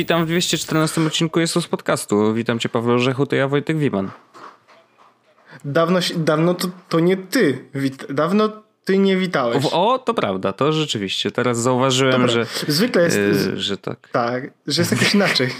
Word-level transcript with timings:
Witam 0.00 0.24
w 0.24 0.28
214 0.28 1.06
odcinku 1.06 1.40
Jesus 1.40 1.66
Podcastu. 1.66 2.34
Witam 2.34 2.58
cię 2.58 2.68
Paweł 2.68 2.94
Orzechu, 2.94 3.26
to 3.26 3.36
ja 3.36 3.48
Wojtek 3.48 3.78
Wiman. 3.78 4.10
Dawno, 5.64 5.98
dawno 6.16 6.54
to, 6.54 6.68
to 6.88 7.00
nie 7.00 7.16
ty. 7.16 7.64
Dawno 8.08 8.48
ty 8.84 8.98
nie 8.98 9.16
witałeś. 9.16 9.64
O, 9.72 9.98
to 9.98 10.14
prawda, 10.14 10.52
to 10.52 10.72
rzeczywiście. 10.72 11.30
Teraz 11.30 11.58
zauważyłem, 11.58 12.12
Dobra. 12.12 12.28
że. 12.28 12.46
Zwykle 12.68 13.02
jest. 13.02 13.16
Yy, 13.16 13.60
że 13.60 13.76
tak. 13.76 14.08
Tak, 14.12 14.50
że 14.66 14.82
jest 14.82 14.92
jakoś 14.92 15.14
inaczej. 15.14 15.50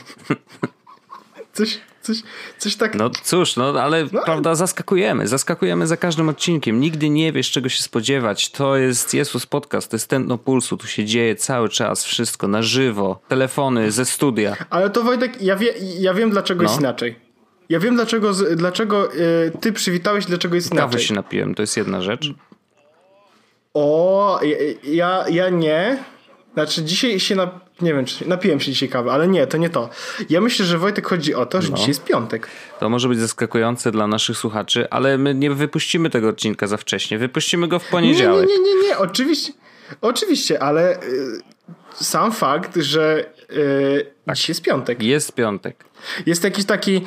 Coś, 1.52 1.80
coś, 2.02 2.16
coś 2.58 2.76
tak. 2.76 2.94
No 2.94 3.10
cóż, 3.10 3.56
no 3.56 3.64
ale 3.80 4.06
no, 4.12 4.22
prawda, 4.24 4.54
zaskakujemy. 4.54 5.28
Zaskakujemy 5.28 5.86
za 5.86 5.96
każdym 5.96 6.28
odcinkiem. 6.28 6.80
Nigdy 6.80 7.10
nie 7.10 7.32
wiesz, 7.32 7.50
czego 7.50 7.68
się 7.68 7.82
spodziewać. 7.82 8.50
To 8.50 8.76
jest 8.76 9.14
Jezus 9.14 9.46
Podcast, 9.46 9.90
to 9.90 9.96
jest 9.96 10.08
Tętno 10.08 10.38
Pulsu. 10.38 10.76
Tu 10.76 10.86
się 10.86 11.04
dzieje 11.04 11.36
cały 11.36 11.68
czas 11.68 12.04
wszystko 12.04 12.48
na 12.48 12.62
żywo. 12.62 13.20
Telefony 13.28 13.90
ze 13.90 14.04
studia. 14.04 14.56
Ale 14.70 14.90
to 14.90 15.02
Wojtek, 15.02 15.42
ja, 15.42 15.56
wie, 15.56 15.74
ja 15.98 16.14
wiem, 16.14 16.30
dlaczego 16.30 16.62
no. 16.62 16.70
jest 16.70 16.80
inaczej. 16.80 17.29
Ja 17.70 17.80
wiem, 17.80 17.94
dlaczego, 17.94 18.32
dlaczego 18.56 19.14
y, 19.14 19.52
ty 19.60 19.72
przywitałeś, 19.72 20.26
dlaczego 20.26 20.54
jest 20.54 20.72
inaczej. 20.72 20.90
Kawy 20.90 21.00
się 21.02 21.14
napiłem, 21.14 21.54
to 21.54 21.62
jest 21.62 21.76
jedna 21.76 22.02
rzecz. 22.02 22.30
O, 23.74 24.40
ja, 24.84 25.24
ja 25.28 25.48
nie. 25.48 26.04
Znaczy, 26.54 26.84
dzisiaj 26.84 27.20
się 27.20 27.34
na, 27.34 27.60
nie 27.80 27.94
wiem, 27.94 28.04
czy 28.04 28.28
napiłem 28.28 28.60
się 28.60 28.72
dzisiaj 28.72 28.88
kawy, 28.88 29.10
ale 29.10 29.28
nie, 29.28 29.46
to 29.46 29.56
nie 29.56 29.70
to. 29.70 29.90
Ja 30.30 30.40
myślę, 30.40 30.66
że 30.66 30.78
Wojtek 30.78 31.06
chodzi 31.06 31.34
o 31.34 31.46
to, 31.46 31.62
że 31.62 31.70
no. 31.70 31.76
dzisiaj 31.76 31.88
jest 31.90 32.04
piątek. 32.04 32.48
To 32.80 32.88
może 32.88 33.08
być 33.08 33.18
zaskakujące 33.18 33.92
dla 33.92 34.06
naszych 34.06 34.36
słuchaczy, 34.36 34.90
ale 34.90 35.18
my 35.18 35.34
nie 35.34 35.50
wypuścimy 35.50 36.10
tego 36.10 36.28
odcinka 36.28 36.66
za 36.66 36.76
wcześnie. 36.76 37.18
Wypuścimy 37.18 37.68
go 37.68 37.78
w 37.78 37.88
poniedziałek. 37.88 38.48
Nie, 38.48 38.58
nie, 38.58 38.62
nie, 38.62 38.74
nie, 38.74 38.88
nie. 38.88 38.98
oczywiście, 38.98 39.52
oczywiście, 40.00 40.62
ale 40.62 41.02
y, 41.02 41.42
sam 41.94 42.32
fakt, 42.32 42.76
że 42.76 43.24
y, 43.50 44.06
tak. 44.26 44.36
dzisiaj 44.36 44.50
jest 44.50 44.62
piątek. 44.62 45.02
Jest 45.02 45.34
piątek. 45.34 45.84
Jest 46.26 46.44
jakiś 46.44 46.64
taki 46.64 47.02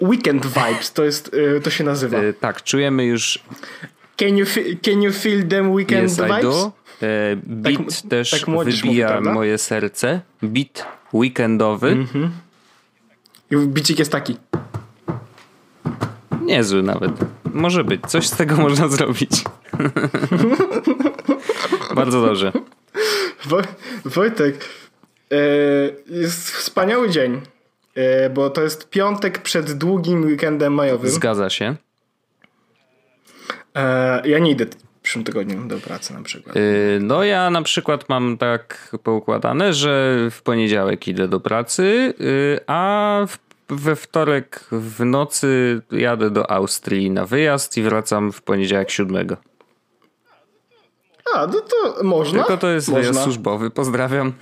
weekend 0.00 0.46
vibes, 0.46 0.92
to 0.92 1.04
jest, 1.04 1.34
y, 1.34 1.60
to 1.60 1.70
się 1.70 1.84
nazywa. 1.84 2.18
Y, 2.18 2.34
tak, 2.34 2.62
czujemy 2.62 3.04
już... 3.04 3.38
Can 4.16 4.36
you, 4.36 4.46
can 4.82 5.02
you 5.02 5.12
feel 5.12 5.48
them 5.48 5.72
weekend 5.72 6.10
yes, 6.10 6.16
vibes? 6.16 6.38
I 6.38 6.42
do. 6.42 6.72
E, 7.02 7.36
beat 7.36 8.02
tak, 8.02 8.10
też 8.10 8.30
tak 8.30 8.40
wybija 8.64 9.20
mówi, 9.20 9.34
moje 9.34 9.58
serce. 9.58 10.20
Beat 10.42 10.86
weekendowy. 11.12 11.96
Mm-hmm. 11.96 12.28
I 13.50 13.56
bicik 13.56 13.98
jest 13.98 14.12
taki. 14.12 14.36
Niezły 16.42 16.82
nawet. 16.82 17.12
Może 17.44 17.84
być. 17.84 18.00
Coś 18.06 18.26
z 18.28 18.36
tego 18.36 18.56
można 18.66 18.88
zrobić. 18.88 19.44
Bardzo 21.94 22.26
dobrze. 22.26 22.52
Wojtek, 24.04 24.68
e, 25.32 25.36
jest 26.06 26.50
wspaniały 26.50 27.10
dzień, 27.10 27.34
e, 27.34 27.40
bo 28.34 28.50
to 28.50 28.62
jest 28.62 28.90
piątek 28.90 29.38
przed 29.38 29.72
długim 29.72 30.24
weekendem 30.24 30.74
majowym. 30.74 31.10
Zgadza 31.10 31.50
się. 31.50 31.76
Ja 34.24 34.38
nie 34.38 34.50
idę 34.50 34.66
przyszłym 35.02 35.24
tygodniu 35.24 35.64
do 35.68 35.78
pracy 35.78 36.14
na 36.14 36.22
przykład? 36.22 36.56
Y, 36.56 36.98
no 37.02 37.24
ja 37.24 37.50
na 37.50 37.62
przykład 37.62 38.08
mam 38.08 38.38
tak 38.38 38.96
poukładane, 39.02 39.72
że 39.72 40.18
w 40.30 40.42
poniedziałek 40.42 41.08
idę 41.08 41.28
do 41.28 41.40
pracy, 41.40 42.14
a 42.66 43.26
we 43.68 43.96
wtorek 43.96 44.64
w 44.72 45.04
nocy 45.04 45.80
jadę 45.92 46.30
do 46.30 46.50
Austrii 46.50 47.10
na 47.10 47.26
wyjazd 47.26 47.76
i 47.76 47.82
wracam 47.82 48.32
w 48.32 48.42
poniedziałek 48.42 48.90
siódmego. 48.90 49.36
A, 51.34 51.46
no 51.46 51.60
to 51.60 52.04
można. 52.04 52.38
Tylko 52.38 52.56
to 52.56 52.68
jest 52.68 52.88
można. 52.88 53.00
wyjazd 53.02 53.22
służbowy, 53.22 53.70
pozdrawiam. 53.70 54.32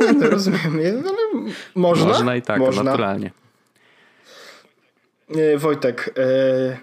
Nie, 0.00 0.12
no 0.12 0.30
rozumiem, 0.30 0.72
ale 1.08 1.27
można. 1.74 2.06
Można 2.06 2.36
i 2.36 2.42
tak, 2.42 2.58
można. 2.58 2.82
naturalnie. 2.82 3.30
Wojtek, 5.56 6.14
e, 6.18 6.78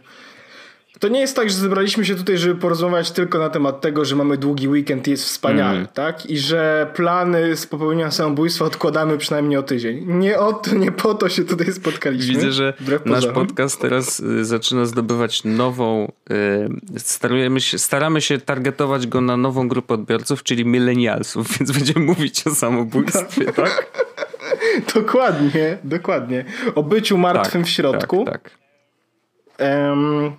to 0.99 1.07
nie 1.07 1.19
jest 1.19 1.35
tak, 1.35 1.49
że 1.49 1.55
zebraliśmy 1.55 2.05
się 2.05 2.15
tutaj, 2.15 2.37
żeby 2.37 2.55
porozmawiać 2.55 3.11
tylko 3.11 3.39
na 3.39 3.49
temat 3.49 3.81
tego, 3.81 4.05
że 4.05 4.15
mamy 4.15 4.37
długi 4.37 4.67
weekend 4.67 5.07
i 5.07 5.11
jest 5.11 5.25
wspaniały, 5.25 5.75
mm. 5.75 5.87
tak? 5.93 6.25
I 6.25 6.37
że 6.37 6.91
plany 6.95 7.55
z 7.55 7.67
popełnienia 7.67 8.11
samobójstwa 8.11 8.65
odkładamy 8.65 9.17
przynajmniej 9.17 9.57
o 9.57 9.63
tydzień. 9.63 10.05
Nie 10.07 10.39
o 10.39 10.53
to, 10.53 10.75
nie 10.75 10.91
po 10.91 11.13
to 11.13 11.29
się 11.29 11.43
tutaj 11.43 11.73
spotkaliśmy. 11.73 12.33
Widzę, 12.33 12.51
że 12.51 12.73
nasz 13.05 13.27
podcast 13.27 13.81
teraz 13.81 14.19
y, 14.19 14.45
zaczyna 14.45 14.85
zdobywać 14.85 15.43
nową, 15.43 16.11
starujemy 16.97 17.61
się, 17.61 17.77
staramy 17.77 18.21
się 18.21 18.37
targetować 18.37 19.07
go 19.07 19.21
na 19.21 19.37
nową 19.37 19.67
grupę 19.67 19.93
odbiorców, 19.93 20.43
czyli 20.43 20.65
millennialsów, 20.65 21.47
więc 21.59 21.71
będziemy 21.71 22.05
mówić 22.05 22.47
o 22.47 22.55
samobójstwie, 22.55 23.45
tak? 23.45 23.55
tak? 23.55 24.14
dokładnie, 24.95 25.77
dokładnie. 25.83 26.45
O 26.75 26.83
byciu 26.83 27.17
martwym 27.17 27.61
tak, 27.61 27.69
w 27.69 27.73
środku. 27.73 28.25
Tak, 28.25 28.41
tak. 28.41 28.51
Um, 29.89 30.31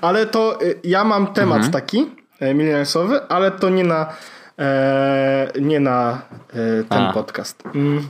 ale 0.00 0.26
to 0.26 0.62
y, 0.62 0.80
ja 0.84 1.04
mam 1.04 1.26
temat 1.26 1.56
mhm. 1.56 1.72
taki 1.72 2.10
e, 2.40 2.54
milionersowy, 2.54 3.20
ale 3.28 3.50
to 3.50 3.70
nie 3.70 3.84
na 3.84 4.12
e, 4.58 5.52
nie 5.60 5.80
na 5.80 6.22
e, 6.50 6.54
ten 6.84 7.02
A. 7.02 7.12
podcast. 7.12 7.62
Mm. 7.74 8.08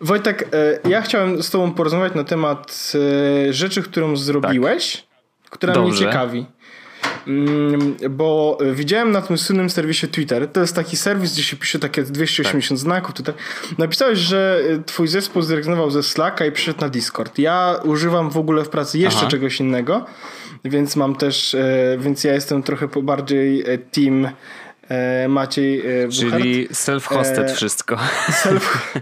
Wojtek, 0.00 0.48
e, 0.84 0.88
ja 0.88 1.02
chciałem 1.02 1.42
z 1.42 1.50
tobą 1.50 1.72
porozmawiać 1.72 2.14
na 2.14 2.24
temat 2.24 2.92
e, 3.48 3.52
rzeczy, 3.52 3.82
którą 3.82 4.16
zrobiłeś, 4.16 5.06
która 5.50 5.72
Dobrze. 5.72 5.90
mnie 5.90 5.98
ciekawi. 5.98 6.46
Mm, 7.26 7.96
bo 8.10 8.58
widziałem 8.72 9.10
na 9.10 9.22
tym 9.22 9.38
słynnym 9.38 9.70
serwisie 9.70 10.08
Twitter, 10.08 10.52
to 10.52 10.60
jest 10.60 10.74
taki 10.74 10.96
serwis, 10.96 11.32
gdzie 11.32 11.42
się 11.42 11.56
pisze 11.56 11.78
takie 11.78 12.02
280 12.02 12.68
tak. 12.68 12.78
znaków 12.78 13.14
tutaj. 13.14 13.34
Napisałeś, 13.78 14.18
że 14.18 14.60
twój 14.86 15.08
zespół 15.08 15.42
zrezygnował 15.42 15.90
ze 15.90 16.02
Slacka 16.02 16.46
i 16.46 16.52
przyszedł 16.52 16.80
na 16.80 16.88
Discord. 16.88 17.38
Ja 17.38 17.80
używam 17.84 18.30
w 18.30 18.36
ogóle 18.36 18.64
w 18.64 18.68
pracy 18.68 18.98
jeszcze 18.98 19.20
Aha. 19.20 19.30
czegoś 19.30 19.60
innego, 19.60 20.06
więc 20.64 20.96
mam 20.96 21.16
też, 21.16 21.54
e, 21.54 21.96
więc 22.00 22.24
ja 22.24 22.34
jestem 22.34 22.62
trochę 22.62 22.88
bardziej 23.02 23.60
e, 23.60 23.78
team 23.78 24.24
e, 24.24 24.32
Maciej 25.28 25.82
Buchart. 25.82 26.32
Czyli 26.32 26.68
self-hosted 26.68 27.54
wszystko. 27.54 27.98
Self, 28.42 28.94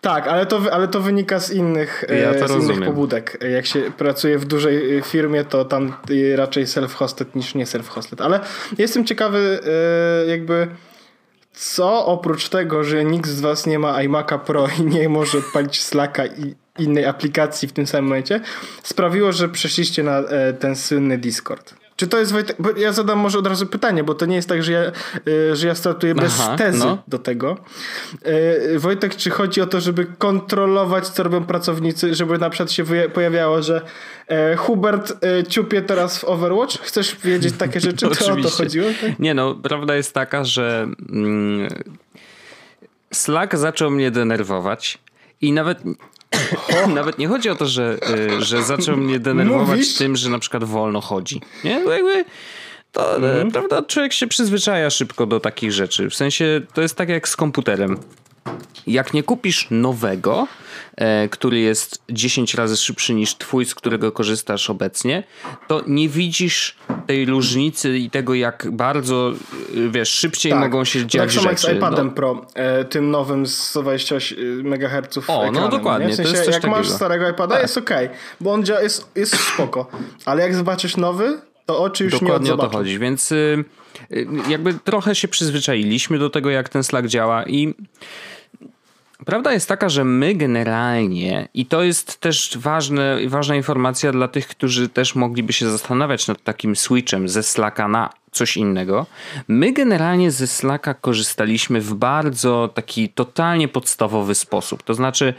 tak, 0.00 0.26
ale 0.26 0.46
to, 0.46 0.60
ale 0.72 0.88
to 0.88 1.00
wynika 1.00 1.40
z 1.40 1.50
innych, 1.50 2.04
ja 2.22 2.48
z 2.48 2.64
innych 2.64 2.84
pobudek. 2.84 3.38
Jak 3.50 3.66
się 3.66 3.92
pracuje 3.96 4.38
w 4.38 4.44
dużej 4.44 5.02
firmie, 5.02 5.44
to 5.44 5.64
tam 5.64 5.92
raczej 6.36 6.66
self-hosted 6.66 7.24
niż 7.34 7.54
nie 7.54 7.64
self-hosted. 7.64 8.24
Ale 8.24 8.40
jestem 8.78 9.04
ciekawy 9.04 9.60
jakby 10.28 10.68
co 11.52 12.06
oprócz 12.06 12.48
tego, 12.48 12.84
że 12.84 13.04
nikt 13.04 13.30
z 13.30 13.40
was 13.40 13.66
nie 13.66 13.78
ma 13.78 13.92
iMac'a 13.92 14.38
Pro 14.38 14.68
i 14.78 14.82
nie 14.82 15.08
może 15.08 15.38
odpalić 15.38 15.82
Slacka 15.82 16.26
i 16.26 16.54
innej 16.78 17.04
aplikacji 17.04 17.68
w 17.68 17.72
tym 17.72 17.86
samym 17.86 18.04
momencie, 18.04 18.40
sprawiło, 18.82 19.32
że 19.32 19.48
przeszliście 19.48 20.02
na 20.02 20.18
e, 20.18 20.52
ten 20.52 20.76
słynny 20.76 21.18
Discord. 21.18 21.74
Czy 22.00 22.08
to 22.08 22.18
jest 22.18 22.32
Wojtek? 22.32 22.56
Bo 22.58 22.70
ja 22.70 22.92
zadam 22.92 23.18
może 23.18 23.38
od 23.38 23.46
razu 23.46 23.66
pytanie, 23.66 24.04
bo 24.04 24.14
to 24.14 24.26
nie 24.26 24.36
jest 24.36 24.48
tak, 24.48 24.62
że 24.62 24.72
ja, 24.72 24.80
e, 25.50 25.56
że 25.56 25.66
ja 25.66 25.74
startuję 25.74 26.14
bez 26.14 26.40
Aha, 26.40 26.56
tezy 26.56 26.78
no. 26.78 27.02
do 27.08 27.18
tego. 27.18 27.56
E, 28.22 28.78
Wojtek, 28.78 29.16
czy 29.16 29.30
chodzi 29.30 29.60
o 29.60 29.66
to, 29.66 29.80
żeby 29.80 30.06
kontrolować, 30.18 31.08
co 31.08 31.22
robią 31.22 31.44
pracownicy, 31.44 32.14
żeby 32.14 32.38
na 32.38 32.50
przykład 32.50 32.72
się 32.72 32.84
pojawiało, 33.14 33.62
że 33.62 33.82
Hubert 34.56 35.12
ciupie 35.48 35.82
teraz 35.82 36.18
w 36.18 36.24
Overwatch? 36.24 36.78
Chcesz 36.78 37.16
wiedzieć 37.24 37.54
takie 37.56 37.80
rzeczy? 37.90 38.08
To 38.08 38.32
o 38.32 38.36
to 38.36 38.50
chodziło? 38.50 38.86
Tak? 39.00 39.18
Nie 39.18 39.34
no, 39.34 39.54
prawda 39.54 39.96
jest 39.96 40.14
taka, 40.14 40.44
że 40.44 40.88
mm, 41.12 41.68
Slack 43.12 43.56
zaczął 43.56 43.90
mnie 43.90 44.10
denerwować 44.10 44.98
i 45.40 45.52
nawet 45.52 45.78
Nawet 46.94 47.18
nie 47.18 47.28
chodzi 47.28 47.50
o 47.50 47.54
to, 47.54 47.66
że, 47.66 47.98
y, 48.38 48.42
że 48.42 48.62
zaczął 48.62 48.96
mnie 48.96 49.20
denerwować 49.20 49.68
Mówisz? 49.68 49.94
tym, 49.94 50.16
że 50.16 50.30
na 50.30 50.38
przykład 50.38 50.64
wolno 50.64 51.00
chodzi. 51.00 51.40
Nie? 51.64 51.80
Bo 51.84 51.92
jakby 51.92 52.24
to, 52.92 53.16
mm. 53.16 53.50
prawda, 53.50 53.82
człowiek 53.82 54.12
się 54.12 54.26
przyzwyczaja 54.26 54.90
szybko 54.90 55.26
do 55.26 55.40
takich 55.40 55.72
rzeczy. 55.72 56.10
W 56.10 56.14
sensie 56.14 56.60
to 56.74 56.82
jest 56.82 56.94
tak 56.94 57.08
jak 57.08 57.28
z 57.28 57.36
komputerem. 57.36 57.98
jak 58.86 59.14
nie 59.14 59.22
kupisz 59.22 59.66
nowego, 59.70 60.42
e, 60.42 60.46
który 61.30 61.58
jest 61.58 62.02
10 62.10 62.54
razy 62.54 62.76
szybszy 62.76 63.14
niż 63.14 63.34
twój, 63.34 63.64
z 63.64 63.74
którego 63.74 64.12
korzystasz 64.12 64.70
obecnie, 64.70 65.22
to 65.68 65.82
nie 65.86 66.08
widzisz 66.08 66.76
tej 67.06 67.26
różnicy 67.26 67.98
i 67.98 68.10
tego, 68.10 68.34
jak 68.34 68.66
bardzo, 68.72 69.32
e, 69.86 69.90
wiesz, 69.90 70.08
szybciej 70.08 70.52
tak. 70.52 70.60
mogą 70.60 70.84
się 70.84 71.06
dziać 71.06 71.20
tak 71.20 71.30
rzeczy. 71.30 71.44
Tak 71.44 71.52
jak 71.52 71.60
z 71.60 71.76
iPadem 71.76 72.06
no. 72.06 72.12
Pro, 72.12 72.46
e, 72.54 72.84
tym 72.84 73.10
nowym 73.10 73.46
z 73.46 73.58
128 73.58 74.66
MHz 74.66 75.18
O, 75.18 75.20
no 75.28 75.42
ekranem, 75.42 75.62
no 75.62 75.68
dokładnie. 75.68 76.06
Nie? 76.06 76.12
W 76.12 76.16
sensie, 76.16 76.36
jak 76.36 76.46
takiego. 76.46 76.70
masz 76.70 76.88
starego 76.88 77.28
iPada, 77.28 77.54
tak. 77.54 77.62
jest 77.62 77.78
ok, 77.78 77.90
bo 78.40 78.52
on 78.52 78.64
działa, 78.64 78.80
jest, 78.80 79.10
jest 79.16 79.36
spoko. 79.54 79.90
Ale 80.24 80.42
jak 80.42 80.54
zobaczysz 80.54 80.96
nowy, 80.96 81.38
to 81.66 81.82
oczy 81.82 82.04
już 82.04 82.12
dokładnie 82.12 82.48
nie 82.48 82.54
o 82.54 82.58
to 82.58 82.68
chodzi, 82.68 82.98
więc 82.98 83.32
y, 83.32 83.64
y, 84.12 84.26
jakby 84.48 84.74
trochę 84.74 85.14
się 85.14 85.28
przyzwyczailiśmy 85.28 86.18
do 86.18 86.30
tego, 86.30 86.50
jak 86.50 86.68
ten 86.68 86.84
Slack 86.84 87.08
działa 87.08 87.44
i 87.46 87.74
Prawda 89.26 89.52
jest 89.52 89.68
taka, 89.68 89.88
że 89.88 90.04
my 90.04 90.34
generalnie, 90.34 91.48
i 91.54 91.66
to 91.66 91.82
jest 91.82 92.20
też 92.20 92.58
ważne, 92.58 93.18
ważna 93.26 93.56
informacja 93.56 94.12
dla 94.12 94.28
tych, 94.28 94.48
którzy 94.48 94.88
też 94.88 95.14
mogliby 95.14 95.52
się 95.52 95.70
zastanawiać 95.70 96.28
nad 96.28 96.42
takim 96.42 96.76
switchem 96.76 97.28
ze 97.28 97.42
Slacka 97.42 97.88
na 97.88 98.10
coś 98.32 98.56
innego. 98.56 99.06
My 99.48 99.72
generalnie 99.72 100.30
ze 100.30 100.46
Slacka 100.46 100.94
korzystaliśmy 100.94 101.80
w 101.80 101.94
bardzo 101.94 102.70
taki 102.74 103.08
totalnie 103.08 103.68
podstawowy 103.68 104.34
sposób. 104.34 104.82
To 104.82 104.94
znaczy, 104.94 105.34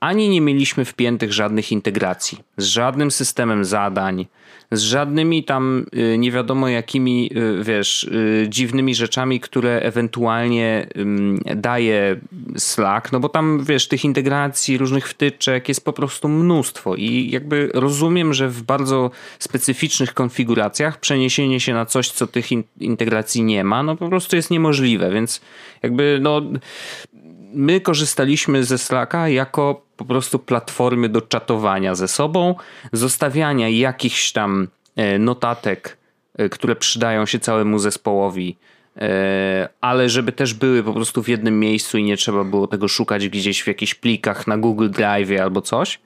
ani 0.00 0.28
nie 0.28 0.40
mieliśmy 0.40 0.84
wpiętych 0.84 1.32
żadnych 1.32 1.72
integracji 1.72 2.38
z 2.56 2.64
żadnym 2.64 3.10
systemem 3.10 3.64
zadań, 3.64 4.26
z 4.72 4.80
żadnymi 4.80 5.44
tam 5.44 5.86
y, 5.94 6.18
nie 6.18 6.32
wiadomo 6.32 6.68
jakimi, 6.68 7.30
y, 7.36 7.64
wiesz, 7.64 8.04
y, 8.04 8.46
dziwnymi 8.48 8.94
rzeczami, 8.94 9.40
które 9.40 9.80
ewentualnie 9.82 10.86
daje 11.56 12.20
Slack, 12.56 13.12
no 13.12 13.20
bo 13.20 13.28
tam, 13.28 13.64
wiesz, 13.64 13.88
tych 13.88 14.04
integracji, 14.04 14.78
różnych 14.78 15.08
wtyczek 15.08 15.68
jest 15.68 15.84
po 15.84 15.92
prostu 15.92 16.28
mnóstwo 16.28 16.94
i 16.96 17.30
jakby 17.30 17.70
rozumiem, 17.74 18.34
że 18.34 18.48
w 18.48 18.62
bardzo 18.62 19.10
specyficznych 19.38 20.14
konfiguracjach 20.14 21.00
przeniesienie 21.00 21.60
się 21.60 21.74
na 21.74 21.86
coś, 21.86 22.10
co 22.10 22.26
tych 22.26 22.48
integracji 22.80 23.42
nie 23.42 23.64
ma, 23.64 23.82
no 23.82 23.96
po 23.96 24.08
prostu 24.08 24.36
jest 24.36 24.50
niemożliwe, 24.50 25.10
więc 25.10 25.40
jakby 25.82 26.18
no 26.22 26.42
my 27.52 27.80
korzystaliśmy 27.80 28.64
ze 28.64 28.78
Slacka 28.78 29.28
jako 29.28 29.82
po 29.96 30.04
prostu 30.04 30.38
platformy 30.38 31.08
do 31.08 31.20
czatowania 31.20 31.94
ze 31.94 32.08
sobą, 32.08 32.54
zostawiania 32.92 33.68
jakichś 33.68 34.32
tam 34.32 34.68
e, 34.96 35.18
notatek, 35.18 35.96
e, 36.38 36.48
które 36.48 36.76
przydają 36.76 37.26
się 37.26 37.38
całemu 37.38 37.78
zespołowi, 37.78 38.56
e, 38.96 39.68
ale 39.80 40.08
żeby 40.08 40.32
też 40.32 40.54
były 40.54 40.82
po 40.82 40.92
prostu 40.92 41.22
w 41.22 41.28
jednym 41.28 41.60
miejscu 41.60 41.98
i 41.98 42.04
nie 42.04 42.16
trzeba 42.16 42.44
było 42.44 42.66
tego 42.66 42.88
szukać 42.88 43.28
gdzieś 43.28 43.62
w 43.62 43.66
jakichś 43.66 43.94
plikach 43.94 44.46
na 44.46 44.58
Google 44.58 44.90
Drive 44.90 45.40
albo 45.40 45.62
coś. 45.62 46.00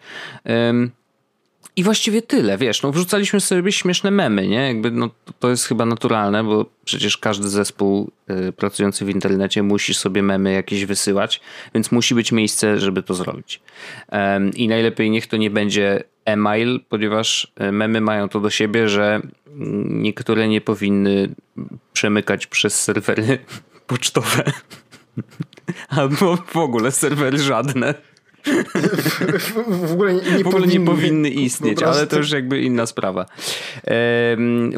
I 1.76 1.82
właściwie 1.82 2.22
tyle, 2.22 2.58
wiesz, 2.58 2.82
no 2.82 2.92
wrzucaliśmy 2.92 3.40
sobie 3.40 3.72
śmieszne 3.72 4.10
memy, 4.10 4.48
nie? 4.48 4.66
Jakby 4.66 4.90
no, 4.90 5.10
to 5.38 5.50
jest 5.50 5.66
chyba 5.66 5.86
naturalne, 5.86 6.44
bo 6.44 6.66
przecież 6.84 7.18
każdy 7.18 7.48
zespół 7.48 8.10
y, 8.48 8.52
pracujący 8.52 9.04
w 9.04 9.08
internecie 9.08 9.62
musi 9.62 9.94
sobie 9.94 10.22
memy 10.22 10.52
jakieś 10.52 10.84
wysyłać, 10.84 11.40
więc 11.74 11.92
musi 11.92 12.14
być 12.14 12.32
miejsce, 12.32 12.80
żeby 12.80 13.02
to 13.02 13.14
zrobić. 13.14 13.60
Um, 14.12 14.50
I 14.50 14.68
najlepiej 14.68 15.10
niech 15.10 15.26
to 15.26 15.36
nie 15.36 15.50
będzie 15.50 16.04
e-mail, 16.24 16.80
ponieważ 16.88 17.52
y, 17.68 17.72
memy 17.72 18.00
mają 18.00 18.28
to 18.28 18.40
do 18.40 18.50
siebie, 18.50 18.88
że 18.88 19.20
niektóre 19.88 20.48
nie 20.48 20.60
powinny 20.60 21.34
przemykać 21.92 22.46
przez 22.46 22.82
serwery 22.82 23.38
pocztowe. 23.86 24.44
Albo 25.88 26.36
w 26.36 26.56
ogóle 26.56 26.92
serwery 26.92 27.38
żadne 27.38 27.94
w, 29.86 29.92
ogóle 29.92 30.14
nie, 30.14 30.20
nie, 30.20 30.44
w 30.44 30.46
ogóle 30.46 30.62
powinny, 30.62 30.78
nie 30.78 30.86
powinny 30.86 31.30
istnieć, 31.30 31.82
ale 31.82 32.06
to 32.06 32.16
już 32.16 32.30
jakby 32.30 32.60
inna 32.60 32.86
sprawa. 32.86 33.26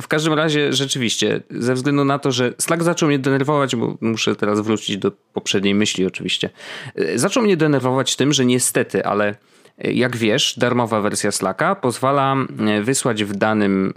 W 0.02 0.04
każdym 0.08 0.32
razie 0.32 0.72
rzeczywiście, 0.72 1.40
ze 1.50 1.74
względu 1.74 2.04
na 2.04 2.18
to, 2.18 2.32
że 2.32 2.54
Slack 2.58 2.82
zaczął 2.82 3.08
mnie 3.08 3.18
denerwować, 3.18 3.76
bo 3.76 3.96
muszę 4.00 4.36
teraz 4.36 4.60
wrócić 4.60 4.98
do 4.98 5.12
poprzedniej 5.32 5.74
myśli 5.74 6.06
oczywiście, 6.06 6.50
e, 6.94 7.18
zaczął 7.18 7.42
mnie 7.42 7.56
denerwować 7.56 8.16
tym, 8.16 8.32
że 8.32 8.44
niestety, 8.44 9.04
ale 9.04 9.34
e, 9.78 9.92
jak 9.92 10.16
wiesz, 10.16 10.54
darmowa 10.58 11.00
wersja 11.00 11.32
Slacka 11.32 11.74
pozwala 11.74 12.36
e, 12.66 12.82
wysłać 12.82 13.24
w 13.24 13.36
danym 13.36 13.92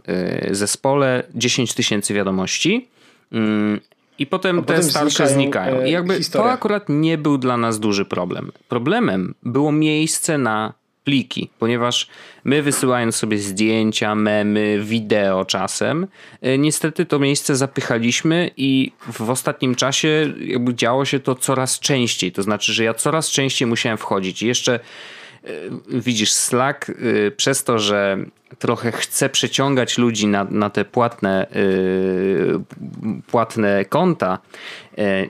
zespole 0.51 1.24
10 1.36 1.74
tysięcy 1.74 2.13
wiadomości 2.13 2.88
mm, 3.31 3.80
i 4.19 4.27
potem 4.27 4.63
te 4.63 4.83
starsze 4.83 5.27
znikają. 5.27 5.86
I 5.86 5.92
jakby 5.92 6.19
to 6.31 6.51
akurat 6.51 6.86
nie 6.89 7.18
był 7.18 7.38
dla 7.38 7.57
nas 7.57 7.80
duży 7.80 8.06
problem. 8.06 8.51
Problemem 8.68 9.36
było 9.44 9.71
miejsce 9.71 10.38
na 10.38 10.74
pliki, 11.04 11.50
ponieważ 11.60 12.07
my 12.44 12.62
wysyłając 12.62 13.16
sobie 13.16 13.38
zdjęcia, 13.38 14.16
memy, 14.16 14.80
wideo 14.83 15.45
czasem, 15.45 16.07
e, 16.42 16.57
niestety 16.57 17.06
to 17.06 17.19
miejsce 17.19 17.56
zapychaliśmy 17.56 18.51
i 18.57 18.92
w 19.12 19.30
ostatnim 19.30 19.75
czasie 19.75 20.33
jakby 20.39 20.75
działo 20.75 21.06
się 21.06 21.19
to 21.19 21.36
coraz 21.36 21.80
częściej. 21.80 22.31
To 22.31 22.44
znaczy, 22.44 22.74
że 22.74 22.83
ja 22.83 22.94
coraz 22.94 23.30
częściej 23.30 23.68
musiałem 23.68 23.98
wchodzić. 23.98 24.44
I 24.44 24.48
jeszcze 24.48 24.74
E, 24.75 24.80
widzisz, 25.89 26.31
Slack 26.31 26.89
e, 26.89 26.94
przez 27.31 27.63
to, 27.63 27.80
że 27.80 28.18
trochę 28.59 28.91
chce 28.91 29.30
przeciągać 29.30 29.97
ludzi 29.97 30.27
na, 30.27 30.44
na 30.44 30.69
te 30.69 30.86
płatne, 30.86 31.47
e, 31.51 31.56
płatne 33.27 33.86
konta, 33.86 34.39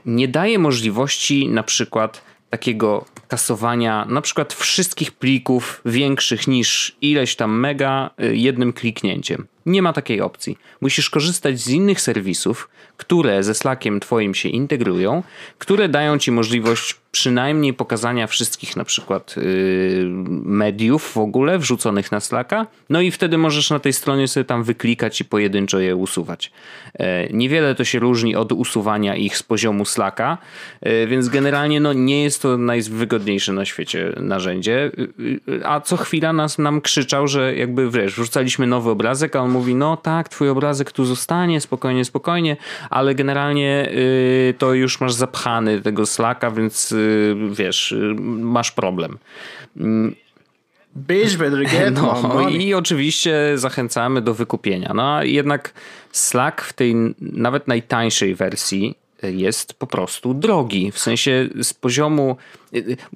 nie 0.06 0.28
daje 0.28 0.60
możliwości 0.60 1.50
na 1.50 1.64
przykład 1.64 2.22
takiego 2.50 3.06
kasowania 3.28 4.06
na 4.06 4.22
przykład 4.22 4.54
wszystkich 4.54 5.12
plików 5.12 5.82
większych 5.86 6.48
niż 6.48 6.96
ileś 7.02 7.36
tam 7.36 7.60
mega 7.60 8.10
jednym 8.18 8.74
kliknięciem. 8.74 9.48
Nie 9.70 9.82
ma 9.82 9.94
takiej 9.94 10.22
opcji. 10.22 10.58
Musisz 10.82 11.10
korzystać 11.10 11.60
z 11.60 11.70
innych 11.70 12.02
serwisów, 12.02 12.70
które 12.98 13.44
ze 13.44 13.54
Slackiem 13.54 14.00
twoim 14.00 14.36
się 14.36 14.50
integrują, 14.50 15.24
które 15.58 15.90
dają 15.90 16.18
ci 16.18 16.32
możliwość 16.32 16.96
przynajmniej 17.12 17.74
pokazania 17.74 18.28
wszystkich 18.28 18.76
na 18.76 18.86
przykład 18.86 19.36
yy, 19.38 19.44
mediów 20.44 21.12
w 21.12 21.18
ogóle 21.18 21.60
wrzuconych 21.60 22.12
na 22.12 22.20
Slacka. 22.20 22.68
No 22.90 23.02
i 23.02 23.12
wtedy 23.12 23.38
możesz 23.38 23.70
na 23.70 23.80
tej 23.80 23.94
stronie 23.94 24.28
sobie 24.28 24.44
tam 24.44 24.64
wyklikać 24.64 25.22
i 25.22 25.26
pojedynczo 25.26 25.80
je 25.80 25.96
usuwać. 25.96 26.52
Yy, 27.00 27.06
niewiele 27.34 27.76
to 27.76 27.84
się 27.84 28.00
różni 28.00 28.36
od 28.36 28.52
usuwania 28.52 29.16
ich 29.16 29.38
z 29.38 29.44
poziomu 29.44 29.86
Slacka, 29.86 30.38
yy, 30.82 31.08
więc 31.08 31.30
generalnie 31.30 31.80
no, 31.80 31.94
nie 31.94 32.24
jest 32.24 32.42
to 32.42 32.58
najwygodniejsze 32.58 33.54
na 33.54 33.66
świecie 33.66 34.14
narzędzie. 34.18 34.92
E, 35.62 35.68
a 35.68 35.82
co 35.82 35.98
chwila 35.98 36.34
nas 36.34 36.58
nam 36.58 36.82
krzyczał, 36.82 37.28
że 37.28 37.56
jakby 37.56 37.92
wiesz, 37.92 38.14
wrzucaliśmy 38.14 38.68
nowy 38.68 38.90
obrazek, 38.90 39.36
a 39.36 39.40
on 39.40 39.52
mówi, 39.60 39.76
no 39.76 39.98
tak, 39.98 40.30
twój 40.30 40.50
obrazek 40.50 40.92
tu 40.92 41.06
zostanie, 41.06 41.62
spokojnie, 41.62 42.06
spokojnie, 42.06 42.58
ale 42.90 43.16
generalnie 43.16 43.90
to 44.58 44.74
już 44.74 45.02
masz 45.02 45.14
zapchany 45.14 45.82
tego 45.82 46.06
Slacka, 46.06 46.52
więc 46.52 46.94
Y, 47.00 47.36
wiesz, 47.52 47.92
y, 47.92 48.16
masz 48.40 48.72
problem. 48.72 49.18
Bitch 50.98 51.38
better 51.38 51.64
get 51.64 51.96
no, 51.96 52.50
I 52.50 52.74
oczywiście 52.74 53.52
zachęcamy 53.56 54.22
do 54.22 54.34
wykupienia. 54.34 54.92
No 54.96 55.16
a 55.16 55.24
jednak 55.24 55.74
Slack 56.12 56.62
w 56.62 56.74
tej 56.74 56.96
nawet 57.22 57.68
najtańszej 57.68 58.36
wersji 58.36 58.96
jest 59.24 59.74
po 59.74 59.88
prostu 59.88 60.34
drogi. 60.34 60.92
W 60.92 61.00
sensie 61.00 61.50
z 61.62 61.74
poziomu. 61.74 62.38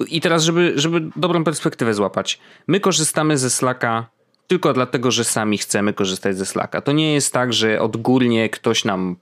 I 0.08 0.22
teraz, 0.22 0.44
żeby, 0.44 0.74
żeby 0.76 1.02
dobrą 1.16 1.44
perspektywę 1.44 1.94
złapać, 1.94 2.40
my 2.68 2.80
korzystamy 2.80 3.38
ze 3.38 3.50
Slacka 3.50 4.06
tylko 4.54 4.74
dlatego, 4.74 5.12
że 5.12 5.24
sami 5.24 5.58
chcemy 5.58 5.94
korzystać 5.94 6.38
ze 6.38 6.46
Slacka. 6.46 6.82
To 6.82 6.92
nie 6.92 7.14
jest 7.14 7.34
tak, 7.34 7.54
że 7.54 7.82
odgórnie 7.82 8.50
ktoś 8.50 8.86
nam 8.86 9.16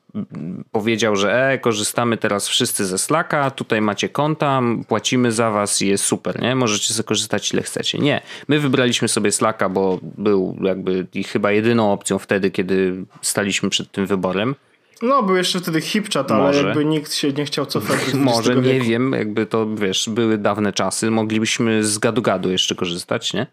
powiedział, 0.72 1.16
że 1.16 1.50
e, 1.50 1.58
korzystamy 1.58 2.18
teraz 2.18 2.48
wszyscy 2.48 2.86
ze 2.86 2.98
Slacka, 2.98 3.52
tutaj 3.52 3.82
macie 3.82 4.10
konta, 4.10 4.62
płacimy 4.88 5.32
za 5.32 5.52
was 5.52 5.82
i 5.82 5.88
jest 5.88 6.04
super, 6.04 6.42
nie? 6.42 6.56
Możecie 6.56 6.94
sobie 6.94 7.08
korzystać 7.08 7.54
ile 7.54 7.62
chcecie. 7.62 8.00
Nie. 8.00 8.22
My 8.48 8.60
wybraliśmy 8.60 9.08
sobie 9.08 9.32
Slacka, 9.32 9.70
bo 9.70 10.00
był 10.02 10.58
jakby 10.62 11.08
chyba 11.28 11.52
jedyną 11.52 11.94
opcją 11.94 12.20
wtedy, 12.20 12.52
kiedy 12.52 13.06
staliśmy 13.22 13.70
przed 13.70 13.92
tym 13.92 14.06
wyborem. 14.06 14.56
No, 15.02 15.24
był 15.24 15.36
jeszcze 15.36 15.60
wtedy 15.60 15.82
hipchat, 15.82 16.32
ale 16.32 16.44
Może. 16.44 16.68
jakby 16.68 16.86
nikt 16.86 17.14
się 17.14 17.34
nie 17.34 17.46
chciał 17.46 17.66
cofać. 17.66 18.14
Może, 18.14 18.56
nie 18.56 18.62
wieku. 18.62 18.86
wiem, 18.86 19.12
jakby 19.12 19.46
to, 19.46 19.76
wiesz, 19.76 20.10
były 20.10 20.38
dawne 20.38 20.74
czasy, 20.74 21.12
moglibyśmy 21.12 21.84
z 21.84 22.00
gadu-gadu 22.00 22.50
jeszcze 22.50 22.76
korzystać, 22.76 23.34
nie? 23.34 23.48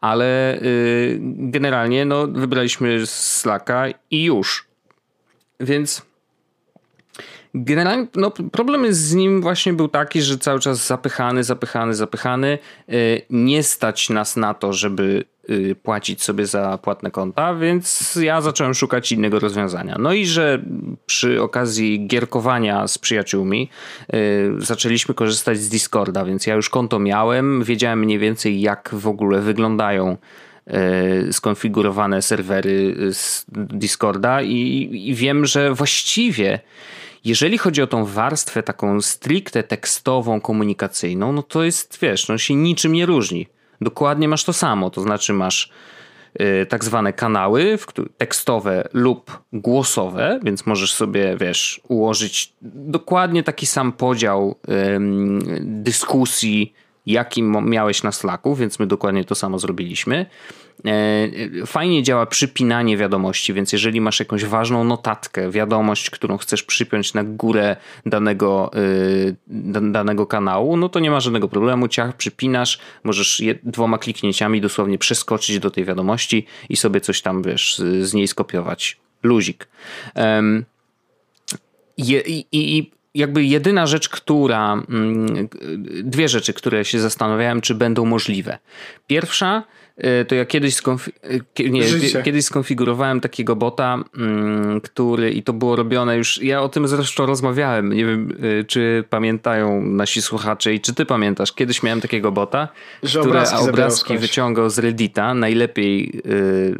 Ale 0.00 0.58
yy, 0.62 1.18
generalnie, 1.22 2.04
no, 2.04 2.26
wybraliśmy 2.26 3.06
Slacka 3.06 3.84
i 4.10 4.24
już. 4.24 4.66
Więc 5.60 6.09
Generalnie 7.54 8.06
no, 8.16 8.30
problem 8.30 8.92
z 8.94 9.14
nim 9.14 9.42
właśnie 9.42 9.72
był 9.72 9.88
taki, 9.88 10.22
że 10.22 10.38
cały 10.38 10.60
czas 10.60 10.86
zapychany, 10.86 11.44
zapychany, 11.44 11.94
zapychany. 11.94 12.58
Y, 12.88 13.22
nie 13.30 13.62
stać 13.62 14.10
nas 14.10 14.36
na 14.36 14.54
to, 14.54 14.72
żeby 14.72 15.24
y, 15.50 15.76
płacić 15.82 16.22
sobie 16.22 16.46
za 16.46 16.78
płatne 16.78 17.10
konta, 17.10 17.54
więc 17.54 18.16
ja 18.22 18.40
zacząłem 18.40 18.74
szukać 18.74 19.12
innego 19.12 19.38
rozwiązania. 19.38 19.96
No 19.98 20.12
i 20.12 20.26
że 20.26 20.62
przy 21.06 21.42
okazji 21.42 22.06
gierkowania 22.06 22.88
z 22.88 22.98
przyjaciółmi 22.98 23.70
y, 24.14 24.52
zaczęliśmy 24.58 25.14
korzystać 25.14 25.58
z 25.58 25.68
Discorda, 25.68 26.24
więc 26.24 26.46
ja 26.46 26.54
już 26.54 26.70
konto 26.70 26.98
miałem, 26.98 27.64
wiedziałem 27.64 27.98
mniej 27.98 28.18
więcej 28.18 28.60
jak 28.60 28.90
w 28.92 29.08
ogóle 29.08 29.40
wyglądają 29.40 30.16
skonfigurowane 31.30 32.22
serwery 32.22 32.96
z 33.12 33.44
Discorda 33.52 34.42
i, 34.42 34.88
i 34.92 35.14
wiem, 35.14 35.46
że 35.46 35.74
właściwie 35.74 36.60
jeżeli 37.24 37.58
chodzi 37.58 37.82
o 37.82 37.86
tą 37.86 38.04
warstwę 38.04 38.62
taką 38.62 39.00
stricte 39.00 39.62
tekstową, 39.62 40.40
komunikacyjną, 40.40 41.32
no 41.32 41.42
to 41.42 41.64
jest, 41.64 41.98
wiesz, 42.02 42.28
no 42.28 42.38
się 42.38 42.54
niczym 42.54 42.92
nie 42.92 43.06
różni. 43.06 43.46
Dokładnie 43.80 44.28
masz 44.28 44.44
to 44.44 44.52
samo, 44.52 44.90
to 44.90 45.00
znaczy 45.00 45.32
masz 45.32 45.70
y, 46.40 46.66
tak 46.66 46.84
zwane 46.84 47.12
kanały 47.12 47.78
tekstowe 48.18 48.88
lub 48.92 49.42
głosowe, 49.52 50.40
więc 50.42 50.66
możesz 50.66 50.94
sobie, 50.94 51.36
wiesz, 51.36 51.80
ułożyć 51.88 52.52
dokładnie 52.62 53.42
taki 53.42 53.66
sam 53.66 53.92
podział 53.92 54.54
dyskusji, 55.60 56.74
jaki 57.06 57.42
miałeś 57.42 58.02
na 58.02 58.12
Slacku, 58.12 58.54
więc 58.54 58.78
my 58.78 58.86
dokładnie 58.86 59.24
to 59.24 59.34
samo 59.34 59.58
zrobiliśmy. 59.58 60.26
E, 60.86 61.66
fajnie 61.66 62.02
działa 62.02 62.26
przypinanie 62.26 62.96
wiadomości, 62.96 63.52
więc 63.52 63.72
jeżeli 63.72 64.00
masz 64.00 64.20
jakąś 64.20 64.44
ważną 64.44 64.84
notatkę, 64.84 65.50
wiadomość, 65.50 66.10
którą 66.10 66.36
chcesz 66.36 66.62
przypiąć 66.62 67.14
na 67.14 67.24
górę 67.24 67.76
danego, 68.06 68.70
e, 68.74 69.80
danego 69.92 70.26
kanału, 70.26 70.76
no 70.76 70.88
to 70.88 71.00
nie 71.00 71.10
ma 71.10 71.20
żadnego 71.20 71.48
problemu. 71.48 71.88
Ciach 71.88 72.16
przypinasz, 72.16 72.78
możesz 73.04 73.42
dwoma 73.62 73.98
kliknięciami 73.98 74.60
dosłownie 74.60 74.98
przeskoczyć 74.98 75.58
do 75.58 75.70
tej 75.70 75.84
wiadomości 75.84 76.46
i 76.68 76.76
sobie 76.76 77.00
coś 77.00 77.22
tam, 77.22 77.42
wiesz, 77.42 77.78
z 78.00 78.14
niej 78.14 78.28
skopiować. 78.28 79.00
Luzik. 79.22 79.68
I, 81.96 82.90
jakby 83.14 83.44
jedyna 83.44 83.86
rzecz, 83.86 84.08
która. 84.08 84.72
Mm, 84.72 85.48
dwie 86.02 86.28
rzeczy, 86.28 86.52
które 86.52 86.84
się 86.84 87.00
zastanawiałem, 87.00 87.60
czy 87.60 87.74
będą 87.74 88.04
możliwe. 88.04 88.58
Pierwsza 89.06 89.62
E, 89.89 89.89
to 90.28 90.34
ja 90.34 90.44
kiedyś, 90.44 90.74
skonfi 90.74 91.12
e, 91.58 91.70
nie, 91.70 91.82
kiedyś 92.24 92.44
skonfigurowałem 92.44 93.20
takiego 93.20 93.56
bota, 93.56 93.98
mm, 94.16 94.80
który 94.80 95.30
i 95.30 95.42
to 95.42 95.52
było 95.52 95.76
robione 95.76 96.16
już, 96.16 96.42
ja 96.42 96.62
o 96.62 96.68
tym 96.68 96.88
zresztą 96.88 97.26
rozmawiałem, 97.26 97.92
nie 97.92 98.06
wiem 98.06 98.32
e, 98.60 98.64
czy 98.64 99.04
pamiętają 99.10 99.82
nasi 99.82 100.22
słuchacze 100.22 100.74
i 100.74 100.80
czy 100.80 100.94
ty 100.94 101.06
pamiętasz, 101.06 101.52
kiedyś 101.52 101.82
miałem 101.82 102.00
takiego 102.00 102.32
bota, 102.32 102.68
Że 103.02 103.20
który 103.20 103.38
obrazki, 103.38 103.68
obrazki 103.68 104.18
wyciągał 104.18 104.70
z 104.70 104.78
Reddita, 104.78 105.34
najlepiej 105.34 106.22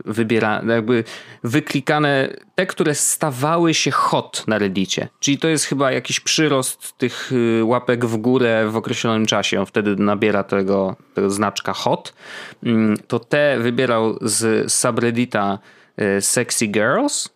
wybiera, 0.05 0.62
jakby 0.69 1.05
wyklikane 1.45 2.29
te, 2.61 2.67
które 2.67 2.95
stawały 2.95 3.75
się 3.75 3.91
hot 3.91 4.45
na 4.47 4.59
Reddicie. 4.59 5.09
Czyli 5.21 5.39
to 5.39 5.49
jest 5.49 5.65
chyba 5.65 5.93
jakiś 5.93 6.21
przyrost 6.21 6.99
tych 6.99 7.33
y, 7.33 7.65
łapek 7.65 8.05
w 8.05 8.17
górę 8.17 8.69
w 8.71 8.77
określonym 8.77 9.27
czasie. 9.27 9.61
On 9.61 9.67
wtedy 9.67 9.97
nabiera 9.97 10.45
tego, 10.45 10.97
tego 11.15 11.31
znaczka 11.31 11.73
hot. 11.73 12.15
To 13.11 13.19
te 13.19 13.59
wybierał 13.59 14.19
z 14.23 14.73
subreddita 14.73 15.59
y, 16.00 16.21
Sexy 16.21 16.67
Girls. 16.67 17.29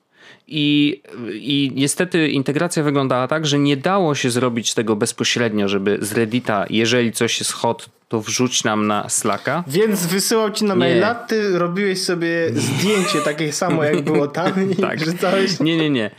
I, 0.47 1.00
I 1.33 1.73
niestety 1.75 2.28
integracja 2.28 2.83
wyglądała 2.83 3.28
tak, 3.28 3.47
że 3.47 3.59
nie 3.59 3.76
dało 3.76 4.14
się 4.14 4.31
zrobić 4.31 4.75
tego 4.75 4.97
bezpośrednio, 4.97 5.69
żeby 5.69 5.99
z 6.00 6.12
Reddita, 6.12 6.66
jeżeli 6.71 7.12
coś 7.12 7.38
jest 7.38 7.52
hot, 7.52 7.88
to 8.09 8.21
wrzuć 8.21 8.64
nam 8.64 8.87
na 8.87 9.09
Slacka. 9.09 9.64
Więc 9.66 10.07
wysyłał 10.07 10.50
ci 10.50 10.64
na 10.64 10.75
maila, 10.75 11.14
ty 11.14 11.59
robiłeś 11.59 12.02
sobie 12.02 12.50
zdjęcie 12.54 13.19
takie 13.25 13.52
samo 13.52 13.85
jak 13.85 14.00
było 14.00 14.28
tam 14.28 14.71
i 14.71 14.76
tak. 14.87 14.99
wrzucałeś... 14.99 15.61
Nie, 15.61 15.76
nie, 15.76 15.90
nie. 15.90 16.11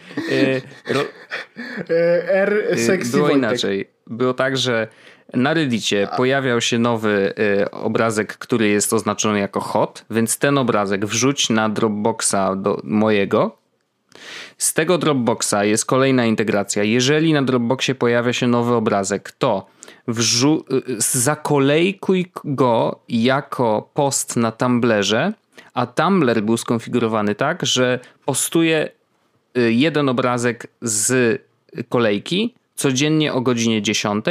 E, 0.87 0.93
ro... 0.93 1.01
E, 1.89 2.33
R 2.33 2.63
e, 2.69 2.77
sexy 2.77 3.11
Było 3.11 3.23
Wojtek. 3.23 3.37
inaczej. 3.37 3.89
Było 4.07 4.33
tak, 4.33 4.57
że 4.57 4.87
na 5.35 5.53
Reddicie 5.53 6.07
pojawiał 6.17 6.61
się 6.61 6.79
nowy 6.79 7.33
obrazek, 7.71 8.37
który 8.37 8.67
jest 8.67 8.93
oznaczony 8.93 9.39
jako 9.39 9.59
hot, 9.59 10.05
więc 10.09 10.37
ten 10.37 10.57
obrazek 10.57 11.05
wrzuć 11.05 11.49
na 11.49 11.69
Dropboxa 11.69 12.55
do 12.55 12.81
mojego. 12.83 13.57
Z 14.57 14.73
tego 14.73 14.97
Dropboxa 14.97 15.63
jest 15.63 15.85
kolejna 15.85 16.25
integracja. 16.25 16.83
Jeżeli 16.83 17.33
na 17.33 17.43
Dropboxie 17.43 17.95
pojawia 17.95 18.33
się 18.33 18.47
nowy 18.47 18.73
obrazek, 18.73 19.31
to 19.31 19.67
wrzu- 20.07 20.63
zakolejkuj 20.97 22.31
go 22.43 22.99
jako 23.09 23.89
post 23.93 24.35
na 24.35 24.51
Tumblerze, 24.51 25.33
a 25.73 25.85
Tumblr 25.85 26.41
był 26.41 26.57
skonfigurowany 26.57 27.35
tak, 27.35 27.65
że 27.65 27.99
postuje 28.25 28.89
y, 29.57 29.73
jeden 29.73 30.09
obrazek 30.09 30.67
z 30.81 31.41
kolejki 31.89 32.53
codziennie 32.75 33.33
o 33.33 33.41
godzinie 33.41 33.81
10 33.81 34.25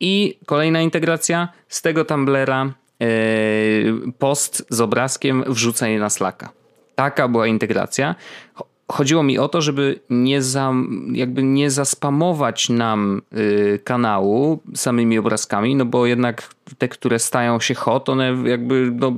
i 0.00 0.38
kolejna 0.46 0.80
integracja 0.80 1.48
z 1.68 1.82
tego 1.82 2.04
Tumblera 2.04 2.72
y, 3.02 4.12
post 4.18 4.66
z 4.68 4.80
obrazkiem 4.80 5.44
wrzucenie 5.46 5.98
na 5.98 6.10
Slacka. 6.10 6.48
Taka 6.94 7.28
była 7.28 7.46
integracja 7.46 8.14
chodziło 8.90 9.22
mi 9.22 9.38
o 9.38 9.48
to, 9.48 9.62
żeby 9.62 10.00
nie, 10.10 10.42
za, 10.42 10.72
jakby 11.12 11.42
nie 11.42 11.70
zaspamować 11.70 12.68
nam 12.68 13.22
y, 13.36 13.80
kanału 13.84 14.62
samymi 14.74 15.18
obrazkami, 15.18 15.76
no 15.76 15.84
bo 15.84 16.06
jednak 16.06 16.54
te, 16.78 16.88
które 16.88 17.18
stają 17.18 17.60
się 17.60 17.74
hot, 17.74 18.08
one 18.08 18.34
jakby 18.44 18.92
no, 18.94 19.12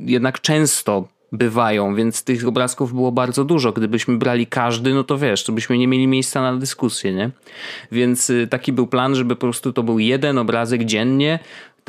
jednak 0.00 0.40
często 0.40 1.08
bywają, 1.32 1.94
więc 1.94 2.24
tych 2.24 2.46
obrazków 2.46 2.92
było 2.92 3.12
bardzo 3.12 3.44
dużo. 3.44 3.72
Gdybyśmy 3.72 4.16
brali 4.18 4.46
każdy, 4.46 4.94
no 4.94 5.04
to 5.04 5.18
wiesz, 5.18 5.44
to 5.44 5.52
byśmy 5.52 5.78
nie 5.78 5.88
mieli 5.88 6.06
miejsca 6.06 6.42
na 6.42 6.56
dyskusję, 6.56 7.14
nie? 7.14 7.30
Więc 7.92 8.30
y, 8.30 8.46
taki 8.50 8.72
był 8.72 8.86
plan, 8.86 9.14
żeby 9.14 9.36
po 9.36 9.40
prostu 9.40 9.72
to 9.72 9.82
był 9.82 9.98
jeden 9.98 10.38
obrazek 10.38 10.84
dziennie, 10.84 11.38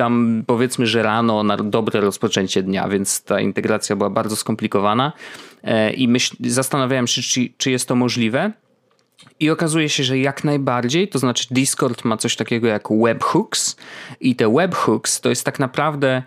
tam 0.00 0.44
powiedzmy, 0.46 0.86
że 0.86 1.02
rano 1.02 1.42
na 1.42 1.56
dobre 1.56 2.00
rozpoczęcie 2.00 2.62
dnia, 2.62 2.88
więc 2.88 3.22
ta 3.22 3.40
integracja 3.40 3.96
była 3.96 4.10
bardzo 4.10 4.36
skomplikowana 4.36 5.12
e, 5.64 5.92
i 5.92 6.08
myśl, 6.08 6.36
zastanawiałem 6.40 7.06
się, 7.06 7.22
czy, 7.22 7.48
czy 7.56 7.70
jest 7.70 7.88
to 7.88 7.94
możliwe. 7.94 8.52
I 9.40 9.50
okazuje 9.50 9.88
się, 9.88 10.04
że 10.04 10.18
jak 10.18 10.44
najbardziej, 10.44 11.08
to 11.08 11.18
znaczy 11.18 11.46
Discord 11.50 12.04
ma 12.04 12.16
coś 12.16 12.36
takiego 12.36 12.66
jak 12.66 12.88
webhooks 12.90 13.76
i 14.20 14.36
te 14.36 14.52
webhooks 14.52 15.20
to 15.20 15.28
jest 15.28 15.44
tak 15.44 15.58
naprawdę 15.58 16.22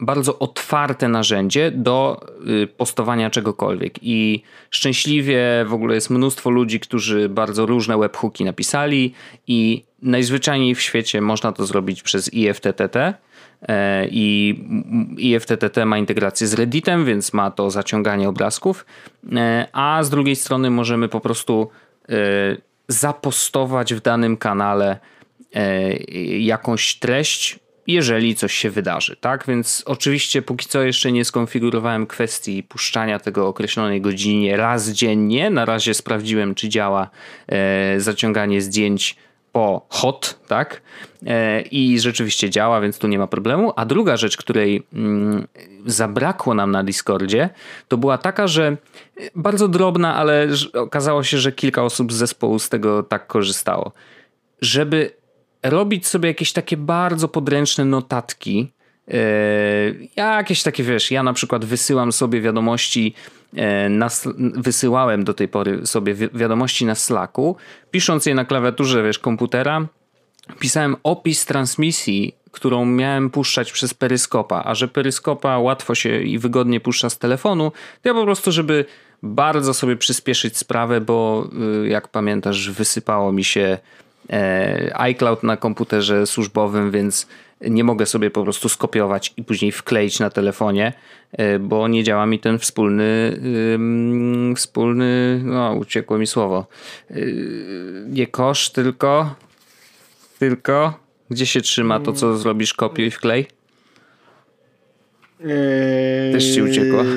bardzo 0.00 0.38
otwarte 0.38 1.08
narzędzie 1.08 1.70
do 1.70 2.26
y, 2.62 2.66
postowania 2.66 3.30
czegokolwiek. 3.30 3.94
I 4.02 4.42
szczęśliwie 4.70 5.64
w 5.66 5.72
ogóle 5.74 5.94
jest 5.94 6.10
mnóstwo 6.10 6.50
ludzi, 6.50 6.80
którzy 6.80 7.28
bardzo 7.28 7.66
różne 7.66 7.98
webhooki 7.98 8.44
napisali, 8.44 9.14
i 9.46 9.84
najzwyczajniej 10.02 10.74
w 10.74 10.82
świecie 10.82 11.20
można 11.20 11.52
to 11.52 11.66
zrobić 11.66 12.02
przez 12.02 12.34
IFTTT. 12.34 12.96
E, 13.68 14.06
I 14.10 14.54
IFTTT 15.18 15.84
ma 15.86 15.98
integrację 15.98 16.46
z 16.46 16.54
Redditem, 16.54 17.04
więc 17.04 17.32
ma 17.32 17.50
to 17.50 17.70
zaciąganie 17.70 18.28
obrazków, 18.28 18.86
e, 19.32 19.68
a 19.72 20.02
z 20.02 20.10
drugiej 20.10 20.36
strony 20.36 20.70
możemy 20.70 21.08
po 21.08 21.20
prostu 21.20 21.70
e, 22.08 22.14
zapostować 22.88 23.94
w 23.94 24.00
danym 24.00 24.36
kanale 24.36 24.98
jakąś 26.38 26.94
treść 26.94 27.58
jeżeli 27.86 28.34
coś 28.34 28.54
się 28.54 28.70
wydarzy, 28.70 29.16
tak? 29.16 29.44
Więc 29.48 29.82
oczywiście 29.86 30.42
póki 30.42 30.66
co 30.66 30.82
jeszcze 30.82 31.12
nie 31.12 31.24
skonfigurowałem 31.24 32.06
kwestii 32.06 32.62
puszczania 32.62 33.18
tego 33.18 33.48
określonej 33.48 34.00
godzinie 34.00 34.56
raz 34.56 34.88
dziennie. 34.88 35.50
Na 35.50 35.64
razie 35.64 35.94
sprawdziłem, 35.94 36.54
czy 36.54 36.68
działa 36.68 37.10
e, 37.48 38.00
zaciąganie 38.00 38.62
zdjęć 38.62 39.16
po 39.52 39.86
hot, 39.88 40.38
tak? 40.48 40.82
E, 41.26 41.60
I 41.60 42.00
rzeczywiście 42.00 42.50
działa, 42.50 42.80
więc 42.80 42.98
tu 42.98 43.08
nie 43.08 43.18
ma 43.18 43.26
problemu. 43.26 43.72
A 43.76 43.84
druga 43.86 44.16
rzecz, 44.16 44.36
której 44.36 44.86
mm, 44.92 45.46
zabrakło 45.86 46.54
nam 46.54 46.70
na 46.70 46.84
Discordzie, 46.84 47.48
to 47.88 47.96
była 47.96 48.18
taka, 48.18 48.48
że 48.48 48.76
bardzo 49.34 49.68
drobna, 49.68 50.16
ale 50.16 50.48
okazało 50.74 51.22
się, 51.22 51.38
że 51.38 51.52
kilka 51.52 51.82
osób 51.82 52.12
z 52.12 52.16
zespołu 52.16 52.58
z 52.58 52.68
tego 52.68 53.02
tak 53.02 53.26
korzystało. 53.26 53.92
Żeby 54.60 55.10
robić 55.64 56.06
sobie 56.06 56.28
jakieś 56.28 56.52
takie 56.52 56.76
bardzo 56.76 57.28
podręczne 57.28 57.84
notatki. 57.84 58.72
E, 59.08 59.16
jakieś 60.16 60.62
takie, 60.62 60.82
wiesz, 60.82 61.10
ja 61.10 61.22
na 61.22 61.32
przykład 61.32 61.64
wysyłam 61.64 62.12
sobie 62.12 62.40
wiadomości, 62.40 63.14
e, 63.56 63.88
na, 63.88 64.08
wysyłałem 64.38 65.24
do 65.24 65.34
tej 65.34 65.48
pory 65.48 65.86
sobie 65.86 66.14
wiadomości 66.14 66.86
na 66.86 66.94
Slacku, 66.94 67.56
pisząc 67.90 68.26
je 68.26 68.34
na 68.34 68.44
klawiaturze, 68.44 69.02
wiesz, 69.02 69.18
komputera, 69.18 69.86
pisałem 70.58 70.96
opis 71.02 71.46
transmisji, 71.46 72.34
którą 72.50 72.84
miałem 72.84 73.30
puszczać 73.30 73.72
przez 73.72 73.94
peryskopa, 73.94 74.62
a 74.64 74.74
że 74.74 74.88
peryskopa 74.88 75.58
łatwo 75.58 75.94
się 75.94 76.22
i 76.22 76.38
wygodnie 76.38 76.80
puszcza 76.80 77.10
z 77.10 77.18
telefonu, 77.18 77.72
to 78.02 78.08
ja 78.08 78.14
po 78.14 78.24
prostu, 78.24 78.52
żeby 78.52 78.84
bardzo 79.22 79.74
sobie 79.74 79.96
przyspieszyć 79.96 80.58
sprawę, 80.58 81.00
bo 81.00 81.48
y, 81.84 81.88
jak 81.88 82.08
pamiętasz, 82.08 82.70
wysypało 82.70 83.32
mi 83.32 83.44
się 83.44 83.78
iCloud 84.94 85.42
na 85.42 85.56
komputerze 85.56 86.26
służbowym, 86.26 86.90
więc 86.90 87.26
nie 87.60 87.84
mogę 87.84 88.06
sobie 88.06 88.30
po 88.30 88.42
prostu 88.42 88.68
skopiować 88.68 89.34
i 89.36 89.44
później 89.44 89.72
wkleić 89.72 90.20
na 90.20 90.30
telefonie, 90.30 90.92
e, 91.32 91.58
bo 91.58 91.88
nie 91.88 92.04
działa 92.04 92.26
mi 92.26 92.38
ten 92.38 92.58
wspólny, 92.58 93.40
wspólny, 94.56 95.40
no 95.44 95.74
uciekło 95.74 96.18
mi 96.18 96.26
słowo, 96.26 96.66
e, 97.10 97.14
nie 98.06 98.26
kosz, 98.26 98.70
tylko, 98.70 99.34
tylko, 100.38 100.98
gdzie 101.30 101.46
się 101.46 101.60
trzyma 101.60 102.00
to, 102.00 102.12
co 102.12 102.36
zrobisz, 102.36 102.74
kopiuj 102.74 103.06
i 103.06 103.10
wklej? 103.10 103.46
Eee... 105.40 106.32
Też 106.32 106.54
ci 106.54 106.62
uciekło. 106.62 107.02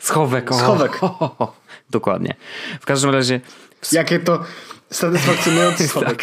Schowek. 0.00 0.52
O. 0.52 0.58
Schowek. 0.58 1.00
Dokładnie. 1.90 2.34
W 2.80 2.86
każdym 2.86 3.10
razie... 3.10 3.40
Jakie 3.92 4.18
to 4.18 4.44
satysfakcjonujący 4.90 5.88
tak. 6.00 6.22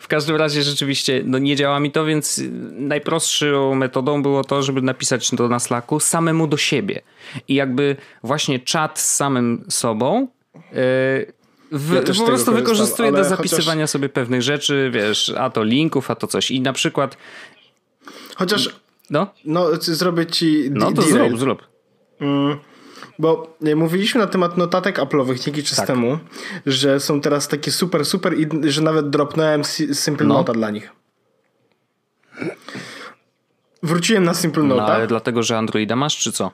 W 0.00 0.08
każdym 0.08 0.36
razie 0.36 0.62
rzeczywiście 0.62 1.22
no 1.24 1.38
nie 1.38 1.56
działa 1.56 1.80
mi 1.80 1.90
to, 1.90 2.04
więc 2.04 2.40
najprostszą 2.72 3.74
metodą 3.74 4.22
było 4.22 4.44
to, 4.44 4.62
żeby 4.62 4.82
napisać 4.82 5.30
to 5.30 5.48
na 5.48 5.58
Slacku 5.58 6.00
samemu 6.00 6.46
do 6.46 6.56
siebie. 6.56 7.02
I 7.48 7.54
jakby 7.54 7.96
właśnie 8.22 8.58
czat 8.58 8.98
z 8.98 9.14
samym 9.14 9.64
sobą 9.68 10.28
yy, 10.54 11.32
w, 11.72 11.94
ja 11.94 12.02
po 12.18 12.24
prostu 12.26 12.52
wykorzystuję 12.52 13.12
do 13.12 13.24
zapisywania 13.24 13.80
chociaż... 13.80 13.90
sobie 13.90 14.08
pewnych 14.08 14.42
rzeczy, 14.42 14.90
wiesz, 14.94 15.32
a 15.38 15.50
to 15.50 15.64
linków, 15.64 16.10
a 16.10 16.14
to 16.14 16.26
coś. 16.26 16.50
I 16.50 16.60
na 16.60 16.72
przykład. 16.72 17.16
Chociaż. 18.34 18.80
No, 19.10 19.26
no 19.44 19.66
zrobię 19.80 20.26
ci. 20.26 20.70
No 20.70 20.92
to 20.92 21.02
zrób, 21.02 21.38
zrób. 21.38 21.66
Mm, 22.20 22.58
bo 23.20 23.56
e, 23.66 23.74
mówiliśmy 23.74 24.20
na 24.20 24.26
temat 24.26 24.56
notatek 24.56 24.98
Apple'owych 24.98 25.38
dzięki 25.38 25.62
czas 25.62 25.76
tak. 25.76 25.86
temu, 25.86 26.18
że 26.66 27.00
są 27.00 27.20
teraz 27.20 27.48
takie 27.48 27.70
super, 27.70 28.04
super 28.04 28.38
i 28.38 28.70
że 28.70 28.82
nawet 28.82 29.10
dropnąłem 29.10 29.64
Simple 29.92 30.26
no. 30.26 30.34
Nota 30.34 30.52
dla 30.52 30.70
nich. 30.70 30.92
Wróciłem 33.82 34.24
na 34.24 34.34
Simple 34.34 34.62
Nota. 34.62 34.86
No, 34.86 34.92
ale 34.92 35.06
dlatego, 35.06 35.42
że 35.42 35.58
Androida 35.58 35.96
masz, 35.96 36.18
czy 36.18 36.32
co? 36.32 36.50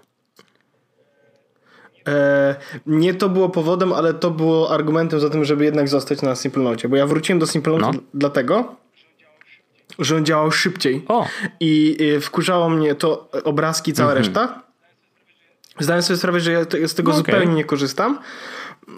E, 2.09 2.57
nie 2.87 3.15
to 3.15 3.29
było 3.29 3.49
powodem, 3.49 3.93
ale 3.93 4.15
to 4.15 4.31
było 4.31 4.71
argumentem 4.71 5.21
za 5.21 5.31
tym, 5.31 5.45
żeby 5.45 5.65
jednak 5.65 5.89
zostać 5.89 6.23
na 6.23 6.35
Simple 6.35 6.63
Note. 6.63 6.89
Bo 6.89 6.97
ja 6.97 7.07
wróciłem 7.07 7.39
do 7.39 7.47
Simple 7.47 7.79
Note 7.79 7.97
no. 7.97 8.03
dlatego, 8.15 8.75
że 9.99 10.17
on 10.17 10.25
działał 10.25 10.51
szybciej. 10.51 11.05
O. 11.09 11.27
I 11.61 11.99
wkurzało 12.21 12.71
mnie 12.71 12.95
to 12.95 13.29
obrazki, 13.45 13.93
cała 13.93 14.13
mhm. 14.13 14.25
reszta. 14.25 14.66
Zdałem 15.79 16.03
sobie 16.03 16.17
sprawę, 16.17 16.41
że 16.41 16.53
ja 16.53 16.65
z 16.87 16.95
tego 16.95 17.13
no 17.13 17.19
okay. 17.19 17.35
zupełnie 17.35 17.55
nie 17.55 17.65
korzystam. 17.65 18.19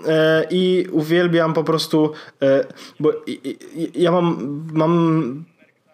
E, 0.07 0.45
I 0.51 0.87
uwielbiam 0.93 1.55
po 1.55 1.65
prostu, 1.65 2.13
e, 2.43 2.65
bo 3.01 3.13
ja 3.95 4.13
mam, 4.13 4.61
mam 4.73 5.45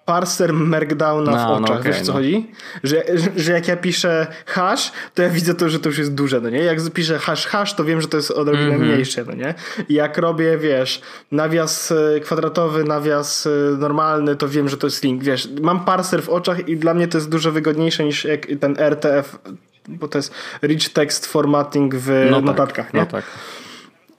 parser 0.04 0.52
Markdowna 0.52 1.30
no, 1.30 1.38
w 1.38 1.40
no 1.40 1.54
oczach, 1.54 1.68
no 1.68 1.80
okay, 1.80 1.92
wiesz 1.92 2.00
co 2.00 2.06
no. 2.06 2.12
chodzi? 2.12 2.50
Że, 2.82 3.04
że 3.36 3.52
jak 3.52 3.68
ja 3.68 3.76
piszę 3.76 4.26
hash, 4.46 4.92
to 5.14 5.22
ja 5.22 5.28
widzę 5.28 5.54
to, 5.54 5.68
że 5.68 5.80
to 5.80 5.88
już 5.88 5.98
jest 5.98 6.14
duże, 6.14 6.40
no 6.40 6.50
nie? 6.50 6.58
Jak 6.58 6.78
piszę 6.92 7.18
hash 7.18 7.46
hash, 7.46 7.74
to 7.74 7.84
wiem, 7.84 8.00
że 8.00 8.08
to 8.08 8.16
jest 8.16 8.30
odrobinę 8.30 8.66
mm 8.66 8.80
-hmm. 8.80 8.84
mniejsze, 8.84 9.24
no 9.24 9.34
nie? 9.34 9.54
I 9.88 9.94
jak 9.94 10.18
robię, 10.18 10.58
wiesz, 10.58 11.00
nawias 11.32 11.92
e, 11.92 12.20
kwadratowy, 12.20 12.84
nawias 12.84 13.48
normalny, 13.78 14.36
to 14.36 14.48
wiem, 14.48 14.68
że 14.68 14.76
to 14.76 14.86
jest 14.86 15.04
link, 15.04 15.22
wiesz. 15.22 15.48
Mam 15.60 15.84
parser 15.84 16.22
w 16.22 16.28
oczach 16.28 16.68
i 16.68 16.76
dla 16.76 16.94
mnie 16.94 17.08
to 17.08 17.18
jest 17.18 17.30
dużo 17.30 17.52
wygodniejsze 17.52 18.04
niż 18.04 18.26
ten 18.60 18.76
RTF 18.78 19.38
bo 19.88 20.08
to 20.08 20.18
jest 20.18 20.34
rich 20.62 20.92
text 20.92 21.26
formatting 21.26 21.94
w 21.94 22.26
no 22.30 22.36
tak, 22.36 22.44
notatkach, 22.44 22.86
tak, 22.86 22.94
nie? 22.94 23.00
No 23.00 23.06
tak. 23.06 23.24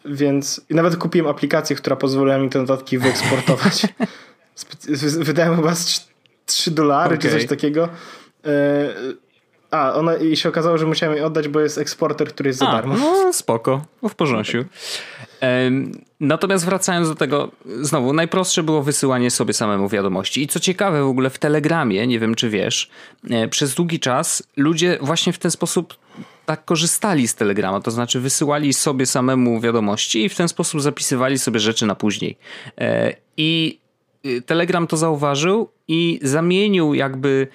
Więc 0.05 0.62
i 0.69 0.75
nawet 0.75 0.98
kupiłem 0.98 1.27
aplikację, 1.27 1.75
która 1.75 1.95
pozwoliła 1.95 2.38
mi 2.38 2.50
te 2.50 2.60
notatki 2.60 2.98
wyeksportować. 2.98 3.88
Wydałem 5.19 5.55
chyba 5.55 5.74
3 6.45 6.72
dolary 6.72 7.15
okay. 7.15 7.29
czy 7.29 7.38
coś 7.38 7.45
takiego. 7.45 7.89
A, 9.75 9.94
ona, 9.94 10.15
i 10.15 10.36
się 10.36 10.50
okazało, 10.50 10.77
że 10.77 10.86
musiałem 10.86 11.15
jej 11.15 11.25
oddać, 11.25 11.48
bo 11.48 11.60
jest 11.60 11.77
eksporter, 11.77 12.27
który 12.27 12.48
jest 12.48 12.60
za 12.60 12.65
darmo. 12.65 12.96
No 12.98 13.34
spoko, 13.34 13.86
w 14.10 14.15
porządku. 14.15 14.58
Natomiast 16.20 16.65
wracając 16.65 17.10
do 17.10 17.15
tego, 17.15 17.51
znowu, 17.82 18.13
najprostsze 18.13 18.63
było 18.63 18.84
wysyłanie 18.84 19.32
sobie 19.32 19.53
samemu 19.53 19.89
wiadomości. 19.89 20.41
I 20.44 20.48
co 20.48 20.60
ciekawe, 20.60 21.03
w 21.03 21.08
ogóle 21.08 21.29
w 21.29 21.39
Telegramie, 21.39 22.08
nie 22.08 22.20
wiem 22.20 22.36
czy 22.36 22.50
wiesz, 22.50 22.89
e, 23.29 23.48
przez 23.48 23.75
długi 23.75 24.00
czas 24.00 24.44
ludzie 24.58 24.98
właśnie 25.01 25.34
w 25.34 25.38
ten 25.38 25.51
sposób 25.51 25.98
tak 26.46 26.65
korzystali 26.65 27.27
z 27.27 27.36
Telegrama, 27.36 27.82
to 27.82 27.91
znaczy 27.91 28.20
wysyłali 28.20 28.74
sobie 28.74 29.05
samemu 29.05 29.60
wiadomości 29.60 30.25
i 30.25 30.29
w 30.29 30.36
ten 30.36 30.48
sposób 30.48 30.82
zapisywali 30.82 31.39
sobie 31.39 31.60
rzeczy 31.60 31.86
na 31.86 31.96
później. 31.96 32.38
E, 32.77 33.13
I 33.38 33.79
y, 34.25 34.41
Telegram 34.41 34.88
to 34.88 34.98
zauważył 34.98 35.70
i 35.88 36.20
zamienił 36.24 36.94
jakby 36.94 37.48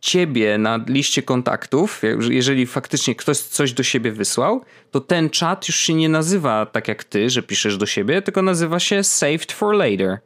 ciebie 0.00 0.58
na 0.58 0.84
liście 0.86 1.22
kontaktów, 1.22 2.02
jeżeli 2.30 2.66
faktycznie 2.66 3.14
ktoś 3.14 3.38
coś 3.38 3.72
do 3.72 3.82
siebie 3.82 4.12
wysłał, 4.12 4.64
to 4.90 5.00
ten 5.00 5.30
czat 5.30 5.68
już 5.68 5.76
się 5.76 5.94
nie 5.94 6.08
nazywa 6.08 6.66
tak 6.66 6.88
jak 6.88 7.04
ty, 7.04 7.30
że 7.30 7.42
piszesz 7.42 7.76
do 7.76 7.86
siebie, 7.86 8.22
tylko 8.22 8.42
nazywa 8.42 8.80
się 8.80 9.04
Saved 9.04 9.52
for 9.52 9.74
Later. 9.74 10.18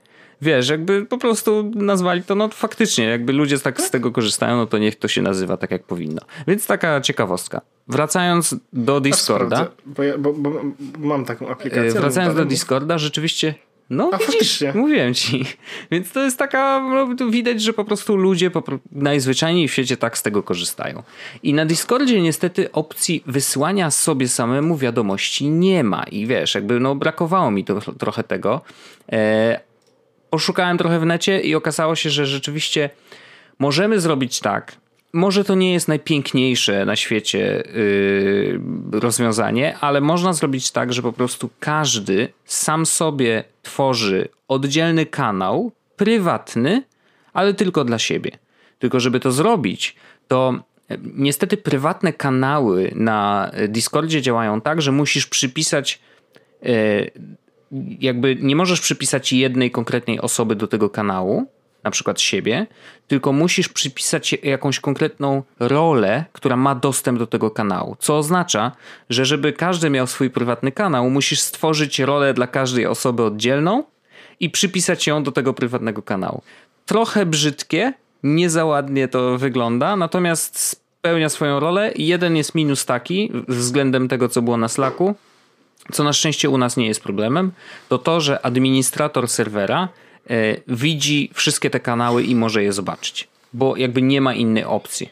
Wiesz, 0.42 0.68
jakby 0.68 1.06
po 1.06 1.18
prostu 1.18 1.70
nazwali 1.74 2.22
to, 2.22 2.34
no 2.34 2.48
faktycznie, 2.48 3.04
jakby 3.04 3.32
ludzie 3.32 3.58
tak 3.58 3.80
z 3.80 3.90
tego 3.90 4.12
korzystają, 4.12 4.56
no 4.56 4.66
to 4.66 4.78
niech 4.78 4.96
to 4.96 5.08
się 5.08 5.22
nazywa 5.22 5.56
tak 5.56 5.70
jak 5.70 5.82
powinno. 5.82 6.20
Więc 6.46 6.66
taka 6.66 7.00
ciekawostka. 7.00 7.60
Wracając 7.88 8.56
do 8.72 9.00
Discorda. 9.00 9.70
Bo, 9.86 10.02
ja, 10.02 10.18
bo, 10.18 10.32
bo, 10.32 10.62
mam 10.98 11.24
taką 11.24 11.48
aplikację. 11.48 11.90
E, 11.90 12.00
wracając 12.00 12.34
do 12.34 12.44
Discorda, 12.44 12.98
rzeczywiście 12.98 13.54
no 13.90 14.10
A 14.12 14.16
widzisz, 14.16 14.34
faktycznie. 14.34 14.72
mówiłem 14.74 15.14
ci. 15.14 15.44
Więc 15.90 16.12
to 16.12 16.24
jest 16.24 16.38
taka, 16.38 16.80
no, 16.80 17.30
widać, 17.30 17.62
że 17.62 17.72
po 17.72 17.84
prostu 17.84 18.16
ludzie 18.16 18.50
po, 18.50 18.62
najzwyczajniej 18.92 19.68
w 19.68 19.72
świecie 19.72 19.96
tak 19.96 20.18
z 20.18 20.22
tego 20.22 20.42
korzystają. 20.42 21.02
I 21.42 21.54
na 21.54 21.66
Discordzie 21.66 22.22
niestety 22.22 22.72
opcji 22.72 23.22
wysłania 23.26 23.90
sobie 23.90 24.28
samemu 24.28 24.76
wiadomości 24.76 25.48
nie 25.48 25.84
ma. 25.84 26.04
I 26.04 26.26
wiesz, 26.26 26.54
jakby 26.54 26.80
no 26.80 26.94
brakowało 26.94 27.50
mi 27.50 27.64
to, 27.64 27.80
trochę 27.80 28.24
tego. 28.24 28.60
E, 29.12 29.60
poszukałem 30.30 30.78
trochę 30.78 31.00
w 31.00 31.06
necie 31.06 31.40
i 31.40 31.54
okazało 31.54 31.96
się, 31.96 32.10
że 32.10 32.26
rzeczywiście 32.26 32.90
możemy 33.58 34.00
zrobić 34.00 34.40
tak, 34.40 34.76
może 35.14 35.44
to 35.44 35.54
nie 35.54 35.72
jest 35.72 35.88
najpiękniejsze 35.88 36.84
na 36.84 36.96
świecie 36.96 37.62
yy, 37.74 39.00
rozwiązanie, 39.00 39.78
ale 39.78 40.00
można 40.00 40.32
zrobić 40.32 40.70
tak, 40.70 40.92
że 40.92 41.02
po 41.02 41.12
prostu 41.12 41.50
każdy 41.60 42.28
sam 42.44 42.86
sobie 42.86 43.44
tworzy 43.62 44.28
oddzielny 44.48 45.06
kanał, 45.06 45.72
prywatny, 45.96 46.82
ale 47.32 47.54
tylko 47.54 47.84
dla 47.84 47.98
siebie. 47.98 48.30
Tylko, 48.78 49.00
żeby 49.00 49.20
to 49.20 49.32
zrobić, 49.32 49.96
to 50.28 50.54
e, 50.90 50.98
niestety 51.14 51.56
prywatne 51.56 52.12
kanały 52.12 52.92
na 52.94 53.50
Discordzie 53.68 54.22
działają 54.22 54.60
tak, 54.60 54.82
że 54.82 54.92
musisz 54.92 55.26
przypisać. 55.26 56.00
Yy, 56.62 57.10
jakby 58.00 58.36
nie 58.36 58.56
możesz 58.56 58.80
przypisać 58.80 59.32
jednej 59.32 59.70
konkretnej 59.70 60.20
osoby 60.20 60.56
do 60.56 60.66
tego 60.66 60.90
kanału, 60.90 61.46
na 61.84 61.90
przykład 61.90 62.20
siebie, 62.20 62.66
tylko 63.08 63.32
musisz 63.32 63.68
przypisać 63.68 64.34
jakąś 64.42 64.80
konkretną 64.80 65.42
rolę, 65.58 66.24
która 66.32 66.56
ma 66.56 66.74
dostęp 66.74 67.18
do 67.18 67.26
tego 67.26 67.50
kanału. 67.50 67.96
Co 67.98 68.18
oznacza, 68.18 68.72
że 69.10 69.24
żeby 69.24 69.52
każdy 69.52 69.90
miał 69.90 70.06
swój 70.06 70.30
prywatny 70.30 70.72
kanał, 70.72 71.10
musisz 71.10 71.40
stworzyć 71.40 71.98
rolę 71.98 72.34
dla 72.34 72.46
każdej 72.46 72.86
osoby 72.86 73.22
oddzielną 73.22 73.84
i 74.40 74.50
przypisać 74.50 75.06
ją 75.06 75.22
do 75.22 75.32
tego 75.32 75.54
prywatnego 75.54 76.02
kanału. 76.02 76.42
Trochę 76.86 77.26
brzydkie, 77.26 77.92
nie 78.22 78.50
za 78.50 78.64
ładnie 78.64 79.08
to 79.08 79.38
wygląda, 79.38 79.96
natomiast 79.96 80.58
spełnia 80.58 81.28
swoją 81.28 81.60
rolę. 81.60 81.92
Jeden 81.96 82.36
jest 82.36 82.54
minus 82.54 82.84
taki 82.84 83.32
względem 83.48 84.08
tego, 84.08 84.28
co 84.28 84.42
było 84.42 84.56
na 84.56 84.68
Slacku, 84.68 85.14
co 85.92 86.04
na 86.04 86.12
szczęście 86.12 86.50
u 86.50 86.58
nas 86.58 86.76
nie 86.76 86.86
jest 86.86 87.02
problemem, 87.02 87.52
to 87.88 87.98
to, 87.98 88.20
że 88.20 88.46
administrator 88.46 89.28
serwera 89.28 89.88
widzi 90.68 91.30
wszystkie 91.34 91.70
te 91.70 91.80
kanały 91.80 92.22
i 92.22 92.34
może 92.34 92.62
je 92.62 92.72
zobaczyć. 92.72 93.28
Bo 93.52 93.76
jakby 93.76 94.02
nie 94.02 94.20
ma 94.20 94.34
innej 94.34 94.64
opcji. 94.64 95.08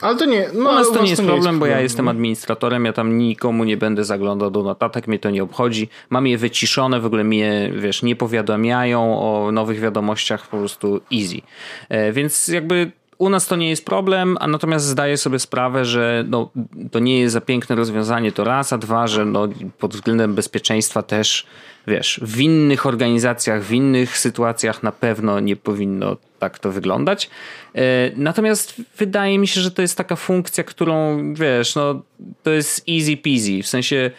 Ale 0.00 0.16
to 0.16 0.24
nie. 0.24 0.48
No, 0.54 0.70
u 0.70 0.74
nas 0.74 0.92
to 0.92 1.02
nie 1.02 1.10
jest 1.10 1.22
problem, 1.22 1.54
jest 1.54 1.58
bo 1.58 1.66
ja 1.66 1.80
jestem 1.80 2.08
administratorem, 2.08 2.84
ja 2.84 2.92
tam 2.92 3.18
nikomu 3.18 3.64
nie 3.64 3.76
będę 3.76 4.04
zaglądał 4.04 4.50
do 4.50 4.62
notatek, 4.62 5.06
mnie 5.06 5.18
to 5.18 5.30
nie 5.30 5.42
obchodzi. 5.42 5.88
Mam 6.10 6.26
je 6.26 6.38
wyciszone, 6.38 7.00
w 7.00 7.06
ogóle 7.06 7.24
mnie, 7.24 7.72
wiesz, 7.76 8.02
nie 8.02 8.16
powiadamiają 8.16 9.20
o 9.20 9.52
nowych 9.52 9.80
wiadomościach, 9.80 10.48
po 10.48 10.56
prostu 10.56 11.00
easy. 11.12 11.40
E, 11.88 12.12
więc 12.12 12.48
jakby 12.48 12.92
u 13.18 13.28
nas 13.28 13.46
to 13.46 13.56
nie 13.56 13.70
jest 13.70 13.84
problem, 13.84 14.36
a 14.40 14.46
natomiast 14.46 14.86
zdaję 14.86 15.16
sobie 15.16 15.38
sprawę, 15.38 15.84
że 15.84 16.24
no, 16.28 16.50
to 16.90 16.98
nie 16.98 17.20
jest 17.20 17.32
za 17.32 17.40
piękne 17.40 17.76
rozwiązanie, 17.76 18.32
to 18.32 18.44
raz, 18.44 18.72
a 18.72 18.78
dwa, 18.78 19.06
że 19.06 19.24
no, 19.24 19.48
pod 19.78 19.94
względem 19.94 20.34
bezpieczeństwa 20.34 21.02
też, 21.02 21.46
wiesz, 21.86 22.20
w 22.22 22.40
innych 22.40 22.86
organizacjach, 22.86 23.62
w 23.62 23.72
innych 23.72 24.18
sytuacjach 24.18 24.82
na 24.82 24.92
pewno 24.92 25.40
nie 25.40 25.56
powinno 25.56 26.16
tak 26.38 26.58
to 26.58 26.72
wyglądać. 26.72 27.30
E, 27.74 27.80
natomiast 28.16 28.74
wydaje 28.98 29.38
mi 29.38 29.48
się, 29.48 29.60
że 29.60 29.70
to 29.70 29.82
jest 29.82 29.96
taka 29.96 30.16
funkcja, 30.16 30.64
którą, 30.64 31.18
wiesz, 31.34 31.74
no, 31.74 32.02
to 32.42 32.50
jest 32.50 32.84
easy 32.88 33.16
peasy, 33.16 33.62
w 33.62 33.66
sensie 33.66 34.10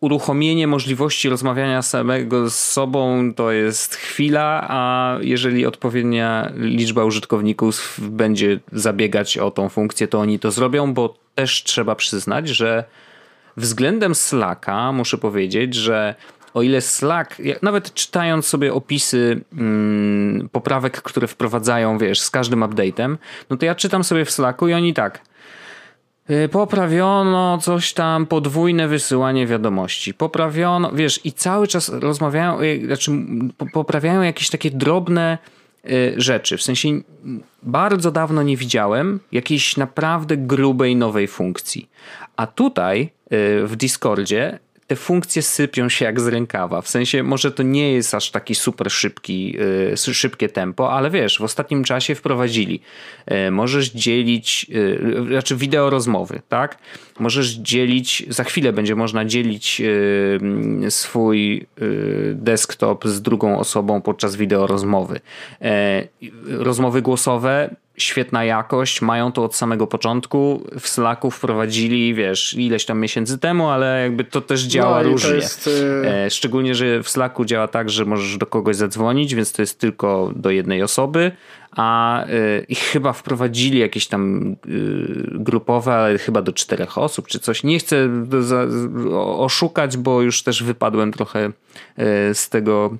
uruchomienie 0.00 0.66
możliwości 0.66 1.28
rozmawiania 1.28 1.82
samego 1.82 2.50
z 2.50 2.54
sobą 2.54 3.32
to 3.34 3.52
jest 3.52 3.94
chwila, 3.94 4.66
a 4.68 5.16
jeżeli 5.20 5.66
odpowiednia 5.66 6.52
liczba 6.56 7.04
użytkowników 7.04 8.00
będzie 8.02 8.60
zabiegać 8.72 9.38
o 9.38 9.50
tą 9.50 9.68
funkcję, 9.68 10.08
to 10.08 10.20
oni 10.20 10.38
to 10.38 10.50
zrobią, 10.50 10.94
bo 10.94 11.14
też 11.34 11.62
trzeba 11.62 11.94
przyznać, 11.94 12.48
że 12.48 12.84
względem 13.56 14.14
Slacka 14.14 14.92
muszę 14.92 15.18
powiedzieć, 15.18 15.74
że 15.74 16.14
o 16.54 16.62
ile 16.62 16.80
Slack, 16.80 17.36
nawet 17.62 17.94
czytając 17.94 18.46
sobie 18.46 18.74
opisy 18.74 19.40
hmm, 19.56 20.48
poprawek, 20.52 21.02
które 21.02 21.26
wprowadzają, 21.26 21.98
wiesz, 21.98 22.20
z 22.20 22.30
każdym 22.30 22.60
update'em, 22.60 23.16
no 23.50 23.56
to 23.56 23.66
ja 23.66 23.74
czytam 23.74 24.04
sobie 24.04 24.24
w 24.24 24.30
Slacku 24.30 24.68
i 24.68 24.72
oni 24.72 24.94
tak, 24.94 25.20
Y, 26.30 26.48
poprawiono 26.48 27.58
coś 27.58 27.92
tam, 27.92 28.26
podwójne 28.26 28.88
wysyłanie 28.88 29.46
wiadomości. 29.46 30.14
Poprawiono, 30.14 30.92
wiesz, 30.92 31.20
i 31.24 31.32
cały 31.32 31.68
czas 31.68 31.88
rozmawiają, 31.88 32.62
y, 32.62 32.82
znaczy 32.86 33.10
poprawiają 33.72 34.22
jakieś 34.22 34.50
takie 34.50 34.70
drobne 34.70 35.38
y, 35.90 36.14
rzeczy. 36.16 36.56
W 36.56 36.62
sensie 36.62 36.88
bardzo 37.62 38.10
dawno 38.10 38.42
nie 38.42 38.56
widziałem 38.56 39.20
jakiejś 39.32 39.76
naprawdę 39.76 40.36
grubej 40.36 40.96
nowej 40.96 41.28
funkcji. 41.28 41.90
A 42.36 42.46
tutaj 42.46 43.10
w 43.64 43.72
Discordzie 43.76 44.58
te 44.88 44.96
funkcje 44.96 45.42
sypią 45.42 45.88
się 45.88 46.04
jak 46.04 46.20
z 46.20 46.26
rękawa. 46.26 46.82
W 46.82 46.88
sensie, 46.88 47.22
może 47.22 47.52
to 47.52 47.62
nie 47.62 47.92
jest 47.92 48.14
aż 48.14 48.30
taki 48.30 48.54
super 48.54 48.90
szybki, 48.90 49.52
yy, 50.06 50.14
szybkie 50.14 50.48
tempo, 50.48 50.92
ale 50.92 51.10
wiesz, 51.10 51.38
w 51.38 51.42
ostatnim 51.42 51.84
czasie 51.84 52.14
wprowadzili. 52.14 52.80
Yy, 53.30 53.50
możesz 53.50 53.90
dzielić, 53.90 54.66
yy, 54.68 55.26
znaczy 55.28 55.56
wideo 55.56 55.90
rozmowy, 55.90 56.40
tak? 56.48 56.78
Możesz 57.18 57.50
dzielić, 57.50 58.24
za 58.28 58.44
chwilę 58.44 58.72
będzie 58.72 58.94
można 58.94 59.24
dzielić 59.24 59.80
y, 59.80 60.90
swój 60.90 61.66
y, 61.82 62.34
desktop 62.34 63.06
z 63.06 63.22
drugą 63.22 63.58
osobą 63.58 64.02
podczas 64.02 64.36
wideo 64.36 64.66
rozmowy. 64.66 65.20
Y, 65.62 66.30
rozmowy 66.46 67.02
głosowe 67.02 67.76
świetna 67.98 68.44
jakość, 68.44 69.02
mają 69.02 69.32
to 69.32 69.44
od 69.44 69.54
samego 69.54 69.86
początku. 69.86 70.66
W 70.80 70.88
Slacku 70.88 71.30
wprowadzili, 71.30 72.14
wiesz, 72.14 72.54
ileś 72.54 72.84
tam 72.84 73.00
miesięcy 73.00 73.38
temu, 73.38 73.68
ale 73.68 74.02
jakby 74.02 74.24
to 74.24 74.40
też 74.40 74.62
działa 74.62 75.02
no 75.02 75.08
różnie. 75.08 75.34
Jest... 75.34 75.66
Y, 75.66 76.02
e, 76.06 76.30
szczególnie, 76.30 76.74
że 76.74 77.02
w 77.02 77.08
Slacku 77.08 77.44
działa 77.44 77.68
tak, 77.68 77.90
że 77.90 78.04
możesz 78.04 78.36
do 78.36 78.46
kogoś 78.46 78.76
zadzwonić, 78.76 79.34
więc 79.34 79.52
to 79.52 79.62
jest 79.62 79.78
tylko 79.78 80.32
do 80.36 80.50
jednej 80.50 80.82
osoby, 80.82 81.32
a 81.70 82.24
y, 82.70 82.74
chyba 82.74 83.12
wprowadzili 83.12 83.78
jakieś 83.78 84.06
tam 84.06 84.52
y, 84.52 84.56
grupowe, 85.30 85.94
ale 85.94 86.18
chyba 86.18 86.42
do 86.42 86.52
czterech 86.52 86.98
osób 86.98 87.26
czy 87.26 87.38
coś. 87.38 87.64
Nie 87.64 87.78
chcę 87.78 88.08
oszukać, 89.16 89.96
bo 89.96 90.22
już 90.22 90.42
też 90.42 90.62
wypadłem 90.62 91.12
trochę 91.12 91.52
z 92.32 92.48
tego 92.48 92.90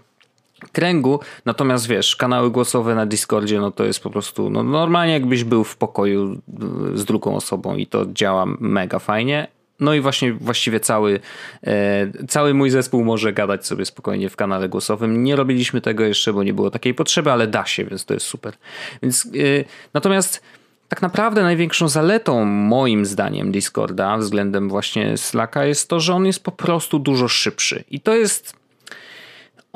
kręgu. 0.73 1.21
Natomiast 1.44 1.87
wiesz, 1.87 2.16
kanały 2.16 2.51
głosowe 2.51 2.94
na 2.94 3.07
Discordzie, 3.07 3.61
no 3.61 3.71
to 3.71 3.85
jest 3.85 4.01
po 4.01 4.11
prostu 4.11 4.51
no, 4.51 4.62
normalnie 4.62 5.12
jakbyś 5.12 5.44
był 5.44 5.64
w 5.64 5.77
pokoju 5.77 6.40
z 6.94 7.05
drugą 7.05 7.37
osobą 7.37 7.77
i 7.77 7.87
to 7.87 8.07
działa 8.07 8.47
mega 8.61 8.99
fajnie. 8.99 9.49
No 9.81 9.94
i 9.94 10.01
właśnie 10.01 10.33
właściwie 10.33 10.81
cały, 10.81 11.21
e, 11.66 12.27
cały 12.29 12.55
mój 12.55 12.71
zespół 12.71 13.05
może 13.05 13.33
gadać 13.33 13.66
sobie 13.66 13.85
spokojnie 13.85 14.29
w 14.29 14.37
kanale 14.37 14.68
głosowym. 14.68 15.25
Nie 15.25 15.37
robiliśmy 15.37 15.81
tego 15.81 16.05
jeszcze, 16.05 16.33
bo 16.33 16.42
nie 16.42 16.55
było 16.55 16.71
takiej 16.71 16.94
potrzeby, 16.94 17.33
ale 17.33 17.47
da 17.47 17.66
się, 17.66 17.85
więc 17.85 18.05
to 18.05 18.14
jest 18.14 18.27
super. 18.27 18.55
Więc 19.03 19.27
e, 19.27 19.29
natomiast 19.94 20.42
tak 20.88 21.03
naprawdę 21.03 21.42
największą 21.42 21.88
zaletą 21.88 22.44
moim 22.44 23.07
zdaniem 23.07 23.53
Discorda 23.53 24.18
względem 24.18 24.68
właśnie 24.68 25.16
Slacka 25.16 25.64
jest 25.64 25.88
to, 25.88 26.01
że 26.01 26.14
on 26.14 26.27
jest 26.27 26.44
po 26.44 26.53
prostu 26.53 26.99
dużo 26.99 27.29
szybszy. 27.29 27.85
I 27.90 28.01
to 28.01 28.14
jest 28.14 28.58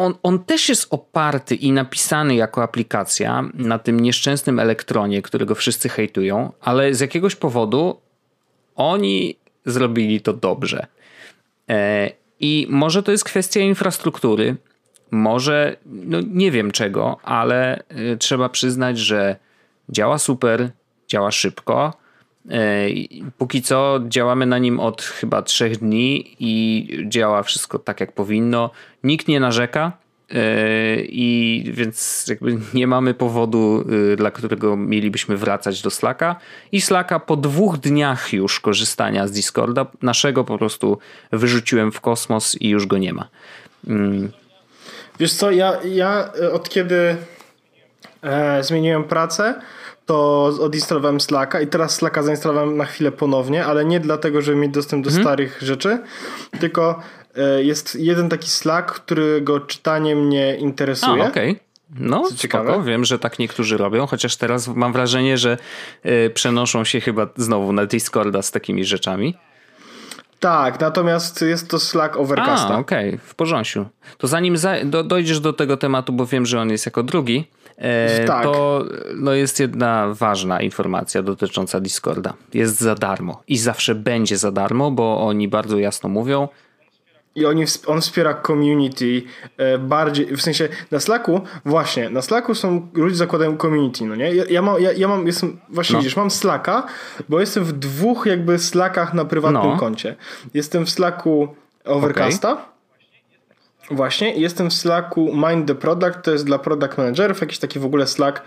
on, 0.02 0.14
on 0.22 0.44
też 0.44 0.68
jest 0.68 0.86
oparty 0.90 1.54
i 1.54 1.72
napisany 1.72 2.34
jako 2.34 2.62
aplikacja 2.62 3.44
na 3.54 3.78
tym 3.78 4.00
nieszczęsnym 4.00 4.58
elektronie, 4.58 5.22
którego 5.22 5.54
wszyscy 5.54 5.88
hejtują, 5.88 6.52
ale 6.60 6.94
z 6.94 7.00
jakiegoś 7.00 7.36
powodu 7.36 8.00
oni 8.76 9.36
zrobili 9.66 10.20
to 10.20 10.32
dobrze. 10.32 10.86
E, 11.68 12.10
I 12.40 12.66
może 12.70 13.02
to 13.02 13.12
jest 13.12 13.24
kwestia 13.24 13.60
infrastruktury, 13.60 14.56
może 15.10 15.76
no 15.86 16.18
nie 16.20 16.50
wiem 16.50 16.70
czego, 16.70 17.16
ale 17.22 17.82
e, 17.88 18.16
trzeba 18.16 18.48
przyznać, 18.48 18.98
że 18.98 19.36
działa 19.88 20.18
super, 20.18 20.70
działa 21.08 21.30
szybko 21.30 22.01
póki 23.38 23.62
co 23.62 24.00
działamy 24.08 24.46
na 24.46 24.58
nim 24.58 24.80
od 24.80 25.02
chyba 25.02 25.42
trzech 25.42 25.76
dni 25.78 26.36
i 26.40 26.88
działa 27.08 27.42
wszystko 27.42 27.78
tak 27.78 28.00
jak 28.00 28.12
powinno. 28.12 28.70
Nikt 29.04 29.28
nie 29.28 29.40
narzeka. 29.40 29.92
I 31.02 31.64
więc 31.74 32.24
jakby 32.28 32.58
nie 32.74 32.86
mamy 32.86 33.14
powodu, 33.14 33.84
e, 34.12 34.16
dla 34.16 34.30
którego 34.30 34.76
mielibyśmy 34.76 35.36
wracać 35.36 35.82
do 35.82 35.90
Slacka. 35.90 36.36
I 36.72 36.80
Slacka 36.80 37.18
po 37.18 37.36
dwóch 37.36 37.78
dniach 37.78 38.32
już 38.32 38.60
korzystania 38.60 39.26
z 39.28 39.32
Discorda, 39.32 39.86
naszego 40.02 40.44
po 40.44 40.58
prostu 40.58 40.98
wyrzuciłem 41.32 41.92
w 41.92 42.00
kosmos 42.00 42.56
i 42.60 42.68
już 42.68 42.86
go 42.86 42.98
nie 42.98 43.12
ma. 43.12 43.28
Mm. 43.88 44.32
Wiesz 45.20 45.32
co, 45.32 45.50
ja, 45.50 45.76
ja 45.84 46.32
od 46.52 46.68
kiedy 46.68 47.16
e, 48.22 48.64
zmieniłem 48.64 49.04
pracę, 49.04 49.54
to 50.06 50.44
odinstalowałem 50.60 51.20
Slacka 51.20 51.60
i 51.60 51.66
teraz 51.66 51.94
Slacka 51.94 52.22
zainstalowałem 52.22 52.76
na 52.76 52.84
chwilę 52.84 53.12
ponownie, 53.12 53.66
ale 53.66 53.84
nie 53.84 54.00
dlatego, 54.00 54.42
żeby 54.42 54.56
mieć 54.56 54.70
dostęp 54.70 55.04
do 55.04 55.10
mhm. 55.10 55.24
starych 55.24 55.58
rzeczy, 55.62 55.98
tylko 56.60 57.00
e, 57.36 57.62
jest 57.62 57.94
jeden 57.94 58.28
taki 58.28 58.50
Slack, 58.50 58.92
którego 58.92 59.60
czytanie 59.60 60.16
mnie 60.16 60.56
interesuje. 60.56 61.24
okej. 61.24 61.50
Okay. 61.50 61.72
No, 61.98 62.22
Co 62.28 62.36
ciekawe. 62.36 62.68
Spoko. 62.68 62.84
Wiem, 62.84 63.04
że 63.04 63.18
tak 63.18 63.38
niektórzy 63.38 63.76
robią, 63.76 64.06
chociaż 64.06 64.36
teraz 64.36 64.68
mam 64.68 64.92
wrażenie, 64.92 65.38
że 65.38 65.58
y, 66.06 66.30
przenoszą 66.34 66.84
się 66.84 67.00
chyba 67.00 67.26
znowu 67.36 67.72
na 67.72 67.86
Discorda 67.86 68.42
z 68.42 68.50
takimi 68.50 68.84
rzeczami. 68.84 69.34
Tak, 70.40 70.80
natomiast 70.80 71.42
jest 71.42 71.70
to 71.70 71.78
Slack 71.78 72.16
Overcasta. 72.16 72.78
Okej, 72.78 73.08
okay, 73.08 73.18
w 73.18 73.34
porządku. 73.34 73.84
To 74.18 74.26
zanim 74.26 74.56
za, 74.56 74.84
do, 74.84 75.04
dojdziesz 75.04 75.40
do 75.40 75.52
tego 75.52 75.76
tematu, 75.76 76.12
bo 76.12 76.26
wiem, 76.26 76.46
że 76.46 76.60
on 76.60 76.70
jest 76.70 76.86
jako 76.86 77.02
drugi, 77.02 77.44
E, 77.61 77.61
tak. 78.26 78.44
to 78.44 78.84
no 79.16 79.32
jest 79.32 79.60
jedna 79.60 80.14
ważna 80.14 80.60
informacja 80.60 81.22
dotycząca 81.22 81.80
Discorda. 81.80 82.34
Jest 82.54 82.80
za 82.80 82.94
darmo 82.94 83.42
i 83.48 83.58
zawsze 83.58 83.94
będzie 83.94 84.36
za 84.38 84.52
darmo, 84.52 84.90
bo 84.90 85.20
oni 85.20 85.48
bardzo 85.48 85.78
jasno 85.78 86.08
mówią. 86.08 86.48
I 87.34 87.46
oni, 87.46 87.64
on 87.86 88.00
wspiera 88.00 88.34
community 88.46 89.22
e, 89.56 89.78
bardziej, 89.78 90.36
w 90.36 90.42
sensie 90.42 90.68
na 90.90 91.00
Slacku, 91.00 91.40
właśnie, 91.64 92.10
na 92.10 92.22
Slacku 92.22 92.54
są, 92.54 92.88
ludzie 92.94 93.16
zakładają 93.16 93.56
community, 93.56 94.04
no 94.04 94.16
nie? 94.16 94.34
Ja, 94.34 94.44
ja 94.50 94.62
mam, 94.62 94.82
ja, 94.82 94.92
ja, 94.92 95.08
mam, 95.08 95.26
jestem, 95.26 95.60
właśnie 95.68 95.92
no. 95.92 95.98
widzisz, 95.98 96.16
mam 96.16 96.30
Slacka, 96.30 96.86
bo 97.28 97.40
jestem 97.40 97.64
w 97.64 97.72
dwóch 97.72 98.26
jakby 98.26 98.58
Slackach 98.58 99.14
na 99.14 99.24
prywatnym 99.24 99.62
no. 99.62 99.76
koncie. 99.76 100.16
Jestem 100.54 100.86
w 100.86 100.90
Slacku 100.90 101.48
Overcasta, 101.84 102.52
okay 102.52 102.71
Właśnie, 103.92 104.34
jestem 104.34 104.70
w 104.70 104.74
Slacku 104.74 105.32
Mind 105.48 105.66
the 105.66 105.74
Product, 105.74 106.22
to 106.22 106.30
jest 106.30 106.44
dla 106.44 106.58
product 106.58 106.98
managerów, 106.98 107.40
jakiś 107.40 107.58
taki 107.58 107.78
w 107.78 107.84
ogóle 107.84 108.06
Slack, 108.06 108.38
e, 108.38 108.42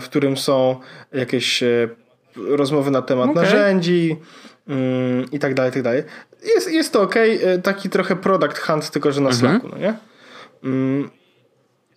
w 0.00 0.04
którym 0.04 0.36
są 0.36 0.80
jakieś 1.12 1.62
e, 1.62 1.88
rozmowy 2.36 2.90
na 2.90 3.02
temat 3.02 3.30
okay. 3.30 3.42
narzędzi 3.42 4.16
mm, 4.68 5.30
i 5.32 5.38
tak 5.38 5.54
dalej, 5.54 5.70
i 5.70 5.74
tak 5.74 5.82
dalej. 5.82 6.02
Jest, 6.54 6.72
jest 6.72 6.92
to 6.92 7.02
ok, 7.02 7.16
e, 7.16 7.58
taki 7.58 7.90
trochę 7.90 8.16
product 8.16 8.58
hunt, 8.58 8.90
tylko 8.90 9.12
że 9.12 9.20
na 9.20 9.30
mhm. 9.30 9.50
Slacku, 9.50 9.68
no 9.68 9.78
nie? 9.78 9.94
Mm, 10.64 11.10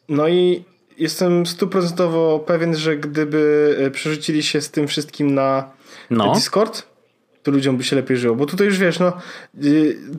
no 0.09 0.27
i 0.27 0.63
jestem 0.97 1.45
stuprocentowo 1.45 2.39
pewien, 2.39 2.75
że 2.75 2.97
gdyby 2.97 3.91
przerzucili 3.93 4.43
się 4.43 4.61
z 4.61 4.71
tym 4.71 4.87
wszystkim 4.87 5.33
na 5.33 5.71
no. 6.09 6.33
Discord, 6.33 6.87
to 7.43 7.51
ludziom 7.51 7.77
by 7.77 7.83
się 7.83 7.95
lepiej 7.95 8.17
żyło. 8.17 8.35
Bo 8.35 8.45
tutaj 8.45 8.67
już 8.67 8.77
wiesz, 8.77 8.99
no, 8.99 9.13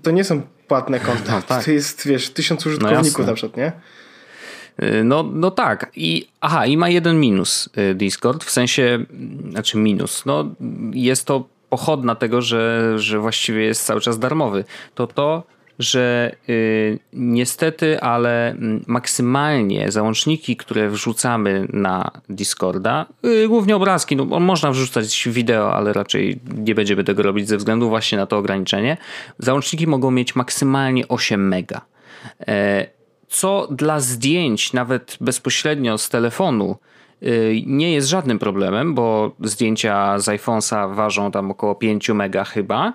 to 0.02 0.10
nie 0.10 0.24
są 0.24 0.42
płatne 0.68 1.00
konta. 1.00 1.32
No, 1.32 1.42
tak. 1.42 1.64
To 1.64 1.70
jest, 1.70 2.06
wiesz, 2.06 2.30
tysiąc 2.30 2.64
no 2.64 2.68
użytkowników 2.68 3.18
no 3.18 3.26
na 3.26 3.34
przykład, 3.34 3.56
nie? 3.56 3.72
Y, 4.82 5.04
no, 5.04 5.22
no 5.22 5.50
tak. 5.50 5.90
I, 5.96 6.28
aha, 6.40 6.66
i 6.66 6.76
ma 6.76 6.88
jeden 6.88 7.20
minus 7.20 7.68
y, 7.90 7.94
Discord, 7.94 8.44
w 8.44 8.50
sensie, 8.50 8.98
znaczy 9.50 9.78
minus. 9.78 10.26
No, 10.26 10.44
jest 10.92 11.26
to 11.26 11.44
pochodna 11.68 12.14
tego, 12.14 12.42
że, 12.42 12.92
że 12.98 13.18
właściwie 13.18 13.64
jest 13.64 13.84
cały 13.84 14.00
czas 14.00 14.18
darmowy. 14.18 14.64
To 14.94 15.06
to, 15.06 15.42
że 15.78 16.34
y, 16.48 16.98
niestety, 17.12 18.00
ale 18.00 18.50
mm, 18.50 18.84
maksymalnie 18.86 19.90
załączniki, 19.90 20.56
które 20.56 20.90
wrzucamy 20.90 21.66
na 21.72 22.10
Discorda, 22.28 23.06
y, 23.24 23.48
głównie 23.48 23.76
obrazki, 23.76 24.16
no, 24.16 24.24
można 24.24 24.70
wrzucać 24.70 25.28
wideo, 25.28 25.74
ale 25.74 25.92
raczej 25.92 26.40
nie 26.56 26.74
będziemy 26.74 27.04
tego 27.04 27.22
robić 27.22 27.48
ze 27.48 27.56
względu 27.56 27.88
właśnie 27.88 28.18
na 28.18 28.26
to 28.26 28.38
ograniczenie. 28.38 28.96
Załączniki 29.38 29.86
mogą 29.86 30.10
mieć 30.10 30.36
maksymalnie 30.36 31.08
8 31.08 31.48
mega. 31.48 31.80
E, 32.48 32.86
co 33.28 33.68
dla 33.70 34.00
zdjęć, 34.00 34.72
nawet 34.72 35.16
bezpośrednio 35.20 35.98
z 35.98 36.08
telefonu, 36.08 36.76
y, 37.22 37.62
nie 37.66 37.92
jest 37.92 38.08
żadnym 38.08 38.38
problemem, 38.38 38.94
bo 38.94 39.32
zdjęcia 39.40 40.18
z 40.18 40.26
iPhone'a 40.26 40.94
ważą 40.94 41.30
tam 41.30 41.50
około 41.50 41.74
5 41.74 42.08
mega 42.14 42.44
chyba, 42.44 42.92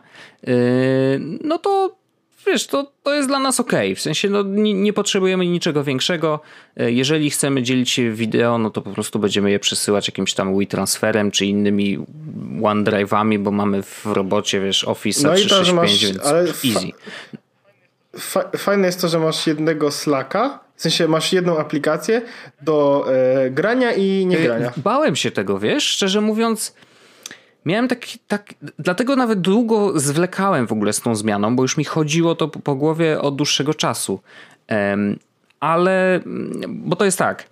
y, 0.47 1.21
no 1.43 1.57
to 1.57 2.02
wiesz, 2.45 2.67
to, 2.67 2.91
to 3.03 3.13
jest 3.13 3.27
dla 3.27 3.39
nas 3.39 3.59
ok. 3.59 3.71
W 3.95 4.01
sensie 4.01 4.29
no, 4.29 4.43
nie, 4.43 4.73
nie, 4.73 4.93
potrzebujemy 4.93 5.45
niczego 5.45 5.83
większego. 5.83 6.39
Y, 6.81 6.91
jeżeli 6.91 7.29
chcemy 7.29 7.63
dzielić 7.63 7.89
się 7.89 8.11
wideo, 8.11 8.57
no 8.57 8.69
to 8.69 8.81
po 8.81 8.89
prostu 8.89 9.19
będziemy 9.19 9.51
je 9.51 9.59
przesyłać 9.59 10.07
jakimś 10.07 10.33
tam 10.33 10.57
WeTransferem 10.57 11.31
czy 11.31 11.45
innymi 11.45 12.05
OneDrive'ami, 12.61 13.39
bo 13.39 13.51
mamy 13.51 13.83
w 13.83 14.05
robocie, 14.05 14.61
wiesz, 14.61 14.83
Office 14.83 15.27
no 15.27 15.35
365, 15.35 16.05
więc 16.05 16.25
easy 16.65 16.91
fajne 18.57 18.87
jest 18.87 19.01
to, 19.01 19.07
że 19.07 19.19
masz 19.19 19.47
jednego 19.47 19.91
Slacka, 19.91 20.59
w 20.75 20.81
sensie 20.81 21.07
masz 21.07 21.33
jedną 21.33 21.57
aplikację 21.57 22.21
do 22.61 23.05
e, 23.13 23.49
grania 23.49 23.93
i 23.93 24.25
nie 24.25 24.37
grania. 24.37 24.73
Bałem 24.77 25.15
się 25.15 25.31
tego, 25.31 25.59
wiesz, 25.59 25.83
szczerze 25.83 26.21
mówiąc. 26.21 26.75
Miałem 27.65 27.87
taki, 27.87 28.19
tak, 28.27 28.53
dlatego 28.79 29.15
nawet 29.15 29.41
długo 29.41 29.99
zwlekałem 29.99 30.67
w 30.67 30.71
ogóle 30.71 30.93
z 30.93 31.01
tą 31.01 31.15
zmianą, 31.15 31.55
bo 31.55 31.63
już 31.63 31.77
mi 31.77 31.83
chodziło 31.83 32.35
to 32.35 32.47
po, 32.47 32.75
głowie 32.75 33.21
od 33.21 33.35
dłuższego 33.35 33.73
czasu. 33.73 34.19
Ale, 35.59 36.19
bo 36.67 36.95
to 36.95 37.05
jest 37.05 37.17
tak, 37.17 37.45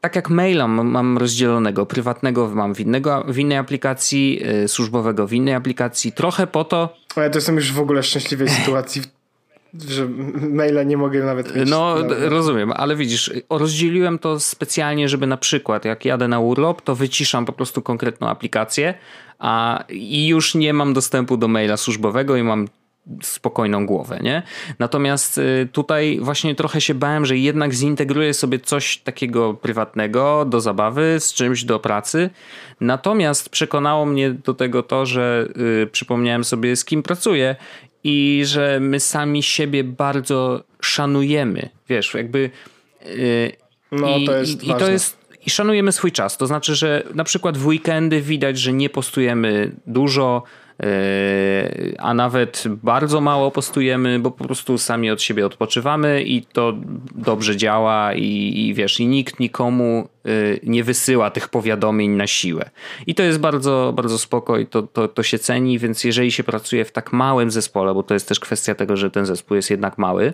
tak 0.00 0.16
jak 0.16 0.30
maila 0.30 0.68
mam 0.68 1.18
rozdzielonego, 1.18 1.86
prywatnego 1.86 2.48
mam 2.48 2.74
w, 2.74 2.80
innego, 2.80 3.24
w 3.28 3.38
innej 3.38 3.58
aplikacji, 3.58 4.42
y, 4.64 4.68
służbowego 4.68 5.26
w 5.26 5.32
innej 5.32 5.54
aplikacji, 5.54 6.12
trochę 6.12 6.46
po 6.46 6.64
to... 6.64 6.96
Ale 7.16 7.30
to 7.30 7.38
jestem 7.38 7.56
już 7.56 7.72
w 7.72 7.80
ogóle 7.80 8.02
szczęśliwej 8.02 8.48
sytuacji 8.58 9.02
że 9.88 10.08
maila 10.50 10.82
nie 10.82 10.96
mogę 10.96 11.24
nawet 11.24 11.56
mieć. 11.56 11.70
No, 11.70 11.96
rozumiem, 12.08 12.72
ale 12.72 12.96
widzisz, 12.96 13.32
rozdzieliłem 13.50 14.18
to 14.18 14.40
specjalnie, 14.40 15.08
żeby 15.08 15.26
na 15.26 15.36
przykład 15.36 15.84
jak 15.84 16.04
jadę 16.04 16.28
na 16.28 16.40
urlop, 16.40 16.82
to 16.82 16.94
wyciszam 16.94 17.44
po 17.44 17.52
prostu 17.52 17.82
konkretną 17.82 18.28
aplikację, 18.28 18.94
a 19.38 19.84
i 19.88 20.26
już 20.26 20.54
nie 20.54 20.74
mam 20.74 20.94
dostępu 20.94 21.36
do 21.36 21.48
maila 21.48 21.76
służbowego 21.76 22.36
i 22.36 22.42
mam 22.42 22.68
spokojną 23.22 23.86
głowę, 23.86 24.18
nie? 24.22 24.42
Natomiast 24.78 25.38
y, 25.38 25.68
tutaj 25.72 26.18
właśnie 26.22 26.54
trochę 26.54 26.80
się 26.80 26.94
bałem, 26.94 27.26
że 27.26 27.36
jednak 27.36 27.74
zintegruję 27.74 28.34
sobie 28.34 28.58
coś 28.58 28.98
takiego 28.98 29.54
prywatnego 29.54 30.44
do 30.44 30.60
zabawy 30.60 31.16
z 31.18 31.34
czymś 31.34 31.64
do 31.64 31.78
pracy. 31.78 32.30
Natomiast 32.80 33.48
przekonało 33.48 34.06
mnie 34.06 34.30
do 34.30 34.54
tego 34.54 34.82
to, 34.82 35.06
że 35.06 35.48
y, 35.82 35.86
przypomniałem 35.86 36.44
sobie 36.44 36.76
z 36.76 36.84
kim 36.84 37.02
pracuję 37.02 37.56
i 38.04 38.42
że 38.44 38.80
my 38.80 39.00
sami 39.00 39.42
siebie 39.42 39.84
bardzo 39.84 40.64
szanujemy. 40.80 41.68
Wiesz, 41.88 42.14
jakby. 42.14 42.50
Yy, 43.06 43.52
no, 43.92 44.16
i, 44.16 44.26
to 44.26 44.34
jest 44.36 44.64
i, 44.64 44.70
i 44.70 44.74
to 44.74 44.90
jest 44.90 45.18
i 45.46 45.50
szanujemy 45.50 45.92
swój 45.92 46.12
czas. 46.12 46.36
To 46.36 46.46
znaczy, 46.46 46.74
że 46.74 47.02
na 47.14 47.24
przykład 47.24 47.58
w 47.58 47.66
weekendy 47.66 48.20
widać, 48.20 48.58
że 48.58 48.72
nie 48.72 48.90
postujemy 48.90 49.72
dużo, 49.86 50.42
Yy, 50.82 51.94
a 51.98 52.14
nawet 52.14 52.64
bardzo 52.66 53.20
mało 53.20 53.50
postujemy, 53.50 54.18
bo 54.18 54.30
po 54.30 54.44
prostu 54.44 54.78
sami 54.78 55.10
od 55.10 55.22
siebie 55.22 55.46
odpoczywamy 55.46 56.22
i 56.22 56.42
to 56.42 56.74
dobrze 57.14 57.56
działa 57.56 58.14
i, 58.14 58.52
i 58.56 58.74
wiesz, 58.74 59.00
i 59.00 59.06
nikt 59.06 59.40
nikomu 59.40 60.08
nie 60.62 60.84
wysyła 60.84 61.30
tych 61.30 61.48
powiadomień 61.48 62.10
na 62.10 62.26
siłę. 62.26 62.70
I 63.06 63.14
to 63.14 63.22
jest 63.22 63.38
bardzo, 63.38 63.92
bardzo 63.96 64.18
spoko 64.18 64.58
i 64.58 64.66
to, 64.66 64.82
to, 64.82 65.08
to 65.08 65.22
się 65.22 65.38
ceni, 65.38 65.78
więc 65.78 66.04
jeżeli 66.04 66.32
się 66.32 66.44
pracuje 66.44 66.84
w 66.84 66.92
tak 66.92 67.12
małym 67.12 67.50
zespole, 67.50 67.94
bo 67.94 68.02
to 68.02 68.14
jest 68.14 68.28
też 68.28 68.40
kwestia 68.40 68.74
tego, 68.74 68.96
że 68.96 69.10
ten 69.10 69.26
zespół 69.26 69.56
jest 69.56 69.70
jednak 69.70 69.98
mały, 69.98 70.32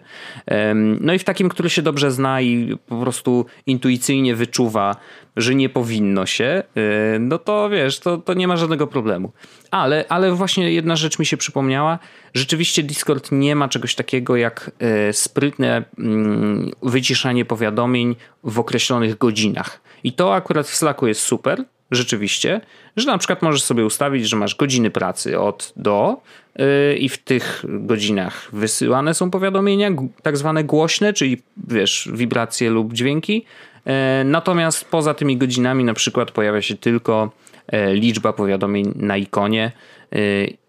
no 1.00 1.14
i 1.14 1.18
w 1.18 1.24
takim, 1.24 1.48
który 1.48 1.70
się 1.70 1.82
dobrze 1.82 2.10
zna 2.10 2.40
i 2.40 2.76
po 2.86 3.00
prostu 3.00 3.46
intuicyjnie 3.66 4.34
wyczuwa, 4.34 4.96
że 5.36 5.54
nie 5.54 5.68
powinno 5.68 6.26
się, 6.26 6.62
yy, 6.74 6.82
no 7.20 7.38
to 7.38 7.70
wiesz, 7.70 8.00
to, 8.00 8.18
to 8.18 8.34
nie 8.34 8.48
ma 8.48 8.56
żadnego 8.56 8.86
problemu. 8.86 9.32
Ale, 9.70 10.04
ale 10.08 10.32
właśnie 10.32 10.72
jedna 10.72 10.96
rzecz 10.96 11.18
mi 11.18 11.26
się 11.26 11.36
przypomniała. 11.36 11.98
Rzeczywiście 12.34 12.82
Discord 12.82 13.32
nie 13.32 13.56
ma 13.56 13.68
czegoś 13.68 13.94
takiego 13.94 14.36
jak 14.36 14.70
yy, 14.80 15.12
sprytne 15.12 15.84
mm, 15.98 16.70
wyciszanie 16.82 17.44
powiadomień 17.44 18.16
w 18.44 18.58
określonych 18.58 19.18
godzinach. 19.18 19.80
I 20.04 20.12
to 20.12 20.34
akurat 20.34 20.66
w 20.66 20.74
Slacku 20.74 21.06
jest 21.06 21.20
super, 21.20 21.64
rzeczywiście, 21.90 22.60
że 22.96 23.06
na 23.06 23.18
przykład 23.18 23.42
możesz 23.42 23.62
sobie 23.62 23.84
ustawić, 23.84 24.28
że 24.28 24.36
masz 24.36 24.54
godziny 24.54 24.90
pracy 24.90 25.40
od 25.40 25.72
do 25.76 26.16
yy, 26.56 26.96
i 26.96 27.08
w 27.08 27.18
tych 27.18 27.64
godzinach 27.68 28.48
wysyłane 28.52 29.14
są 29.14 29.30
powiadomienia, 29.30 29.90
tak 30.22 30.36
zwane 30.36 30.64
głośne, 30.64 31.12
czyli 31.12 31.42
wiesz, 31.68 32.08
wibracje 32.12 32.70
lub 32.70 32.92
dźwięki, 32.92 33.44
E, 33.86 34.22
natomiast 34.24 34.84
poza 34.84 35.14
tymi 35.14 35.36
godzinami 35.36 35.84
na 35.84 35.94
przykład 35.94 36.30
pojawia 36.30 36.62
się 36.62 36.76
tylko 36.76 37.30
e, 37.66 37.94
liczba 37.94 38.32
powiadomień 38.32 38.92
na 38.96 39.16
ikonie 39.16 39.72
e, 40.12 40.16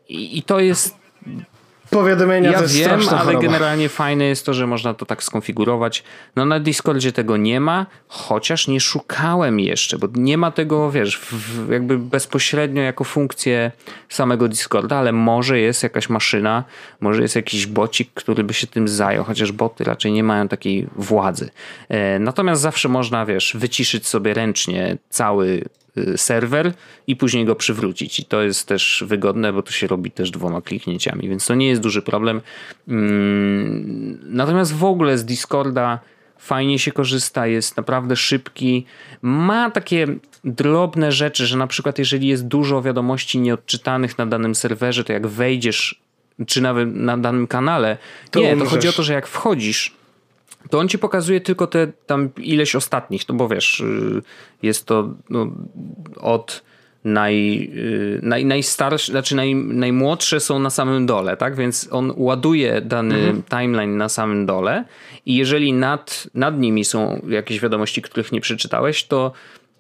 i 0.09 0.43
to 0.43 0.59
jest 0.59 0.97
powiadomienia 1.95 2.51
ja 2.51 2.57
to 2.57 2.63
jest 2.63 2.75
wiem, 2.75 2.99
ale 3.09 3.19
choroba. 3.19 3.39
generalnie 3.39 3.89
fajne 3.89 4.25
jest 4.25 4.45
to, 4.45 4.53
że 4.53 4.67
można 4.67 4.93
to 4.93 5.05
tak 5.05 5.23
skonfigurować. 5.23 6.03
No 6.35 6.45
na 6.45 6.59
Discordzie 6.59 7.11
tego 7.11 7.37
nie 7.37 7.59
ma, 7.59 7.85
chociaż 8.07 8.67
nie 8.67 8.79
szukałem 8.79 9.59
jeszcze, 9.59 9.97
bo 9.97 10.07
nie 10.13 10.37
ma 10.37 10.51
tego, 10.51 10.91
wiesz, 10.91 11.19
w, 11.19 11.71
jakby 11.71 11.97
bezpośrednio 11.97 12.81
jako 12.81 13.03
funkcję 13.03 13.71
samego 14.09 14.47
Discorda, 14.47 14.97
ale 14.97 15.11
może 15.11 15.59
jest 15.59 15.83
jakaś 15.83 16.09
maszyna, 16.09 16.63
może 16.99 17.21
jest 17.21 17.35
jakiś 17.35 17.67
bocik, 17.67 18.09
który 18.13 18.43
by 18.43 18.53
się 18.53 18.67
tym 18.67 18.87
zajął, 18.87 19.23
chociaż 19.23 19.51
boty 19.51 19.83
raczej 19.83 20.11
nie 20.11 20.23
mają 20.23 20.47
takiej 20.47 20.87
władzy. 20.95 21.49
E, 21.89 22.19
natomiast 22.19 22.61
zawsze 22.61 22.89
można, 22.89 23.25
wiesz, 23.25 23.57
wyciszyć 23.59 24.07
sobie 24.07 24.33
ręcznie 24.33 24.97
cały 25.09 25.65
serwer 26.15 26.73
i 27.07 27.15
później 27.15 27.45
go 27.45 27.55
przywrócić. 27.55 28.19
I 28.19 28.25
to 28.25 28.41
jest 28.41 28.67
też 28.67 29.03
wygodne, 29.07 29.53
bo 29.53 29.61
to 29.61 29.71
się 29.71 29.87
robi 29.87 30.11
też 30.11 30.31
dwoma 30.31 30.61
kliknięciami, 30.61 31.29
więc 31.29 31.47
to 31.47 31.55
nie 31.55 31.67
jest 31.67 31.81
duży 31.81 32.01
problem. 32.01 32.41
Mm, 32.87 34.19
natomiast 34.23 34.73
w 34.73 34.83
ogóle 34.83 35.17
z 35.17 35.25
Discorda 35.25 35.99
fajnie 36.37 36.79
się 36.79 36.91
korzysta, 36.91 37.47
jest 37.47 37.77
naprawdę 37.77 38.15
szybki. 38.15 38.85
Ma 39.21 39.71
takie 39.71 40.07
drobne 40.43 41.11
rzeczy, 41.11 41.45
że 41.45 41.57
na 41.57 41.67
przykład 41.67 41.99
jeżeli 41.99 42.27
jest 42.27 42.47
dużo 42.47 42.81
wiadomości 42.81 43.39
nieodczytanych 43.39 44.17
na 44.17 44.25
danym 44.25 44.55
serwerze, 44.55 45.03
to 45.03 45.13
jak 45.13 45.27
wejdziesz, 45.27 46.01
czy 46.47 46.61
nawet 46.61 46.95
na 46.95 47.17
danym 47.17 47.47
kanale, 47.47 47.97
to 48.31 48.39
nie, 48.39 48.57
to 48.57 48.65
chodzi 48.65 48.87
o 48.87 48.91
to, 48.91 49.03
że 49.03 49.13
jak 49.13 49.27
wchodzisz 49.27 49.93
to 50.69 50.79
on 50.79 50.87
ci 50.87 50.97
pokazuje 50.97 51.41
tylko 51.41 51.67
te 51.67 51.87
tam 52.05 52.29
ileś 52.37 52.75
ostatnich, 52.75 53.29
no 53.29 53.35
bo 53.35 53.47
wiesz, 53.47 53.79
y, 53.79 54.21
jest 54.63 54.85
to 54.85 55.13
no, 55.29 55.47
od 56.21 56.63
naj, 57.03 57.63
y, 57.75 58.19
naj, 58.23 58.45
najstarsze, 58.45 59.11
znaczy 59.11 59.35
naj, 59.35 59.55
najmłodsze 59.55 60.39
są 60.39 60.59
na 60.59 60.69
samym 60.69 61.05
dole, 61.05 61.37
tak? 61.37 61.55
Więc 61.55 61.87
on 61.91 62.13
ładuje 62.15 62.81
dany 62.81 63.15
mhm. 63.15 63.43
timeline 63.43 63.97
na 63.97 64.09
samym 64.09 64.45
dole 64.45 64.85
i 65.25 65.35
jeżeli 65.35 65.73
nad, 65.73 66.27
nad 66.33 66.59
nimi 66.59 66.85
są 66.85 67.21
jakieś 67.27 67.59
wiadomości, 67.59 68.01
których 68.01 68.31
nie 68.31 68.41
przeczytałeś, 68.41 69.03
to 69.03 69.31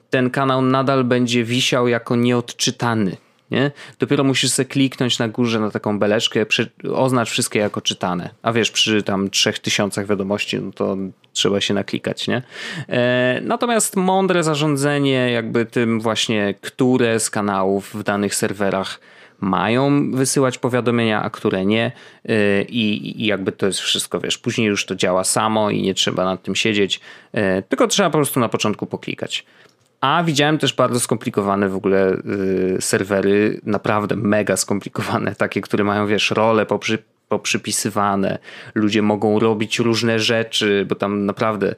ten 0.09 0.29
kanał 0.29 0.61
nadal 0.61 1.03
będzie 1.03 1.43
wisiał 1.43 1.87
jako 1.87 2.15
nieodczytany. 2.15 3.17
Nie? 3.51 3.71
Dopiero 3.99 4.23
musisz 4.23 4.51
sobie 4.51 4.69
kliknąć 4.69 5.19
na 5.19 5.27
górze 5.27 5.59
na 5.59 5.71
taką 5.71 5.99
beleczkę, 5.99 6.45
przy, 6.45 6.69
oznacz 6.93 7.29
wszystkie 7.29 7.59
jako 7.59 7.81
czytane. 7.81 8.29
A 8.41 8.53
wiesz, 8.53 8.71
przy 8.71 9.03
tam 9.03 9.29
trzech 9.29 9.59
tysiącach 9.59 10.07
wiadomości, 10.07 10.59
no 10.59 10.71
to 10.71 10.97
trzeba 11.33 11.61
się 11.61 11.73
naklikać, 11.73 12.27
nie? 12.27 12.41
E, 12.89 13.41
natomiast 13.41 13.95
mądre 13.95 14.43
zarządzenie 14.43 15.31
jakby 15.31 15.65
tym 15.65 16.01
właśnie, 16.01 16.55
które 16.61 17.19
z 17.19 17.29
kanałów 17.29 17.93
w 17.93 18.03
danych 18.03 18.35
serwerach 18.35 18.99
mają 19.39 20.11
wysyłać 20.11 20.57
powiadomienia, 20.57 21.23
a 21.23 21.29
które 21.29 21.65
nie 21.65 21.91
e, 22.25 22.61
i, 22.61 23.21
i 23.21 23.25
jakby 23.25 23.51
to 23.51 23.65
jest 23.67 23.79
wszystko, 23.79 24.19
wiesz, 24.19 24.37
później 24.37 24.67
już 24.67 24.85
to 24.85 24.95
działa 24.95 25.23
samo 25.23 25.69
i 25.69 25.81
nie 25.81 25.93
trzeba 25.93 26.25
nad 26.25 26.43
tym 26.43 26.55
siedzieć, 26.55 26.99
e, 27.33 27.61
tylko 27.61 27.87
trzeba 27.87 28.09
po 28.09 28.17
prostu 28.17 28.39
na 28.39 28.49
początku 28.49 28.85
poklikać. 28.85 29.45
A 30.01 30.23
widziałem 30.23 30.57
też 30.57 30.73
bardzo 30.73 30.99
skomplikowane 30.99 31.69
w 31.69 31.75
ogóle 31.75 32.13
y, 32.13 32.77
serwery, 32.79 33.61
naprawdę 33.63 34.15
mega 34.15 34.57
skomplikowane, 34.57 35.35
takie, 35.35 35.61
które 35.61 35.83
mają, 35.83 36.07
wiesz, 36.07 36.31
role 36.31 36.65
poprzy, 36.65 37.03
poprzypisywane. 37.27 38.39
Ludzie 38.75 39.01
mogą 39.01 39.39
robić 39.39 39.79
różne 39.79 40.19
rzeczy, 40.19 40.85
bo 40.89 40.95
tam 40.95 41.25
naprawdę 41.25 41.75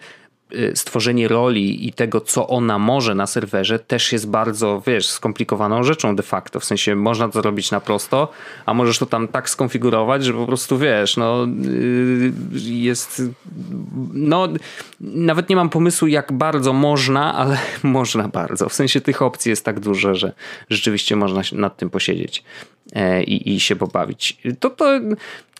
stworzenie 0.75 1.27
roli 1.27 1.87
i 1.87 1.93
tego, 1.93 2.21
co 2.21 2.47
ona 2.47 2.79
może 2.79 3.15
na 3.15 3.27
serwerze, 3.27 3.79
też 3.79 4.11
jest 4.11 4.29
bardzo, 4.29 4.81
wiesz, 4.87 5.09
skomplikowaną 5.09 5.83
rzeczą 5.83 6.15
de 6.15 6.23
facto. 6.23 6.59
W 6.59 6.65
sensie 6.65 6.95
można 6.95 7.29
to 7.29 7.41
zrobić 7.41 7.71
na 7.71 7.79
prosto, 7.79 8.31
a 8.65 8.73
możesz 8.73 8.99
to 8.99 9.05
tam 9.05 9.27
tak 9.27 9.49
skonfigurować, 9.49 10.25
że 10.25 10.33
po 10.33 10.45
prostu 10.45 10.77
wiesz, 10.77 11.17
no 11.17 11.45
y, 11.45 12.31
jest. 12.55 13.21
No, 14.13 14.47
nawet 14.99 15.49
nie 15.49 15.55
mam 15.55 15.69
pomysłu, 15.69 16.07
jak 16.07 16.33
bardzo 16.33 16.73
można, 16.73 17.33
ale 17.33 17.57
można 17.83 18.27
bardzo. 18.27 18.69
W 18.69 18.73
sensie 18.73 19.01
tych 19.01 19.21
opcji 19.21 19.49
jest 19.49 19.65
tak 19.65 19.79
dużo, 19.79 20.15
że 20.15 20.33
rzeczywiście 20.69 21.15
można 21.15 21.41
nad 21.51 21.77
tym 21.77 21.89
posiedzieć 21.89 22.43
e, 22.93 23.23
i, 23.23 23.55
i 23.55 23.59
się 23.59 23.75
pobawić. 23.75 24.37
To, 24.59 24.69
to 24.69 24.85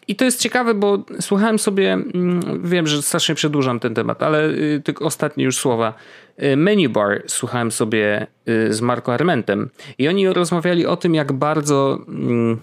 i 0.08 0.16
to 0.16 0.26
jest 0.26 0.42
ciekawe, 0.42 0.74
bo 0.74 1.04
słuchałem 1.20 1.60
sobie, 1.60 1.94
mm, 1.94 2.62
wiem, 2.64 2.88
że 2.88 3.02
strasznie 3.02 3.36
przedłużam 3.36 3.80
ten 3.80 3.94
temat, 3.94 4.24
ale 4.24 4.50
y, 4.50 4.82
tylko 4.84 5.06
ostatnie 5.06 5.44
już 5.44 5.58
słowa. 5.58 5.94
Y, 6.44 6.58
Menu 6.58 6.90
Bar 6.90 7.24
słuchałem 7.28 7.72
sobie 7.72 8.28
y, 8.50 8.74
z 8.74 8.82
Marco 8.82 9.14
Armentem 9.14 9.70
i 9.98 10.08
oni 10.08 10.28
rozmawiali 10.28 10.86
o 10.86 10.98
tym, 10.98 11.16
jak 11.16 11.34
bardzo 11.34 12.00
mm, 12.08 12.60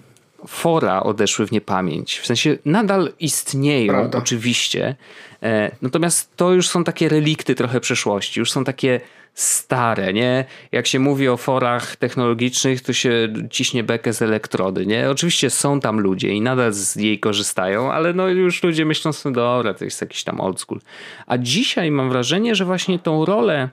fora 0.47 1.03
odeszły 1.03 1.47
w 1.47 1.51
niepamięć. 1.51 2.19
W 2.19 2.25
sensie 2.25 2.57
nadal 2.65 3.13
istnieją, 3.19 3.93
Prawda. 3.93 4.17
oczywiście, 4.17 4.95
e, 5.43 5.71
natomiast 5.81 6.35
to 6.35 6.53
już 6.53 6.69
są 6.69 6.83
takie 6.83 7.09
relikty 7.09 7.55
trochę 7.55 7.79
przeszłości, 7.79 8.39
już 8.39 8.51
są 8.51 8.63
takie 8.63 9.01
stare, 9.35 10.13
nie? 10.13 10.45
Jak 10.71 10.87
się 10.87 10.99
mówi 10.99 11.27
o 11.27 11.37
forach 11.37 11.95
technologicznych, 11.95 12.81
to 12.81 12.93
się 12.93 13.33
ciśnie 13.49 13.83
bekę 13.83 14.13
z 14.13 14.21
elektrody, 14.21 14.85
nie? 14.85 15.09
Oczywiście 15.09 15.49
są 15.49 15.79
tam 15.79 15.99
ludzie 15.99 16.29
i 16.29 16.41
nadal 16.41 16.73
z 16.73 16.95
jej 16.95 17.19
korzystają, 17.19 17.91
ale 17.91 18.13
no 18.13 18.27
już 18.27 18.63
ludzie 18.63 18.85
myślą 18.85 19.13
sobie, 19.13 19.35
dobra, 19.35 19.73
to 19.73 19.85
jest 19.85 20.01
jakiś 20.01 20.23
tam 20.23 20.41
old 20.41 20.59
school. 20.59 20.79
A 21.27 21.37
dzisiaj 21.37 21.91
mam 21.91 22.09
wrażenie, 22.09 22.55
że 22.55 22.65
właśnie 22.65 22.99
tą 22.99 23.25
rolę 23.25 23.69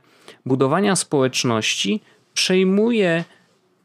budowania 0.47 0.97
społeczności 0.97 2.01
przejmuje 2.35 3.25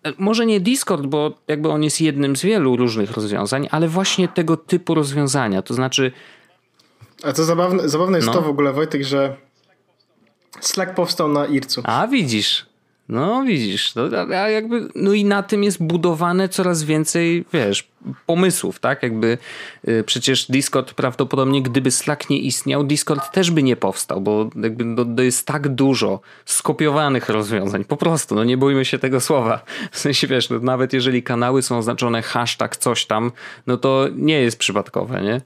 e, 0.04 0.14
może 0.18 0.46
nie 0.46 0.60
Discord, 0.60 1.06
bo 1.06 1.38
jakby 1.48 1.70
on 1.70 1.84
jest 1.84 2.02
jednym 2.02 2.36
z 2.36 2.42
wielu 2.42 2.76
różnych 2.76 3.12
rozwiązań, 3.12 3.68
ale 3.72 3.88
właśnie 3.88 4.28
tego 4.28 4.58
typu 4.58 4.96
rozwiązania, 4.96 5.62
to 5.62 5.74
znaczy 5.74 6.12
a 7.24 7.34
co 7.34 7.44
zabawne, 7.44 7.90
zabawne 7.90 8.18
jest 8.18 8.28
no. 8.28 8.34
to 8.34 8.42
w 8.42 8.48
ogóle, 8.48 8.74
Wojtek, 8.74 9.04
że 9.04 9.47
Slack 10.62 10.96
powstał 10.96 11.28
na 11.28 11.46
IRCu. 11.46 11.82
A 11.84 12.08
widzisz. 12.08 12.66
No 13.10 13.44
widzisz, 13.44 13.96
no, 13.96 14.04
a 14.38 14.50
jakby, 14.50 14.88
no 14.96 15.14
i 15.14 15.26
na 15.26 15.44
tym 15.44 15.64
jest 15.64 15.84
budowane 15.84 16.50
coraz 16.50 16.84
więcej, 16.84 17.46
wiesz, 17.54 17.88
pomysłów, 18.26 18.80
tak? 18.80 19.04
Jakby 19.04 19.38
y, 19.88 20.04
przecież 20.04 20.46
Discord 20.46 20.94
prawdopodobnie, 20.94 21.62
gdyby 21.62 21.92
Slack 21.92 22.30
nie 22.30 22.40
istniał, 22.40 22.84
Discord 22.84 23.32
też 23.32 23.52
by 23.52 23.64
nie 23.64 23.76
powstał, 23.76 24.22
bo 24.22 24.50
jakby 24.56 24.86
no, 24.86 25.24
jest 25.24 25.48
tak 25.48 25.68
dużo 25.68 26.20
skopiowanych 26.46 27.30
rozwiązań, 27.30 27.86
po 27.86 27.98
prostu, 27.98 28.36
no 28.36 28.44
nie 28.44 28.58
bójmy 28.58 28.86
się 28.86 29.00
tego 29.00 29.22
słowa. 29.22 29.64
W 29.92 30.00
sensie, 30.00 30.28
wiesz, 30.28 30.50
no, 30.50 30.60
nawet 30.60 30.94
jeżeli 30.94 31.24
kanały 31.24 31.62
są 31.62 31.78
oznaczone 31.78 32.22
hashtag 32.22 32.78
coś 32.78 33.06
tam, 33.06 33.32
no 33.68 33.78
to 33.78 34.08
nie 34.16 34.42
jest 34.42 34.58
przypadkowe, 34.58 35.22
nie? 35.22 35.42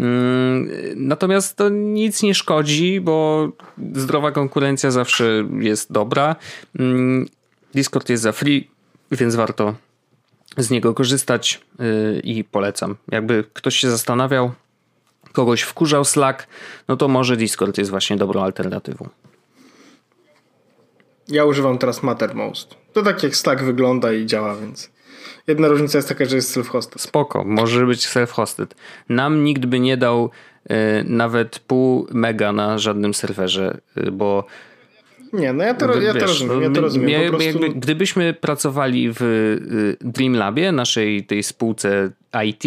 Mm, 0.00 0.68
natomiast 0.96 1.56
to 1.56 1.68
nic 1.68 2.22
nie 2.22 2.34
szkodzi, 2.34 3.00
bo 3.00 3.48
zdrowa 3.94 4.32
konkurencja 4.32 4.90
zawsze 4.90 5.44
jest 5.60 5.92
dobra. 5.92 6.36
Mm, 6.78 7.26
Discord 7.74 8.08
jest 8.08 8.22
za 8.22 8.32
free, 8.32 8.70
więc 9.10 9.34
warto 9.34 9.74
z 10.56 10.70
niego 10.70 10.94
korzystać 10.94 11.60
y, 11.80 12.20
i 12.24 12.44
polecam. 12.44 12.96
Jakby 13.08 13.44
ktoś 13.52 13.76
się 13.76 13.90
zastanawiał, 13.90 14.52
kogoś 15.32 15.62
wkurzał 15.62 16.04
Slack, 16.04 16.46
no 16.88 16.96
to 16.96 17.08
może 17.08 17.36
Discord 17.36 17.78
jest 17.78 17.90
właśnie 17.90 18.16
dobrą 18.16 18.42
alternatywą. 18.42 19.08
Ja 21.28 21.44
używam 21.44 21.78
teraz 21.78 22.02
Mattermost. 22.02 22.74
To 22.92 23.02
tak 23.02 23.22
jak 23.22 23.36
Slack 23.36 23.62
wygląda 23.62 24.12
i 24.12 24.26
działa, 24.26 24.56
więc 24.56 24.90
Jedna 25.46 25.68
różnica 25.68 25.98
jest 25.98 26.08
taka, 26.08 26.24
że 26.24 26.36
jest 26.36 26.56
self-hosted. 26.56 26.98
Spoko, 26.98 27.44
może 27.44 27.86
być 27.86 28.06
self-hosted. 28.06 28.66
Nam 29.08 29.44
nikt 29.44 29.66
by 29.66 29.80
nie 29.80 29.96
dał 29.96 30.30
y, 30.70 30.74
nawet 31.04 31.58
pół 31.58 32.06
mega 32.12 32.52
na 32.52 32.78
żadnym 32.78 33.14
serwerze, 33.14 33.80
y, 33.98 34.10
bo 34.10 34.46
nie, 35.32 35.52
no 35.52 35.64
ja 35.64 35.74
to, 35.74 36.00
ja 36.00 36.12
wiesz, 36.12 36.22
to 36.22 36.26
rozumiem. 36.28 36.62
Ja 36.62 36.70
to 36.70 36.80
rozumiem. 36.80 37.30
prostu... 37.30 37.48
jakby, 37.48 37.68
gdybyśmy 37.68 38.34
pracowali 38.34 39.12
w 39.12 39.22
y, 39.22 39.96
Dreamlabie, 40.00 40.72
naszej 40.72 41.24
tej 41.24 41.42
spółce 41.42 42.10
IT, 42.44 42.64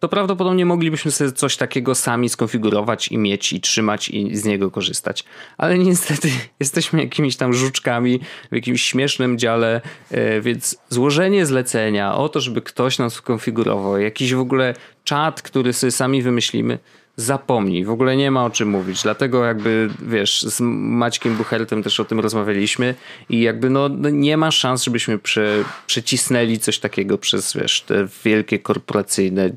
to 0.00 0.08
prawdopodobnie 0.08 0.66
moglibyśmy 0.66 1.10
sobie 1.10 1.32
coś 1.32 1.56
takiego 1.56 1.94
sami 1.94 2.28
skonfigurować 2.28 3.08
i 3.08 3.18
mieć 3.18 3.52
i 3.52 3.60
trzymać 3.60 4.08
i 4.08 4.36
z 4.36 4.44
niego 4.44 4.70
korzystać. 4.70 5.24
Ale 5.58 5.78
niestety 5.78 6.30
jesteśmy 6.60 7.00
jakimiś 7.00 7.36
tam 7.36 7.54
żuczkami 7.54 8.20
w 8.52 8.54
jakimś 8.54 8.82
śmiesznym 8.82 9.38
dziale, 9.38 9.80
e, 10.10 10.40
więc 10.40 10.78
złożenie 10.88 11.46
zlecenia 11.46 12.14
o 12.14 12.28
to, 12.28 12.40
żeby 12.40 12.62
ktoś 12.62 12.98
nas 12.98 13.12
skonfigurował, 13.12 13.98
jakiś 13.98 14.34
w 14.34 14.40
ogóle 14.40 14.74
czat, 15.04 15.42
który 15.42 15.72
sobie 15.72 15.90
sami 15.90 16.22
wymyślimy, 16.22 16.78
zapomnij, 17.16 17.84
w 17.84 17.90
ogóle 17.90 18.16
nie 18.16 18.30
ma 18.30 18.44
o 18.44 18.50
czym 18.50 18.68
mówić. 18.68 19.02
Dlatego 19.02 19.44
jakby, 19.44 19.90
wiesz, 20.02 20.42
z 20.42 20.60
Maćkiem 20.60 21.36
Buchertem 21.36 21.82
też 21.82 22.00
o 22.00 22.04
tym 22.04 22.20
rozmawialiśmy 22.20 22.94
i 23.28 23.40
jakby 23.40 23.70
no, 23.70 23.88
no 23.88 24.10
nie 24.10 24.36
ma 24.36 24.50
szans, 24.50 24.84
żebyśmy 24.84 25.18
prze, 25.18 25.64
przecisnęli 25.86 26.58
coś 26.58 26.78
takiego 26.78 27.18
przez, 27.18 27.56
wiesz, 27.56 27.80
te 27.80 28.08
wielkie 28.24 28.58
korporacyjne 28.58 29.50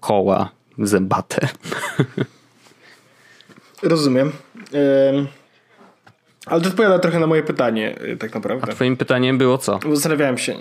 koła 0.00 0.50
zębate. 0.78 1.48
Rozumiem. 3.82 4.32
Ale 6.46 6.60
to 6.60 6.68
odpowiada 6.68 6.98
trochę 6.98 7.20
na 7.20 7.26
moje 7.26 7.42
pytanie, 7.42 7.98
y, 8.02 8.16
tak 8.16 8.34
naprawdę. 8.34 8.72
A 8.72 8.74
twoim 8.74 8.96
pytaniem 8.96 9.38
było 9.38 9.58
co? 9.58 9.78
Zastanawiałem 9.92 10.38
się. 10.38 10.54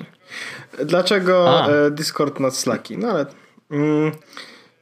Dlaczego 0.85 1.63
A. 1.63 1.67
E, 1.67 1.91
Discord 1.91 2.39
nad 2.39 2.55
Slacki? 2.55 2.97
No 2.97 3.07
ale... 3.07 3.25
Mm, 3.71 4.11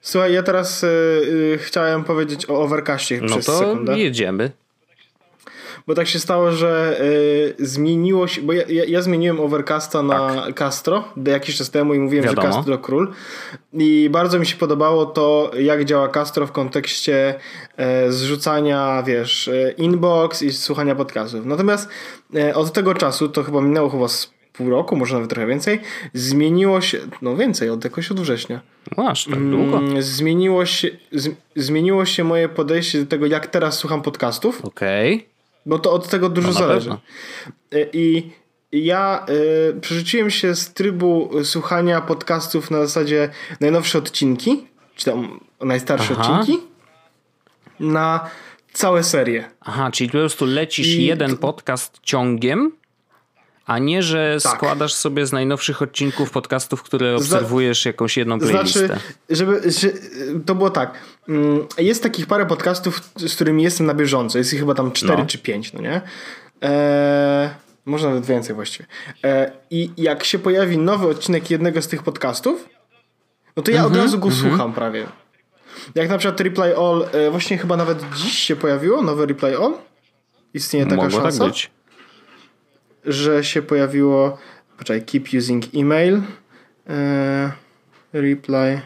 słuchaj, 0.01 0.33
ja 0.33 0.43
teraz 0.43 0.83
y, 0.83 0.87
y, 0.87 1.59
chciałem 1.61 2.03
powiedzieć 2.03 2.49
o 2.49 2.61
Overcastie 2.61 3.19
no 3.21 3.27
przez 3.27 3.45
sekundę. 3.45 3.91
No 3.91 3.91
to 3.91 3.97
jedziemy 3.97 4.51
bo 5.87 5.95
tak 5.95 6.07
się 6.07 6.19
stało, 6.19 6.51
że 6.51 7.01
y, 7.59 7.65
zmieniło 7.65 8.27
się, 8.27 8.41
bo 8.41 8.53
ja, 8.53 8.63
ja, 8.69 8.83
ja 8.85 9.01
zmieniłem 9.01 9.39
Overcasta 9.39 10.03
na 10.03 10.35
tak. 10.35 10.55
Castro 10.55 11.03
jakiś 11.27 11.57
czas 11.57 11.69
temu 11.69 11.93
i 11.93 11.99
mówiłem, 11.99 12.25
Wiadomo. 12.25 12.47
że 12.47 12.53
Castro 12.53 12.77
król 12.77 13.11
i 13.73 14.09
bardzo 14.11 14.39
mi 14.39 14.45
się 14.45 14.55
podobało 14.55 15.05
to, 15.05 15.51
jak 15.59 15.85
działa 15.85 16.09
Castro 16.09 16.47
w 16.47 16.51
kontekście 16.51 17.35
e, 17.77 18.11
zrzucania, 18.11 19.03
wiesz, 19.07 19.47
e, 19.47 19.71
inbox 19.71 20.41
i 20.41 20.51
słuchania 20.51 20.95
podcastów. 20.95 21.45
Natomiast 21.45 21.89
e, 22.35 22.55
od 22.55 22.73
tego 22.73 22.93
czasu, 22.93 23.29
to 23.29 23.43
chyba 23.43 23.61
minęło 23.61 23.89
chyba 23.89 24.07
z 24.07 24.33
pół 24.53 24.69
roku, 24.69 24.95
może 24.95 25.15
nawet 25.15 25.29
trochę 25.29 25.47
więcej, 25.47 25.79
zmieniło 26.13 26.81
się, 26.81 26.97
no 27.21 27.35
więcej, 27.35 27.69
od 27.69 27.83
jakoś 27.83 28.11
od 28.11 28.19
września. 28.19 28.61
Masz, 28.97 29.25
tak 29.25 29.49
długo. 29.49 29.77
Mm, 29.77 30.01
zmieniło 30.01 30.65
się, 30.65 30.89
z, 31.11 31.35
zmieniło 31.55 32.05
się 32.05 32.23
moje 32.23 32.49
podejście 32.49 32.99
do 32.99 33.05
tego, 33.05 33.25
jak 33.25 33.47
teraz 33.47 33.77
słucham 33.77 34.01
podcastów. 34.01 34.65
Okej. 34.65 35.15
Okay. 35.15 35.30
Bo 35.65 35.79
to 35.79 35.91
od 35.93 36.07
tego 36.07 36.29
dużo 36.29 36.47
no 36.47 36.53
zależy. 36.53 36.89
Pewno. 36.89 37.01
I 37.93 38.31
ja 38.71 39.25
y, 39.69 39.79
przerzuciłem 39.81 40.29
się 40.29 40.55
z 40.55 40.73
trybu 40.73 41.31
słuchania 41.43 42.01
podcastów 42.01 42.71
na 42.71 42.79
zasadzie 42.79 43.29
najnowsze 43.59 43.97
odcinki, 43.97 44.67
czy 44.95 45.05
tam 45.05 45.39
najstarsze 45.61 46.15
Aha. 46.17 46.39
odcinki, 46.39 46.63
na 47.79 48.29
całe 48.73 49.03
serie. 49.03 49.51
Aha, 49.61 49.91
czyli 49.91 50.09
po 50.09 50.17
prostu 50.17 50.45
lecisz 50.45 50.87
I 50.87 51.05
jeden 51.05 51.37
podcast 51.37 51.99
ciągiem 52.03 52.71
a 53.65 53.79
nie, 53.79 54.03
że 54.03 54.37
tak. 54.43 54.55
składasz 54.55 54.93
sobie 54.93 55.25
z 55.25 55.31
najnowszych 55.31 55.81
odcinków 55.81 56.31
podcastów, 56.31 56.83
które 56.83 57.15
obserwujesz 57.15 57.85
jakąś 57.85 58.17
jedną 58.17 58.39
playlistę. 58.39 58.85
Znaczy, 58.87 59.01
żeby, 59.29 59.71
że, 59.71 59.87
to 60.45 60.55
było 60.55 60.69
tak. 60.69 60.93
Mm, 61.29 61.65
jest 61.77 62.03
takich 62.03 62.25
parę 62.25 62.45
podcastów, 62.45 63.01
z 63.15 63.35
którymi 63.35 63.63
jestem 63.63 63.85
na 63.85 63.93
bieżąco. 63.93 64.37
Jest 64.37 64.53
ich 64.53 64.59
chyba 64.59 64.73
tam 64.73 64.91
cztery 64.91 65.17
no. 65.17 65.25
czy 65.25 65.37
pięć, 65.37 65.73
no 65.73 65.81
nie? 65.81 66.01
Eee, 66.61 67.49
może 67.85 68.07
nawet 68.07 68.25
więcej 68.25 68.55
właściwie. 68.55 68.85
Eee, 69.23 69.51
I 69.69 69.91
jak 69.97 70.23
się 70.23 70.39
pojawi 70.39 70.77
nowy 70.77 71.07
odcinek 71.07 71.51
jednego 71.51 71.81
z 71.81 71.87
tych 71.87 72.03
podcastów, 72.03 72.69
no 73.57 73.63
to 73.63 73.71
ja 73.71 73.79
mm 73.79 73.91
-hmm, 73.91 73.95
od 73.95 74.01
razu 74.01 74.19
go 74.19 74.27
mm 74.27 74.39
-hmm. 74.39 74.49
słucham 74.49 74.73
prawie. 74.73 75.05
Jak 75.95 76.09
na 76.09 76.17
przykład 76.17 76.41
Reply 76.41 76.77
All, 76.77 77.05
e, 77.11 77.31
właśnie 77.31 77.57
chyba 77.57 77.77
nawet 77.77 78.03
dziś 78.15 78.39
się 78.39 78.55
pojawiło 78.55 79.01
nowe 79.01 79.25
Reply 79.25 79.57
All. 79.57 79.73
Istnieje 80.53 80.85
taka 80.85 80.95
Mogło 80.95 81.11
tak 81.11 81.21
szansa. 81.21 81.39
Tak 81.39 81.47
być 81.47 81.71
że 83.05 83.43
się 83.43 83.61
pojawiło. 83.61 84.37
Poczekaj, 84.77 85.05
keep 85.05 85.23
using 85.37 85.65
email. 85.75 86.21
E, 86.89 87.51
reply. 88.13 88.81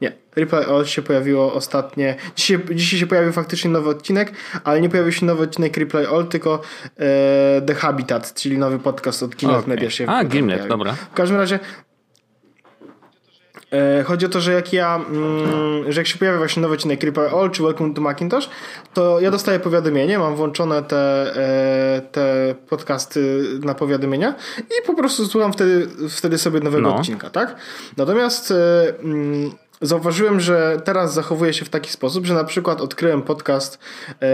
Nie, 0.00 0.12
Reply 0.36 0.66
All 0.66 0.86
się 0.86 1.02
pojawiło 1.02 1.54
ostatnie. 1.54 2.16
Dzisiaj, 2.36 2.58
dzisiaj 2.74 3.00
się 3.00 3.06
pojawił 3.06 3.32
faktycznie 3.32 3.70
nowy 3.70 3.90
odcinek, 3.90 4.32
ale 4.64 4.80
nie 4.80 4.88
pojawił 4.88 5.12
się 5.12 5.26
nowy 5.26 5.42
odcinek 5.42 5.76
Reply 5.76 6.08
All, 6.08 6.26
tylko 6.26 6.60
e, 6.96 7.62
The 7.66 7.74
Habitat, 7.74 8.34
czyli 8.34 8.58
nowy 8.58 8.78
podcast 8.78 9.22
od 9.22 9.36
Gimlet 9.36 9.58
okay. 9.58 9.68
Media 9.68 9.90
się 9.90 10.06
A, 10.06 10.24
Gimlet, 10.24 10.68
dobra. 10.68 10.92
W 10.92 11.14
każdym 11.14 11.38
razie 11.38 11.58
chodzi 14.04 14.26
o 14.26 14.28
to, 14.28 14.40
że 14.40 14.52
jak 14.52 14.72
ja, 14.72 14.96
mm, 14.96 15.92
że 15.92 16.00
jak 16.00 16.06
się 16.06 16.18
pojawia 16.18 16.38
właśnie 16.38 16.62
nowy 16.62 16.74
odcinek 16.74 17.00
Creeper 17.00 17.34
All 17.34 17.50
czy 17.50 17.62
Welcome 17.62 17.94
to 17.94 18.00
Macintosh, 18.00 18.48
to 18.94 19.20
ja 19.20 19.30
dostaję 19.30 19.60
powiadomienie, 19.60 20.18
mam 20.18 20.36
włączone 20.36 20.82
te, 20.82 21.32
e, 21.36 22.00
te 22.12 22.54
podcasty 22.68 23.42
na 23.64 23.74
powiadomienia 23.74 24.34
i 24.58 24.86
po 24.86 24.94
prostu 24.94 25.26
słucham 25.26 25.52
wtedy, 25.52 25.88
wtedy 26.10 26.38
sobie 26.38 26.60
nowego 26.60 26.88
no. 26.88 26.96
odcinka, 26.96 27.30
tak? 27.30 27.56
Natomiast 27.96 28.50
e, 28.50 28.54
mm, 28.98 29.50
zauważyłem, 29.80 30.40
że 30.40 30.80
teraz 30.84 31.14
zachowuję 31.14 31.52
się 31.52 31.64
w 31.64 31.68
taki 31.68 31.90
sposób, 31.90 32.26
że 32.26 32.34
na 32.34 32.44
przykład 32.44 32.80
odkryłem 32.80 33.22
podcast 33.22 33.78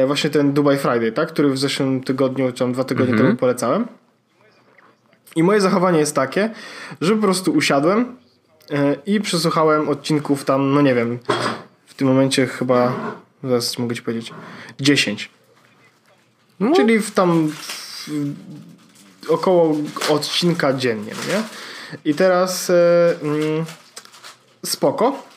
właśnie 0.07 0.31
ten 0.31 0.53
Dubai 0.53 0.79
Friday, 0.79 1.13
tak? 1.13 1.29
Który 1.29 1.51
w 1.51 1.59
zeszłym 1.59 2.03
tygodniu, 2.03 2.53
czy 2.53 2.59
tam 2.59 2.73
dwa 2.73 2.85
tygodnie 2.85 3.15
-hmm. 3.15 3.19
temu 3.19 3.37
polecałem. 3.37 3.87
I 5.37 5.43
moje 5.43 5.61
zachowanie 5.61 5.99
jest 5.99 6.15
takie, 6.15 6.51
że 7.01 7.15
po 7.15 7.23
prostu 7.23 7.53
usiadłem, 7.53 8.17
E, 8.17 8.28
i 9.07 9.21
przesłuchałem 9.21 9.89
odcinków 9.89 10.45
tam, 10.45 10.75
no 10.75 10.81
nie 10.81 10.95
wiem, 10.95 11.19
w 11.87 11.95
tym 11.95 12.09
momencie 12.09 12.47
chyba, 12.47 12.93
zaraz 13.45 13.79
mogę 13.79 13.97
ci 13.97 14.03
powiedzieć, 14.03 14.33
10. 14.81 15.31
No. 16.61 16.73
Czyli 16.77 17.01
w 17.01 17.11
tam 17.11 17.49
w, 17.49 18.09
około 19.29 19.77
odcinka 20.09 20.73
dziennie, 20.73 21.13
nie? 21.29 21.43
I 22.05 22.15
teraz 22.15 22.71
e, 22.71 22.75
mm, 23.23 23.65
spoko. 24.67 25.28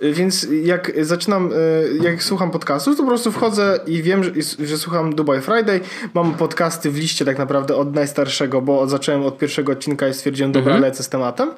Więc 0.00 0.46
jak 0.62 0.92
zaczynam, 1.00 1.52
e, 1.52 2.04
jak 2.04 2.22
słucham 2.22 2.50
podcastów, 2.50 2.96
to 2.96 3.02
po 3.02 3.08
prostu 3.08 3.32
wchodzę 3.32 3.80
i 3.86 4.02
wiem, 4.02 4.24
że, 4.24 4.30
że, 4.58 4.78
słucham 4.78 5.14
Dubai 5.14 5.40
Friday. 5.40 5.80
Mam 6.14 6.34
podcasty 6.34 6.90
w 6.90 6.96
liście 6.96 7.24
tak 7.24 7.38
naprawdę 7.38 7.76
od 7.76 7.94
najstarszego, 7.94 8.62
bo 8.62 8.86
zacząłem 8.86 9.22
od 9.22 9.38
pierwszego 9.38 9.72
odcinka 9.72 10.08
i 10.08 10.14
stwierdziłem, 10.14 10.52
dobra, 10.52 10.72
mhm. 10.72 10.82
lecę 10.82 11.02
z 11.02 11.08
tematem. 11.08 11.50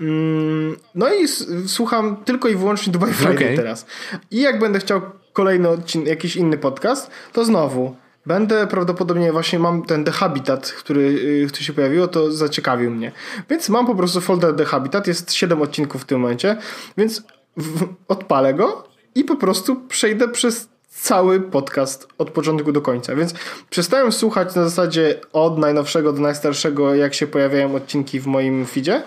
Mm, 0.00 0.76
no 0.94 1.14
i 1.14 1.28
słucham 1.68 2.16
tylko 2.24 2.48
i 2.48 2.56
wyłącznie 2.56 2.92
Dubai 2.92 3.12
Friday 3.12 3.34
okay. 3.34 3.56
teraz. 3.56 3.86
I 4.30 4.40
jak 4.40 4.58
będę 4.58 4.78
chciał 4.78 5.00
kolejny 5.32 5.68
odcinek, 5.68 6.08
jakiś 6.08 6.36
inny 6.36 6.58
podcast, 6.58 7.10
to 7.32 7.44
znowu 7.44 7.96
Będę 8.26 8.66
prawdopodobnie 8.66 9.32
właśnie 9.32 9.58
mam 9.58 9.82
ten 9.82 10.04
The 10.04 10.12
Habitat, 10.12 10.72
który, 10.72 11.00
y, 11.00 11.46
który 11.48 11.64
się 11.64 11.72
pojawiło, 11.72 12.08
to 12.08 12.32
zaciekawił 12.32 12.90
mnie. 12.90 13.12
Więc 13.50 13.68
mam 13.68 13.86
po 13.86 13.94
prostu 13.94 14.20
folder 14.20 14.56
The 14.56 14.64
Habitat, 14.64 15.06
jest 15.06 15.32
7 15.32 15.62
odcinków 15.62 16.02
w 16.02 16.04
tym 16.04 16.20
momencie, 16.20 16.56
więc 16.96 17.22
odpalę 18.08 18.54
go 18.54 18.84
i 19.14 19.24
po 19.24 19.36
prostu 19.36 19.76
przejdę 19.76 20.28
przez 20.28 20.68
cały 20.88 21.40
podcast 21.40 22.08
od 22.18 22.30
początku 22.30 22.72
do 22.72 22.80
końca. 22.80 23.16
Więc 23.16 23.34
przestałem 23.70 24.12
słuchać 24.12 24.54
na 24.54 24.64
zasadzie 24.64 25.20
od 25.32 25.58
najnowszego 25.58 26.12
do 26.12 26.20
najstarszego, 26.20 26.94
jak 26.94 27.14
się 27.14 27.26
pojawiają 27.26 27.74
odcinki 27.74 28.20
w 28.20 28.26
moim 28.26 28.66
feedzie. 28.66 29.02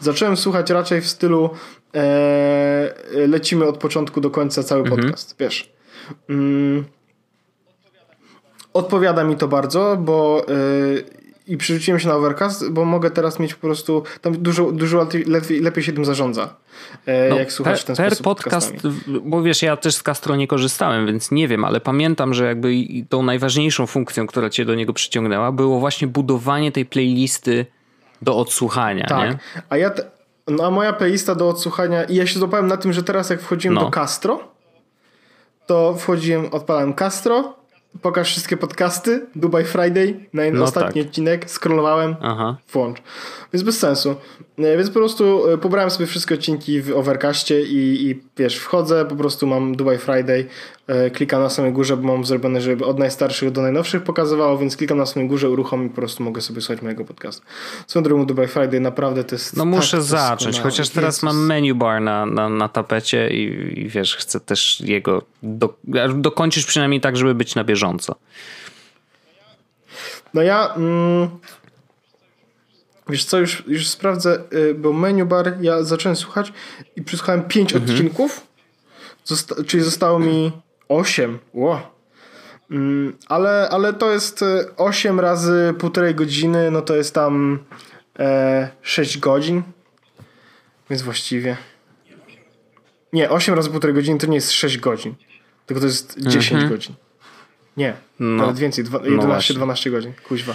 Zacząłem 0.00 0.36
słuchać 0.36 0.70
raczej 0.70 1.00
w 1.00 1.08
stylu 1.08 1.50
e, 1.94 2.92
lecimy 3.28 3.66
od 3.66 3.78
początku 3.78 4.20
do 4.20 4.30
końca 4.30 4.62
cały 4.62 4.80
mhm. 4.80 5.00
podcast. 5.00 5.34
Wiesz. 5.38 5.72
Mm, 6.28 6.84
odpowiada 8.72 9.24
mi 9.24 9.36
to 9.36 9.48
bardzo, 9.48 9.96
bo 10.00 10.46
e, 10.48 10.52
i 11.48 11.56
przerzuciłem 11.56 12.00
się 12.00 12.08
na 12.08 12.14
Overcast, 12.14 12.70
bo 12.70 12.84
mogę 12.84 13.10
teraz 13.10 13.38
mieć 13.38 13.54
po 13.54 13.60
prostu, 13.60 14.02
tam 14.20 14.42
dużo, 14.42 14.72
dużo 14.72 15.06
lepiej, 15.26 15.60
lepiej 15.60 15.84
się 15.84 15.92
tym 15.92 16.04
zarządza, 16.04 16.54
e, 17.06 17.28
no, 17.28 17.38
jak 17.38 17.52
słuchać 17.52 17.84
per, 17.84 17.96
ten 17.96 18.08
per 18.08 18.18
podcast, 18.18 18.74
bo 19.24 19.42
wiesz, 19.42 19.62
ja 19.62 19.76
też 19.76 19.94
z 19.94 20.02
Castro 20.02 20.36
nie 20.36 20.48
korzystałem, 20.48 21.06
więc 21.06 21.30
nie 21.30 21.48
wiem, 21.48 21.64
ale 21.64 21.80
pamiętam, 21.80 22.34
że 22.34 22.44
jakby 22.44 22.74
tą 23.08 23.22
najważniejszą 23.22 23.86
funkcją, 23.86 24.26
która 24.26 24.50
cię 24.50 24.64
do 24.64 24.74
niego 24.74 24.92
przyciągnęła, 24.92 25.52
było 25.52 25.80
właśnie 25.80 26.08
budowanie 26.08 26.72
tej 26.72 26.86
playlisty 26.86 27.66
do 28.22 28.36
odsłuchania, 28.36 29.06
tak. 29.06 29.30
nie? 29.30 29.38
A 29.68 29.76
ja, 29.76 29.90
te, 29.90 30.04
no 30.48 30.66
a 30.66 30.70
moja 30.70 30.92
playlista 30.92 31.34
do 31.34 31.48
odsłuchania, 31.48 32.04
i 32.04 32.14
ja 32.14 32.26
się 32.26 32.38
złapałem 32.38 32.66
na 32.66 32.76
tym, 32.76 32.92
że 32.92 33.02
teraz 33.02 33.30
jak 33.30 33.40
wchodziłem 33.40 33.74
no. 33.74 33.80
do 33.80 33.90
Castro, 33.90 34.40
to 35.66 35.94
wchodziłem, 35.94 36.46
odpalałem 36.52 36.94
Castro, 36.94 37.57
pokaż 38.02 38.30
wszystkie 38.30 38.56
podcasty, 38.56 39.26
Dubai 39.36 39.64
Friday, 39.64 40.26
na 40.32 40.42
no 40.52 40.64
ostatni 40.64 41.00
tak. 41.02 41.08
odcinek, 41.08 41.50
scrollowałem, 41.50 42.16
Aha. 42.20 42.56
włącz. 42.72 43.02
Więc 43.52 43.62
bez 43.62 43.78
sensu. 43.78 44.16
E, 44.58 44.76
więc 44.76 44.88
po 44.88 44.94
prostu 44.94 45.48
e, 45.48 45.58
pobrałem 45.58 45.90
sobie 45.90 46.06
wszystkie 46.06 46.34
odcinki 46.34 46.82
w 46.82 46.96
Overcastie 46.96 47.62
i, 47.62 48.10
i 48.10 48.20
wiesz, 48.36 48.56
wchodzę, 48.56 49.04
po 49.04 49.16
prostu 49.16 49.46
mam 49.46 49.76
Dubai 49.76 49.98
Friday, 49.98 50.46
e, 50.86 51.10
klikam 51.10 51.42
na 51.42 51.50
samej 51.50 51.72
górze, 51.72 51.96
bo 51.96 52.12
mam 52.12 52.24
zrobione, 52.24 52.60
żeby 52.60 52.84
od 52.84 52.98
najstarszych 52.98 53.50
do 53.50 53.62
najnowszych 53.62 54.02
pokazywało, 54.02 54.58
więc 54.58 54.76
klikam 54.76 54.98
na 54.98 55.06
samej 55.06 55.28
górze, 55.28 55.50
uruchomię 55.50 55.86
i 55.86 55.88
po 55.88 55.96
prostu 55.96 56.22
mogę 56.22 56.40
sobie 56.40 56.60
słuchać 56.60 56.82
mojego 56.82 57.04
podcastu. 57.04 57.46
Swoją 57.86 58.02
drogą 58.02 58.26
Dubai 58.26 58.48
Friday 58.48 58.80
naprawdę 58.80 59.24
to 59.24 59.34
jest 59.34 59.56
No 59.56 59.64
tak 59.64 59.70
muszę 59.70 60.02
zacząć, 60.02 60.60
chociaż 60.60 60.88
teraz 60.88 61.14
Jezus. 61.14 61.22
mam 61.22 61.46
menu 61.46 61.74
bar 61.74 62.00
na, 62.02 62.26
na, 62.26 62.48
na 62.48 62.68
tapecie 62.68 63.30
i, 63.30 63.80
i 63.80 63.88
wiesz, 63.88 64.16
chcę 64.16 64.40
też 64.40 64.80
jego 64.80 65.22
do, 65.42 65.74
dokończyć 66.14 66.66
przynajmniej 66.66 67.00
tak, 67.00 67.16
żeby 67.16 67.34
być 67.34 67.54
na 67.54 67.64
bieżąco. 67.64 68.14
No 70.34 70.42
ja... 70.42 70.74
Mm 70.74 71.28
Wiesz 73.08 73.24
co, 73.24 73.38
już, 73.38 73.62
już 73.66 73.88
sprawdzę, 73.88 74.38
y, 74.52 74.74
bo 74.74 74.92
menu 74.92 75.24
bar 75.24 75.56
ja 75.60 75.82
zacząłem 75.82 76.16
słuchać 76.16 76.52
i 76.96 77.02
przesłuchałem 77.02 77.42
5 77.42 77.72
mhm. 77.72 77.90
odcinków, 77.90 78.46
zosta 79.24 79.54
czyli 79.66 79.82
zostało 79.82 80.18
mi 80.18 80.52
8. 80.88 81.38
Wow. 81.54 81.78
Mm, 82.70 83.16
ale, 83.28 83.68
ale 83.70 83.92
to 83.92 84.12
jest 84.12 84.44
8 84.76 85.18
y, 85.18 85.22
razy 85.22 85.74
półtorej 85.78 86.14
godziny, 86.14 86.70
no 86.70 86.82
to 86.82 86.96
jest 86.96 87.14
tam 87.14 87.58
e, 88.18 88.68
6 88.82 89.18
godzin. 89.18 89.62
Więc 90.90 91.02
właściwie. 91.02 91.56
Nie, 93.12 93.30
8 93.30 93.54
razy 93.54 93.70
półtorej 93.70 93.94
godziny 93.94 94.18
to 94.18 94.26
nie 94.26 94.34
jest 94.34 94.52
6 94.52 94.78
godzin. 94.78 95.14
Tylko 95.66 95.80
to 95.80 95.86
jest 95.86 96.18
10 96.20 96.52
mhm. 96.52 96.70
godzin. 96.70 96.94
Nie, 97.76 97.94
no. 98.18 98.42
nawet 98.42 98.58
więcej, 98.58 98.84
11-12 98.84 99.86
no 99.86 99.92
godzin. 99.92 100.12
Kuźwa. 100.28 100.54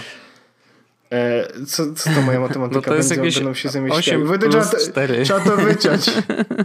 E, 1.12 1.48
co, 1.66 1.92
co 1.94 2.10
to 2.10 2.22
moja 2.22 2.40
matematyka 2.48 2.80
no 2.80 2.82
to 2.82 2.94
jest 2.94 3.16
będzie? 3.16 3.40
Będą 3.40 3.54
się 3.54 3.68
zamieścić. 3.68 4.08
8 4.08 4.26
plus 4.26 4.38
trzeba, 4.50 4.64
4. 4.92 5.24
trzeba 5.24 5.40
to 5.40 5.56
wyciąć. 5.56 6.10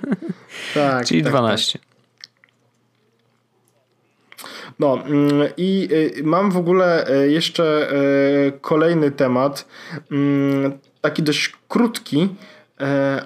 tak, 0.73 1.05
Czyli 1.05 1.23
tak, 1.23 1.31
12. 1.31 1.79
Tak. 1.79 1.89
No 4.79 5.03
mm, 5.05 5.47
i 5.57 5.89
y, 5.91 6.23
mam 6.23 6.51
w 6.51 6.57
ogóle 6.57 7.11
y, 7.23 7.31
jeszcze 7.31 7.93
y, 8.47 8.51
kolejny 8.61 9.11
temat, 9.11 9.65
mm, 10.11 10.71
taki 11.01 11.23
dość 11.23 11.53
krótki, 11.67 12.29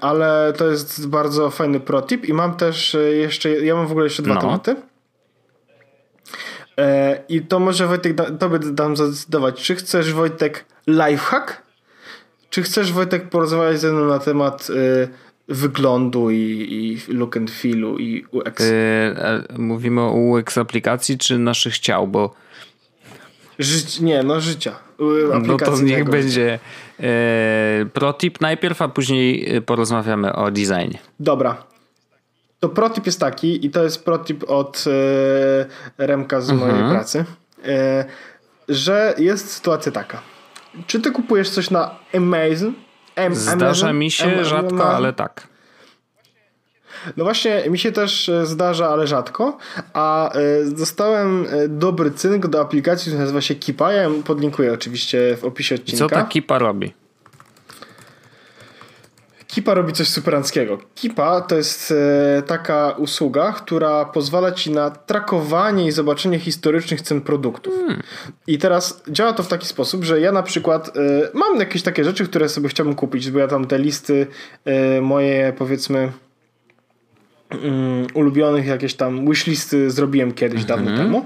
ale 0.01 0.53
to 0.57 0.67
jest 0.67 1.07
bardzo 1.07 1.49
fajny 1.49 1.79
protip 1.79 2.25
i 2.25 2.33
mam 2.33 2.55
też 2.55 2.97
jeszcze, 3.13 3.49
ja 3.49 3.75
mam 3.75 3.87
w 3.87 3.91
ogóle 3.91 4.05
jeszcze 4.05 4.23
dwa 4.23 4.33
no. 4.33 4.41
tematy. 4.41 4.75
I 7.29 7.41
to 7.41 7.59
może 7.59 7.87
Wojtek, 7.87 8.17
tobie 8.39 8.59
dam 8.59 8.97
zdecydować, 8.97 9.63
czy 9.63 9.75
chcesz 9.75 10.13
Wojtek 10.13 10.65
lifehack? 10.87 11.61
Czy 12.49 12.63
chcesz 12.63 12.91
Wojtek 12.91 13.29
porozmawiać 13.29 13.79
ze 13.79 13.91
mną 13.91 14.05
na 14.05 14.19
temat 14.19 14.69
y, 14.69 15.07
wyglądu 15.47 16.31
i, 16.31 16.37
i, 16.37 17.13
look 17.13 17.37
and 17.37 17.51
feelu 17.51 17.97
i 17.99 18.25
UX? 18.31 18.59
Yy, 18.59 19.57
mówimy 19.57 20.01
o 20.01 20.11
UX 20.11 20.57
aplikacji 20.57 21.17
czy 21.17 21.37
naszych 21.37 21.79
ciał, 21.79 22.07
bo 22.07 22.33
Żyć, 23.59 23.99
nie, 23.99 24.23
no 24.23 24.41
życia. 24.41 24.75
No 25.43 25.57
to 25.57 25.81
niech 25.81 26.09
będzie 26.09 26.59
yy, 26.99 27.05
protip 27.93 28.41
najpierw, 28.41 28.81
a 28.81 28.87
później 28.87 29.61
porozmawiamy 29.65 30.33
o 30.33 30.51
designie. 30.51 30.99
Dobra. 31.19 31.72
To 32.63 32.69
protip 32.69 33.05
jest 33.05 33.19
taki 33.19 33.65
i 33.65 33.69
to 33.69 33.83
jest 33.83 34.05
protip 34.05 34.49
od 34.49 34.85
yy, 35.97 36.05
Remka 36.07 36.41
z 36.41 36.51
mojej 36.51 36.75
mhm. 36.75 36.91
pracy, 36.91 37.25
yy, 37.63 37.73
że 38.69 39.13
jest 39.17 39.51
sytuacja 39.51 39.91
taka 39.91 40.33
czy 40.87 40.99
ty 41.01 41.11
kupujesz 41.11 41.49
coś 41.49 41.69
na 41.69 41.95
Amazon? 42.13 42.73
Am 43.15 43.35
Zdarza 43.35 43.65
Amazon? 43.65 43.97
mi 43.97 44.11
się 44.11 44.37
Am 44.39 44.45
rzadko, 44.45 44.95
ale 44.95 45.13
tak. 45.13 45.47
No 47.17 47.23
właśnie, 47.23 47.63
mi 47.69 47.79
się 47.79 47.91
też 47.91 48.29
e, 48.29 48.45
zdarza, 48.45 48.89
ale 48.89 49.07
rzadko. 49.07 49.57
A 49.93 50.37
y, 50.37 50.71
dostałem 50.71 51.45
e, 51.49 51.67
dobry 51.67 52.11
cynk 52.11 52.47
do 52.47 52.61
aplikacji, 52.61 53.09
która 53.09 53.21
nazywa 53.21 53.41
się 53.41 53.55
Kipa. 53.55 53.91
Ja 53.91 54.01
ją 54.01 54.23
podlinkuję 54.23 54.73
oczywiście 54.73 55.37
w 55.37 55.45
opisie 55.45 55.75
odcinka. 55.75 56.05
I 56.05 56.09
co 56.09 56.15
ta 56.15 56.23
Kipa 56.23 56.59
robi? 56.59 56.93
Kipa 59.53 59.73
robi 59.73 59.93
coś 59.93 60.07
superanckiego. 60.07 60.77
Kipa 60.95 61.41
to 61.41 61.55
jest 61.55 61.91
e, 62.37 62.41
taka 62.41 62.91
usługa, 62.91 63.51
która 63.51 64.05
pozwala 64.05 64.51
ci 64.51 64.71
na 64.71 64.89
trakowanie 64.89 65.87
i 65.87 65.91
zobaczenie 65.91 66.39
historycznych 66.39 67.01
cen 67.01 67.21
produktów. 67.21 67.73
Hmm. 67.73 68.01
I 68.47 68.57
teraz 68.57 69.03
działa 69.09 69.33
to 69.33 69.43
w 69.43 69.47
taki 69.47 69.67
sposób, 69.67 70.03
że 70.03 70.19
ja 70.19 70.31
na 70.31 70.43
przykład 70.43 70.97
e, 70.97 71.01
mam 71.33 71.59
jakieś 71.59 71.81
takie 71.81 72.03
rzeczy, 72.03 72.25
które 72.25 72.49
sobie 72.49 72.69
chciałbym 72.69 72.95
kupić, 72.95 73.31
bo 73.31 73.39
ja 73.39 73.47
tam 73.47 73.67
te 73.67 73.79
listy 73.79 74.27
e, 74.65 75.01
moje 75.01 75.53
powiedzmy 75.57 76.11
um, 77.51 78.07
ulubionych 78.13 78.65
jakieś 78.65 78.93
tam 78.93 79.29
wishlisty 79.29 79.91
zrobiłem 79.91 80.31
kiedyś 80.31 80.63
mm 80.63 80.65
-hmm. 80.65 80.85
dawno 80.85 80.97
temu. 80.97 81.25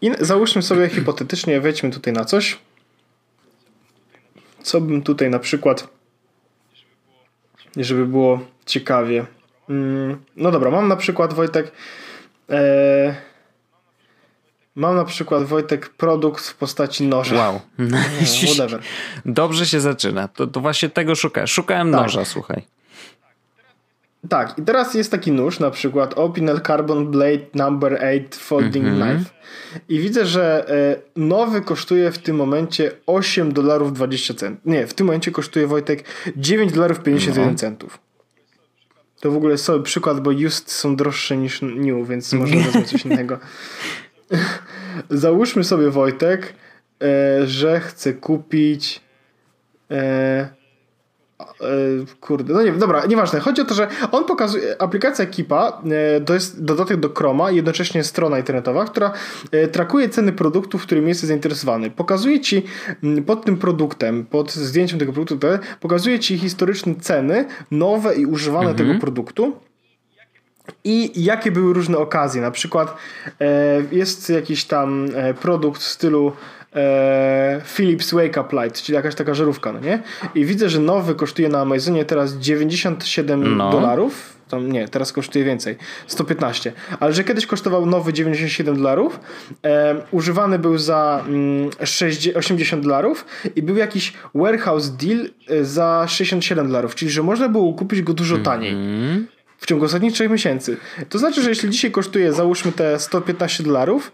I 0.00 0.10
załóżmy 0.20 0.62
sobie 0.62 0.88
hipotetycznie, 0.88 1.60
wejdźmy 1.60 1.90
tutaj 1.90 2.12
na 2.12 2.24
coś. 2.24 2.58
Co 4.62 4.80
bym 4.80 5.02
tutaj 5.02 5.30
na 5.30 5.38
przykład 5.38 5.97
żeby 7.84 8.06
było 8.06 8.40
ciekawie. 8.66 9.26
Mm, 9.68 10.18
no 10.36 10.50
dobra, 10.50 10.70
mam 10.70 10.88
na 10.88 10.96
przykład 10.96 11.34
Wojtek. 11.34 11.72
E, 12.50 13.14
mam 14.74 14.96
na 14.96 15.04
przykład 15.04 15.44
Wojtek 15.44 15.88
produkt 15.88 16.46
w 16.46 16.56
postaci 16.56 17.06
noża. 17.06 17.36
Wow. 17.36 17.60
No, 17.78 17.98
whatever. 18.46 18.80
Dobrze 19.26 19.66
się 19.66 19.80
zaczyna. 19.80 20.28
To, 20.28 20.46
to 20.46 20.60
właśnie 20.60 20.88
tego 20.88 21.14
szukałem. 21.14 21.46
Szukałem 21.46 21.92
tak. 21.92 22.02
noża, 22.02 22.24
słuchaj. 22.24 22.62
Tak, 24.28 24.58
i 24.58 24.62
teraz 24.62 24.94
jest 24.94 25.10
taki 25.10 25.32
nóż, 25.32 25.60
na 25.60 25.70
przykład 25.70 26.14
Opinel 26.18 26.60
Carbon 26.60 27.10
Blade 27.10 27.46
Number 27.54 27.94
8 27.94 28.28
Folding 28.30 28.86
mm 28.86 28.98
-hmm. 28.98 29.14
Knife. 29.14 29.30
I 29.88 30.00
widzę, 30.00 30.26
że 30.26 30.70
e, 30.70 30.96
nowy 31.16 31.60
kosztuje 31.60 32.12
w 32.12 32.18
tym 32.18 32.36
momencie 32.36 32.90
8 33.06 33.52
dolarów 33.52 33.92
20 33.92 34.34
centów. 34.34 34.66
Nie, 34.66 34.86
w 34.86 34.94
tym 34.94 35.06
momencie 35.06 35.30
kosztuje 35.30 35.66
Wojtek 35.66 36.04
9 36.36 36.72
dolarów 36.72 37.00
51 37.02 37.52
no. 37.52 37.58
centów. 37.58 37.98
To 39.20 39.30
w 39.30 39.36
ogóle 39.36 39.52
jest 39.52 39.64
sobie 39.64 39.82
przykład, 39.84 40.20
bo 40.20 40.30
used 40.30 40.70
są 40.70 40.96
droższe 40.96 41.36
niż 41.36 41.62
new, 41.62 42.08
więc 42.08 42.32
może 42.32 42.56
wezmę 42.56 42.84
coś 42.84 43.04
innego. 43.04 43.38
Załóżmy 45.10 45.64
sobie 45.64 45.90
Wojtek, 45.90 46.54
e, 47.02 47.46
że 47.46 47.80
chce 47.80 48.12
kupić 48.14 49.08
E, 49.90 50.48
kurde, 52.20 52.52
no 52.52 52.62
nie 52.62 52.66
wiem, 52.66 52.78
dobra, 52.78 53.06
nieważne. 53.06 53.40
Chodzi 53.40 53.62
o 53.62 53.64
to, 53.64 53.74
że 53.74 53.88
on 54.12 54.24
pokazuje, 54.24 54.82
aplikacja 54.82 55.26
Kipa 55.26 55.82
e, 56.16 56.20
to 56.20 56.34
jest 56.34 56.64
dodatek 56.64 56.96
do 56.96 57.14
Chroma, 57.14 57.50
jednocześnie 57.50 58.04
strona 58.04 58.38
internetowa, 58.38 58.84
która 58.84 59.12
e, 59.52 59.68
trakuje 59.68 60.08
ceny 60.08 60.32
produktów, 60.32 60.82
którym 60.82 61.08
jesteś 61.08 61.28
zainteresowany. 61.28 61.90
Pokazuje 61.90 62.40
ci 62.40 62.62
pod 63.26 63.44
tym 63.44 63.56
produktem, 63.56 64.26
pod 64.26 64.52
zdjęciem 64.52 64.98
tego 64.98 65.12
produktu, 65.12 65.48
pokazuje 65.80 66.18
ci 66.18 66.38
historyczne 66.38 66.94
ceny, 66.94 67.44
nowe 67.70 68.14
i 68.14 68.26
używane 68.26 68.70
mhm. 68.70 68.76
tego 68.88 69.00
produktu. 69.00 69.56
I 70.84 71.24
jakie 71.24 71.52
były 71.52 71.74
różne 71.74 71.98
okazje? 71.98 72.42
Na 72.42 72.50
przykład 72.50 72.96
jest 73.92 74.30
jakiś 74.30 74.64
tam 74.64 75.08
produkt 75.40 75.80
w 75.80 75.86
stylu 75.86 76.32
e, 76.74 77.60
Philips 77.76 78.14
Wake 78.14 78.40
Up 78.40 78.62
Light, 78.62 78.82
czyli 78.82 78.96
jakaś 78.96 79.14
taka 79.14 79.34
żarówka, 79.34 79.72
no 79.72 79.80
nie? 79.80 80.02
I 80.34 80.44
widzę, 80.44 80.68
że 80.68 80.80
nowy 80.80 81.14
kosztuje 81.14 81.48
na 81.48 81.60
Amazonie 81.60 82.04
teraz 82.04 82.34
97 82.34 83.56
no. 83.56 83.70
dolarów. 83.70 84.38
Tam 84.48 84.72
nie, 84.72 84.88
teraz 84.88 85.12
kosztuje 85.12 85.44
więcej. 85.44 85.76
115. 86.06 86.72
Ale 87.00 87.12
że 87.12 87.24
kiedyś 87.24 87.46
kosztował 87.46 87.86
nowy 87.86 88.12
97 88.12 88.76
dolarów, 88.76 89.20
e, 89.64 89.96
używany 90.10 90.58
był 90.58 90.78
za 90.78 91.24
mm, 91.28 91.70
60, 91.84 92.36
80 92.36 92.82
dolarów 92.82 93.24
i 93.56 93.62
był 93.62 93.76
jakiś 93.76 94.12
warehouse 94.34 94.90
deal 94.90 95.18
e, 95.48 95.64
za 95.64 96.04
67 96.08 96.66
dolarów, 96.66 96.94
czyli 96.94 97.10
że 97.10 97.22
można 97.22 97.48
było 97.48 97.72
kupić 97.72 98.02
go 98.02 98.14
dużo 98.14 98.38
taniej. 98.38 98.72
Mm 98.72 99.16
-hmm 99.16 99.37
w 99.58 99.66
ciągu 99.66 99.84
ostatnich 99.84 100.12
3 100.12 100.28
miesięcy. 100.28 100.76
To 101.08 101.18
znaczy, 101.18 101.42
że 101.42 101.48
jeśli 101.48 101.70
dzisiaj 101.70 101.90
kosztuje 101.90 102.32
załóżmy 102.32 102.72
te 102.72 102.98
115 102.98 103.64
dolarów, 103.64 104.12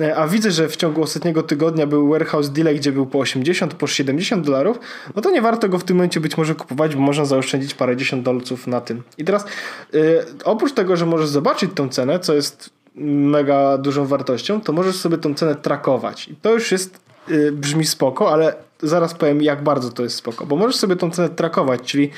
e, 0.00 0.16
a 0.16 0.28
widzę, 0.28 0.50
że 0.50 0.68
w 0.68 0.76
ciągu 0.76 1.02
ostatniego 1.02 1.42
tygodnia 1.42 1.86
był 1.86 2.08
warehouse 2.08 2.50
delay, 2.50 2.76
gdzie 2.76 2.92
był 2.92 3.06
po 3.06 3.18
80, 3.18 3.74
po 3.74 3.86
70 3.86 4.46
dolarów, 4.46 4.78
no 5.16 5.22
to 5.22 5.30
nie 5.30 5.42
warto 5.42 5.68
go 5.68 5.78
w 5.78 5.84
tym 5.84 5.96
momencie 5.96 6.20
być 6.20 6.36
może 6.36 6.54
kupować, 6.54 6.94
bo 6.94 7.00
można 7.00 7.24
zaoszczędzić 7.24 7.74
parę 7.74 7.96
dziesiąt 7.96 8.22
dolców 8.22 8.66
na 8.66 8.80
tym. 8.80 9.02
I 9.18 9.24
teraz 9.24 9.44
yy, 9.92 10.24
oprócz 10.44 10.72
tego, 10.72 10.96
że 10.96 11.06
możesz 11.06 11.28
zobaczyć 11.28 11.70
tą 11.74 11.88
cenę, 11.88 12.20
co 12.20 12.34
jest 12.34 12.70
mega 13.04 13.78
dużą 13.78 14.06
wartością, 14.06 14.60
to 14.60 14.72
możesz 14.72 14.96
sobie 14.96 15.18
tą 15.18 15.34
cenę 15.34 15.54
trakować. 15.54 16.28
I 16.28 16.36
to 16.36 16.52
już 16.52 16.72
jest 16.72 17.00
yy, 17.28 17.52
brzmi 17.52 17.86
spoko, 17.86 18.32
ale 18.32 18.54
zaraz 18.82 19.14
powiem 19.14 19.42
jak 19.42 19.62
bardzo 19.62 19.90
to 19.90 20.02
jest 20.02 20.16
spoko, 20.16 20.46
bo 20.46 20.56
możesz 20.56 20.76
sobie 20.76 20.96
tą 20.96 21.10
cenę 21.10 21.28
trakować, 21.28 21.80
czyli 21.82 22.10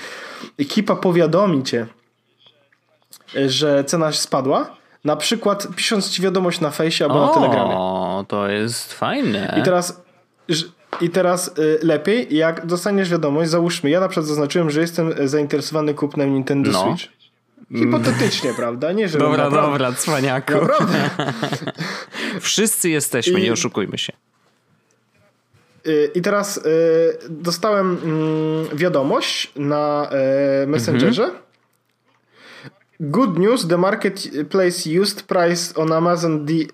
ekipa 0.58 0.96
powiadomi 0.96 1.62
cię, 1.62 1.86
że 3.46 3.84
cena 3.84 4.12
spadła. 4.12 4.78
Na 5.04 5.16
przykład 5.16 5.68
pisząc 5.76 6.10
ci 6.10 6.22
wiadomość 6.22 6.60
na 6.60 6.70
fejsie 6.70 7.04
albo 7.04 7.22
o, 7.22 7.26
na 7.26 7.34
telegramie. 7.34 7.74
O, 7.74 8.24
to 8.28 8.48
jest 8.48 8.92
fajne. 8.92 9.56
I 9.60 9.62
teraz, 9.62 10.02
i 11.00 11.10
teraz 11.10 11.58
y, 11.58 11.78
lepiej, 11.82 12.36
jak 12.36 12.66
dostaniesz 12.66 13.10
wiadomość, 13.10 13.50
załóżmy, 13.50 13.90
ja 13.90 14.00
na 14.00 14.08
przykład 14.08 14.26
zaznaczyłem, 14.26 14.70
że 14.70 14.80
jestem 14.80 15.28
zainteresowany 15.28 15.94
kupnem 15.94 16.34
Nintendo 16.34 16.70
no. 16.70 16.96
Switch. 16.96 17.18
Hipotetycznie, 17.78 18.54
prawda? 18.54 18.92
Nie, 18.92 19.08
że 19.08 19.18
dobra, 19.18 19.44
naprawdę. 19.44 19.70
dobra, 19.70 19.92
cwaniaku. 19.92 20.52
Naprawdę. 20.52 21.10
Wszyscy 22.40 22.90
jesteśmy, 22.90 23.40
I, 23.40 23.42
nie 23.42 23.52
oszukujmy 23.52 23.98
się. 23.98 24.12
I 26.14 26.22
teraz 26.22 26.56
y, 26.56 26.60
dostałem 27.28 27.98
mm, 28.02 28.76
wiadomość 28.76 29.52
na 29.56 30.10
Messengerze. 30.66 31.24
Mhm 31.24 31.47
Good 33.00 33.38
news, 33.38 33.68
the 33.68 33.76
marketplace 33.76 34.84
used 34.84 35.28
price 35.28 35.72
on 35.76 35.92
Amazon.de 35.92 36.66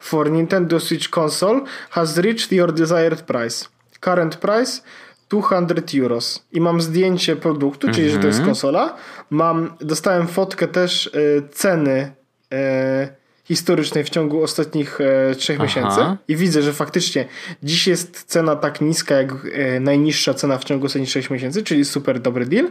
for 0.00 0.30
Nintendo 0.30 0.80
Switch 0.80 1.10
console 1.10 1.66
has 1.90 2.16
reached 2.16 2.50
your 2.50 2.72
desired 2.72 3.26
price. 3.26 3.68
Current 4.00 4.40
price 4.40 4.82
200 5.28 5.98
euros. 5.98 6.42
I 6.52 6.60
mam 6.60 6.80
zdjęcie 6.80 7.36
produktu, 7.36 7.90
czyli 7.90 8.10
że 8.10 8.18
to 8.18 8.26
jest 8.26 8.38
mhm. 8.38 8.46
konsola. 8.46 8.96
Mam, 9.30 9.76
dostałem 9.80 10.26
fotkę 10.26 10.68
też 10.68 11.06
y, 11.06 11.42
ceny 11.52 12.12
y, 12.52 13.23
historycznej 13.44 14.04
w 14.04 14.10
ciągu 14.10 14.42
ostatnich 14.42 15.00
e, 15.00 15.34
trzech 15.34 15.56
Aha. 15.56 15.64
miesięcy 15.64 16.00
i 16.28 16.36
widzę, 16.36 16.62
że 16.62 16.72
faktycznie 16.72 17.24
dziś 17.62 17.86
jest 17.86 18.24
cena 18.24 18.56
tak 18.56 18.80
niska 18.80 19.14
jak 19.14 19.32
e, 19.52 19.80
najniższa 19.80 20.34
cena 20.34 20.58
w 20.58 20.64
ciągu 20.64 20.86
ostatnich 20.86 21.08
trzech 21.08 21.30
miesięcy, 21.30 21.62
czyli 21.62 21.84
super 21.84 22.20
dobry 22.20 22.46
deal. 22.46 22.68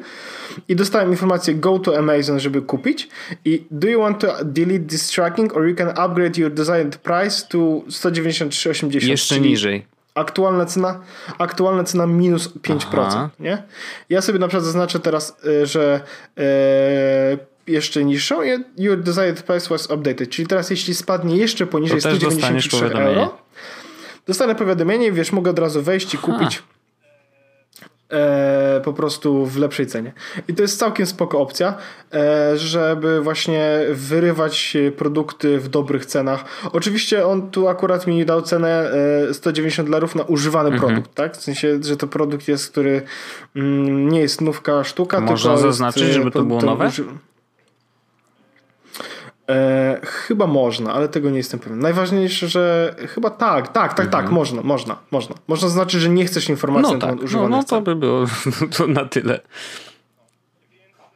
I 0.69 0.75
dostałem 0.75 1.09
informację 1.11 1.55
go 1.55 1.79
to 1.79 1.97
Amazon, 1.97 2.39
żeby 2.39 2.61
kupić 2.61 3.09
i 3.45 3.65
do 3.71 3.87
you 3.87 3.99
want 3.99 4.19
to 4.19 4.45
delete 4.45 4.85
this 4.85 5.09
tracking 5.09 5.55
or 5.55 5.67
you 5.67 5.75
can 5.75 5.89
upgrade 5.89 6.37
your 6.37 6.53
desired 6.53 6.97
price 6.97 7.47
to 7.49 7.57
193,80. 7.57 9.07
Jeszcze 9.07 9.39
niżej. 9.39 9.85
Aktualna 10.15 10.65
cena, 10.65 10.99
aktualna 11.37 11.83
cena 11.83 12.07
minus 12.07 12.49
5%. 12.53 12.79
Aha. 12.93 13.29
Nie? 13.39 13.63
Ja 14.09 14.21
sobie 14.21 14.39
na 14.39 14.47
przykład 14.47 14.65
zaznaczę 14.65 14.99
teraz, 14.99 15.37
e, 15.61 15.65
że 15.65 16.01
e, 16.37 17.52
jeszcze 17.67 18.03
niższą 18.05 18.41
your 18.77 18.99
desired 19.03 19.43
price 19.43 19.69
was 19.69 19.91
updated. 19.91 20.29
Czyli 20.29 20.47
teraz 20.47 20.69
jeśli 20.69 20.95
spadnie 20.95 21.37
jeszcze 21.37 21.65
poniżej 21.65 22.01
193 22.01 22.85
euro, 22.85 23.37
dostanę 24.27 24.55
powiadomienie 24.55 25.07
i 25.07 25.11
wiesz, 25.11 25.31
mogę 25.31 25.51
od 25.51 25.59
razu 25.59 25.81
wejść 25.81 26.13
i 26.13 26.17
kupić 26.17 26.63
e, 28.11 28.81
po 28.83 28.93
prostu 28.93 29.45
w 29.45 29.57
lepszej 29.57 29.87
cenie. 29.87 30.13
I 30.47 30.53
to 30.53 30.61
jest 30.61 30.79
całkiem 30.79 31.05
spoko 31.05 31.39
opcja, 31.39 31.77
e, 32.13 32.57
żeby 32.57 33.21
właśnie 33.21 33.79
wyrywać 33.91 34.77
produkty 34.97 35.59
w 35.59 35.67
dobrych 35.69 36.05
cenach. 36.05 36.45
Oczywiście 36.71 37.27
on 37.27 37.51
tu 37.51 37.67
akurat 37.67 38.07
mi 38.07 38.25
dał 38.25 38.41
cenę 38.41 38.91
e, 39.29 39.33
190 39.33 39.89
dolarów 39.89 40.15
na 40.15 40.23
używany 40.23 40.69
mhm. 40.69 40.91
produkt, 40.91 41.15
tak? 41.15 41.37
W 41.37 41.41
sensie, 41.41 41.79
że 41.83 41.97
to 41.97 42.07
produkt 42.07 42.47
jest, 42.47 42.71
który 42.71 43.01
mm, 43.55 44.09
nie 44.09 44.19
jest 44.19 44.41
nówka 44.41 44.83
sztuka, 44.83 45.19
Można 45.19 45.57
zaznaczyć, 45.57 46.03
jest, 46.03 46.13
żeby 46.13 46.31
to 46.31 46.43
było 46.43 46.61
nowe? 46.61 46.91
E, 49.53 49.99
chyba 50.03 50.47
można, 50.47 50.93
ale 50.93 51.09
tego 51.09 51.29
nie 51.29 51.37
jestem 51.37 51.59
pewien. 51.59 51.79
Najważniejsze, 51.79 52.47
że 52.47 52.95
chyba 52.97 53.29
tak, 53.29 53.67
tak, 53.67 53.73
tak, 53.73 53.93
tak 53.93 54.05
mhm. 54.05 54.23
tak, 54.23 54.31
można, 54.31 54.61
można, 54.61 54.97
można. 55.11 55.35
Można 55.47 55.69
znaczyć, 55.69 56.01
że 56.01 56.09
nie 56.09 56.25
chcesz 56.25 56.49
informacji 56.49 56.87
no 56.87 56.93
na 56.93 57.01
temat 57.01 57.15
tak. 57.15 57.25
używania. 57.25 57.49
No, 57.49 57.57
no 57.57 57.63
to 57.63 57.81
by 57.81 57.95
było 57.95 58.25
to 58.77 58.87
na 58.87 59.05
tyle. 59.05 59.39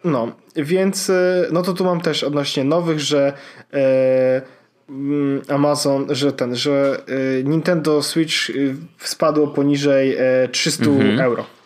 No, 0.03 0.31
więc 0.55 1.09
e, 1.09 1.47
no 1.51 1.61
to 1.61 1.73
tu 1.73 1.85
mam 1.85 2.01
też 2.01 2.23
odnośnie 2.23 2.63
nowych, 2.63 2.99
że 2.99 3.33
e, 3.73 4.41
mm, 4.89 5.41
Amazon, 5.49 6.07
że 6.09 6.33
ten, 6.33 6.55
że 6.55 7.01
e, 7.39 7.43
Nintendo 7.43 8.03
Switch 8.03 8.49
e, 8.49 8.53
spadło 8.99 9.47
poniżej 9.47 10.17
300 10.51 10.85
mhm. 10.85 11.19
euro. 11.19 11.56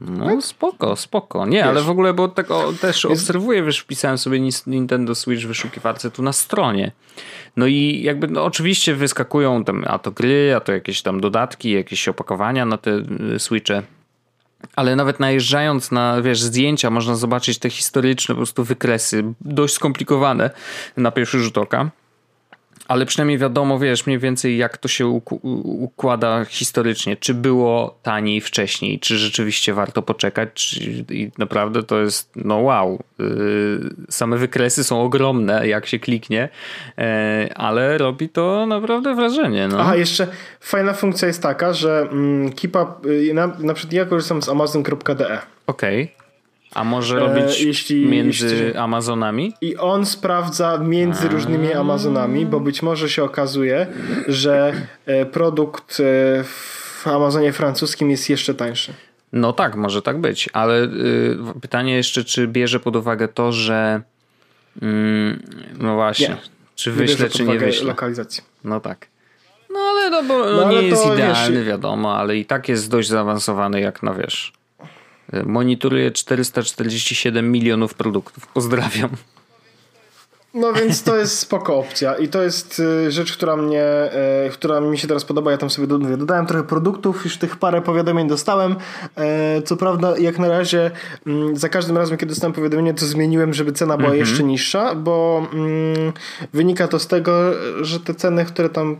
No 0.00 0.26
tak? 0.26 0.42
spoko, 0.42 0.96
spoko. 0.96 1.46
Nie, 1.46 1.58
wiesz, 1.58 1.66
ale 1.66 1.82
w 1.82 1.90
ogóle, 1.90 2.14
bo 2.14 2.28
tego 2.28 2.72
też 2.80 3.04
jest... 3.04 3.22
obserwuję, 3.22 3.62
wiesz, 3.62 3.78
wpisałem 3.78 4.18
sobie 4.18 4.40
Nintendo 4.66 5.14
Switch 5.14 5.44
w 5.44 5.46
wyszukiwarce 5.46 6.10
tu 6.10 6.22
na 6.22 6.32
stronie. 6.32 6.92
No 7.56 7.66
i 7.66 8.02
jakby 8.02 8.28
no, 8.28 8.44
oczywiście 8.44 8.94
wyskakują 8.94 9.64
tam 9.64 9.84
a 9.86 9.98
to 9.98 10.10
gry, 10.10 10.54
a 10.56 10.60
to 10.60 10.72
jakieś 10.72 11.02
tam 11.02 11.20
dodatki, 11.20 11.70
jakieś 11.70 12.08
opakowania 12.08 12.66
na 12.66 12.78
te 12.78 12.90
y, 13.34 13.38
Switche. 13.38 13.82
Ale 14.76 14.96
nawet 14.96 15.20
najeżdżając 15.20 15.90
na, 15.90 16.22
wiesz, 16.22 16.42
zdjęcia, 16.42 16.90
można 16.90 17.14
zobaczyć 17.14 17.58
te 17.58 17.70
historyczne 17.70 18.34
po 18.34 18.38
prostu 18.38 18.64
wykresy, 18.64 19.24
dość 19.40 19.74
skomplikowane 19.74 20.50
na 20.96 21.10
pierwszy 21.10 21.38
rzut 21.38 21.58
oka 21.58 21.90
ale 22.90 23.06
przynajmniej 23.06 23.38
wiadomo, 23.38 23.78
wiesz, 23.78 24.06
mniej 24.06 24.18
więcej 24.18 24.58
jak 24.58 24.78
to 24.78 24.88
się 24.88 25.06
układa 25.64 26.44
historycznie. 26.44 27.16
Czy 27.16 27.34
było 27.34 27.98
taniej 28.02 28.40
wcześniej, 28.40 28.98
czy 29.00 29.18
rzeczywiście 29.18 29.74
warto 29.74 30.02
poczekać, 30.02 30.48
czy, 30.54 30.80
i 31.10 31.30
naprawdę 31.38 31.82
to 31.82 32.00
jest, 32.00 32.32
no 32.36 32.58
wow. 32.58 33.02
Yy, 33.18 33.26
same 34.08 34.36
wykresy 34.36 34.84
są 34.84 35.02
ogromne, 35.02 35.68
jak 35.68 35.86
się 35.86 35.98
kliknie, 35.98 36.48
yy, 36.98 37.04
ale 37.54 37.98
robi 37.98 38.28
to 38.28 38.66
naprawdę 38.66 39.14
wrażenie. 39.14 39.68
No. 39.68 39.80
Aha, 39.80 39.96
jeszcze 39.96 40.26
fajna 40.60 40.92
funkcja 40.92 41.28
jest 41.28 41.42
taka, 41.42 41.72
że 41.72 42.08
mm, 42.12 42.52
Kipa, 42.52 42.94
yy, 43.04 43.34
na, 43.34 43.46
na 43.46 43.74
przykład 43.74 43.92
ja 43.92 44.04
korzystam 44.04 44.42
z 44.42 44.48
amazon.de 44.48 45.38
Okej. 45.66 46.02
Okay. 46.04 46.19
A 46.74 46.84
może 46.84 47.16
e, 47.16 47.20
robić 47.20 47.60
jeśli, 47.60 48.06
między 48.06 48.46
jeśli, 48.46 48.76
Amazonami? 48.76 49.54
I 49.60 49.76
on 49.76 50.06
sprawdza 50.06 50.78
między 50.78 51.26
A. 51.26 51.30
różnymi 51.30 51.72
Amazonami, 51.72 52.46
bo 52.46 52.60
być 52.60 52.82
może 52.82 53.08
się 53.08 53.24
okazuje, 53.24 53.86
że 54.28 54.72
e, 55.06 55.26
produkt 55.26 56.00
e, 56.00 56.44
w 56.44 57.06
Amazonie 57.06 57.52
francuskim 57.52 58.10
jest 58.10 58.30
jeszcze 58.30 58.54
tańszy. 58.54 58.92
No 59.32 59.52
tak, 59.52 59.76
może 59.76 60.02
tak 60.02 60.18
być, 60.20 60.48
ale 60.52 60.84
y, 60.84 61.38
pytanie 61.60 61.96
jeszcze, 61.96 62.24
czy 62.24 62.48
bierze 62.48 62.80
pod 62.80 62.96
uwagę 62.96 63.28
to, 63.28 63.52
że 63.52 64.02
mm, 64.82 65.42
no 65.78 65.94
właśnie, 65.94 66.28
nie. 66.28 66.36
czy 66.74 66.92
wyśle, 66.92 67.28
czy 67.28 67.44
nie 67.44 67.58
wyśle. 67.58 67.86
lokalizacji. 67.86 68.44
No 68.64 68.80
tak. 68.80 69.06
No 69.70 69.78
ale 69.80 70.10
no, 70.10 70.22
bo 70.22 70.52
no, 70.52 70.70
nie 70.70 70.82
jest 70.82 71.06
idealny, 71.06 71.56
wiesz, 71.56 71.66
wiadomo, 71.66 72.16
ale 72.16 72.36
i 72.36 72.44
tak 72.44 72.68
jest 72.68 72.90
dość 72.90 73.08
zaawansowany, 73.08 73.80
jak 73.80 74.02
no 74.02 74.14
wiesz. 74.14 74.52
Monitoruje 75.46 76.10
447 76.10 77.52
milionów 77.52 77.94
produktów. 77.94 78.46
Pozdrawiam. 78.46 79.10
No 80.54 80.72
więc 80.72 81.02
to 81.02 81.16
jest 81.16 81.38
spoko 81.38 81.76
opcja 81.76 82.14
i 82.14 82.28
to 82.28 82.42
jest 82.42 82.80
y, 82.80 83.10
rzecz, 83.10 83.32
która 83.32 83.56
mnie, 83.56 83.84
y, 84.46 84.50
która 84.50 84.80
mi 84.80 84.98
się 84.98 85.08
teraz 85.08 85.24
podoba. 85.24 85.50
Ja 85.50 85.58
tam 85.58 85.70
sobie 85.70 85.86
dodałem 86.16 86.46
trochę 86.46 86.64
produktów, 86.64 87.24
już 87.24 87.36
tych 87.36 87.56
parę 87.56 87.82
powiadomień 87.82 88.28
dostałem. 88.28 88.76
E, 89.16 89.62
co 89.62 89.76
prawda, 89.76 90.18
jak 90.18 90.38
na 90.38 90.48
razie 90.48 90.90
mm, 91.26 91.56
za 91.56 91.68
każdym 91.68 91.96
razem, 91.96 92.18
kiedy 92.18 92.30
dostałem 92.30 92.52
powiadomienie, 92.52 92.94
to 92.94 93.06
zmieniłem, 93.06 93.54
żeby 93.54 93.72
cena 93.72 93.96
była 93.96 94.08
mm 94.08 94.18
-hmm. 94.18 94.28
jeszcze 94.28 94.42
niższa, 94.42 94.94
bo 94.94 95.46
mm, 95.52 96.12
wynika 96.52 96.88
to 96.88 96.98
z 96.98 97.06
tego, 97.06 97.32
że 97.80 98.00
te 98.00 98.14
ceny, 98.14 98.44
które 98.44 98.68
tam 98.68 98.96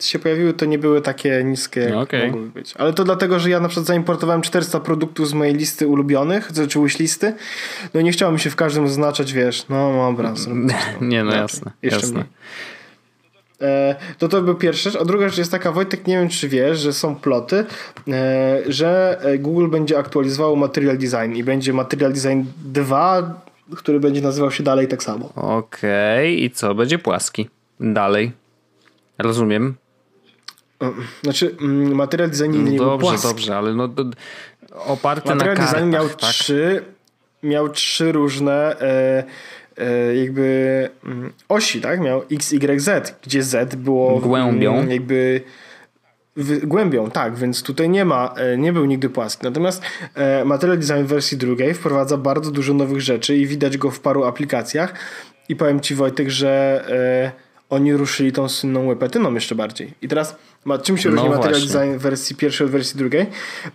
się 0.00 0.18
pojawiły, 0.18 0.52
to 0.52 0.64
nie 0.64 0.78
były 0.78 1.02
takie 1.02 1.44
niskie, 1.44 1.80
jak 1.80 1.94
okay. 1.94 2.26
mogły 2.26 2.50
być. 2.50 2.74
Ale 2.76 2.92
to 2.92 3.04
dlatego, 3.04 3.38
że 3.38 3.50
ja 3.50 3.60
na 3.60 3.68
przykład 3.68 3.86
zaimportowałem 3.86 4.42
400 4.42 4.80
produktów 4.80 5.28
z 5.28 5.32
mojej 5.32 5.54
listy 5.54 5.86
ulubionych, 5.86 6.52
znaczy 6.52 6.78
listy, 6.98 7.34
no 7.94 8.00
i 8.00 8.04
nie 8.04 8.12
chciałem 8.12 8.38
się 8.38 8.50
w 8.50 8.56
każdym 8.56 8.88
zaznaczać, 8.88 9.32
wiesz, 9.32 9.68
no 9.68 10.06
dobra. 10.10 10.34
nie, 11.00 11.24
no 11.24 11.34
jasne. 11.34 11.72
Jeszcze 11.82 12.00
jasne. 12.00 12.14
Mniej. 12.14 12.26
E, 13.60 13.96
to 14.18 14.28
to 14.28 14.42
był 14.42 14.54
pierwsza 14.54 14.90
rzecz. 14.90 15.02
A 15.02 15.04
druga 15.04 15.28
rzecz 15.28 15.38
jest 15.38 15.50
taka, 15.50 15.72
Wojtek, 15.72 16.06
nie 16.06 16.18
wiem 16.18 16.28
czy 16.28 16.48
wiesz, 16.48 16.78
że 16.78 16.92
są 16.92 17.14
ploty, 17.14 17.64
e, 18.08 18.58
że 18.66 19.20
Google 19.38 19.68
będzie 19.68 19.98
aktualizował 19.98 20.56
Material 20.56 20.98
Design 20.98 21.34
i 21.34 21.44
będzie 21.44 21.72
Material 21.72 22.12
Design 22.12 22.42
2, 22.64 23.40
który 23.76 24.00
będzie 24.00 24.20
nazywał 24.20 24.50
się 24.50 24.62
dalej 24.64 24.88
tak 24.88 25.02
samo. 25.02 25.32
Okej, 25.34 26.34
okay. 26.34 26.44
i 26.44 26.50
co? 26.50 26.74
Będzie 26.74 26.98
płaski. 26.98 27.48
Dalej. 27.80 28.32
Rozumiem. 29.18 29.74
Znaczy, 31.22 31.56
mm, 31.60 31.94
materiał 31.94 32.28
design 32.28 32.64
nie 32.64 32.78
Dobrze, 32.78 33.06
płaski. 33.06 33.28
dobrze, 33.28 33.56
ale 33.56 33.74
no, 33.74 33.88
oparty 34.86 35.28
materiał 35.28 35.54
na 35.54 35.60
kartach, 35.60 35.74
design 35.74 35.90
miał 35.90 36.08
tak? 36.08 36.30
trzy, 36.30 36.82
miał 37.42 37.68
trzy 37.68 38.12
różne 38.12 38.80
e, 38.80 39.24
e, 39.78 40.16
jakby 40.16 40.90
mm, 41.04 41.32
osi, 41.48 41.80
tak? 41.80 42.00
Miał 42.00 42.22
X, 42.32 42.52
Y, 42.52 42.80
Z, 42.80 43.18
gdzie 43.22 43.42
Z 43.42 43.74
było 43.74 44.20
głębią. 44.20 44.74
Mm, 44.74 44.90
jakby 44.90 45.40
głębią, 46.62 47.10
tak, 47.10 47.36
więc 47.36 47.62
tutaj 47.62 47.88
nie 47.88 48.04
ma, 48.04 48.34
e, 48.36 48.58
nie 48.58 48.72
był 48.72 48.84
nigdy 48.84 49.08
płaski. 49.10 49.46
Natomiast 49.46 49.82
e, 50.14 50.44
Material 50.44 50.78
Design 50.78 51.02
w 51.02 51.06
wersji 51.06 51.38
drugiej 51.38 51.74
wprowadza 51.74 52.16
bardzo 52.16 52.50
dużo 52.50 52.74
nowych 52.74 53.00
rzeczy 53.00 53.36
i 53.36 53.46
widać 53.46 53.78
go 53.78 53.90
w 53.90 54.00
paru 54.00 54.24
aplikacjach. 54.24 54.94
I 55.48 55.56
powiem 55.56 55.80
Ci 55.80 55.94
Wojtek, 55.94 56.30
że 56.30 56.84
e, 56.88 57.45
oni 57.70 57.94
ruszyli 57.94 58.32
tą 58.32 58.48
słynną 58.48 58.86
łepetyną 58.86 59.34
jeszcze 59.34 59.54
bardziej. 59.54 59.94
I 60.02 60.08
teraz 60.08 60.36
czym 60.82 60.98
się 60.98 61.08
no 61.08 61.14
różni 61.14 61.30
materiał 61.30 61.60
design 61.60 61.98
wersji 61.98 62.36
pierwszej 62.36 62.64
od 62.64 62.70
wersji 62.70 62.98
drugiej? 62.98 63.26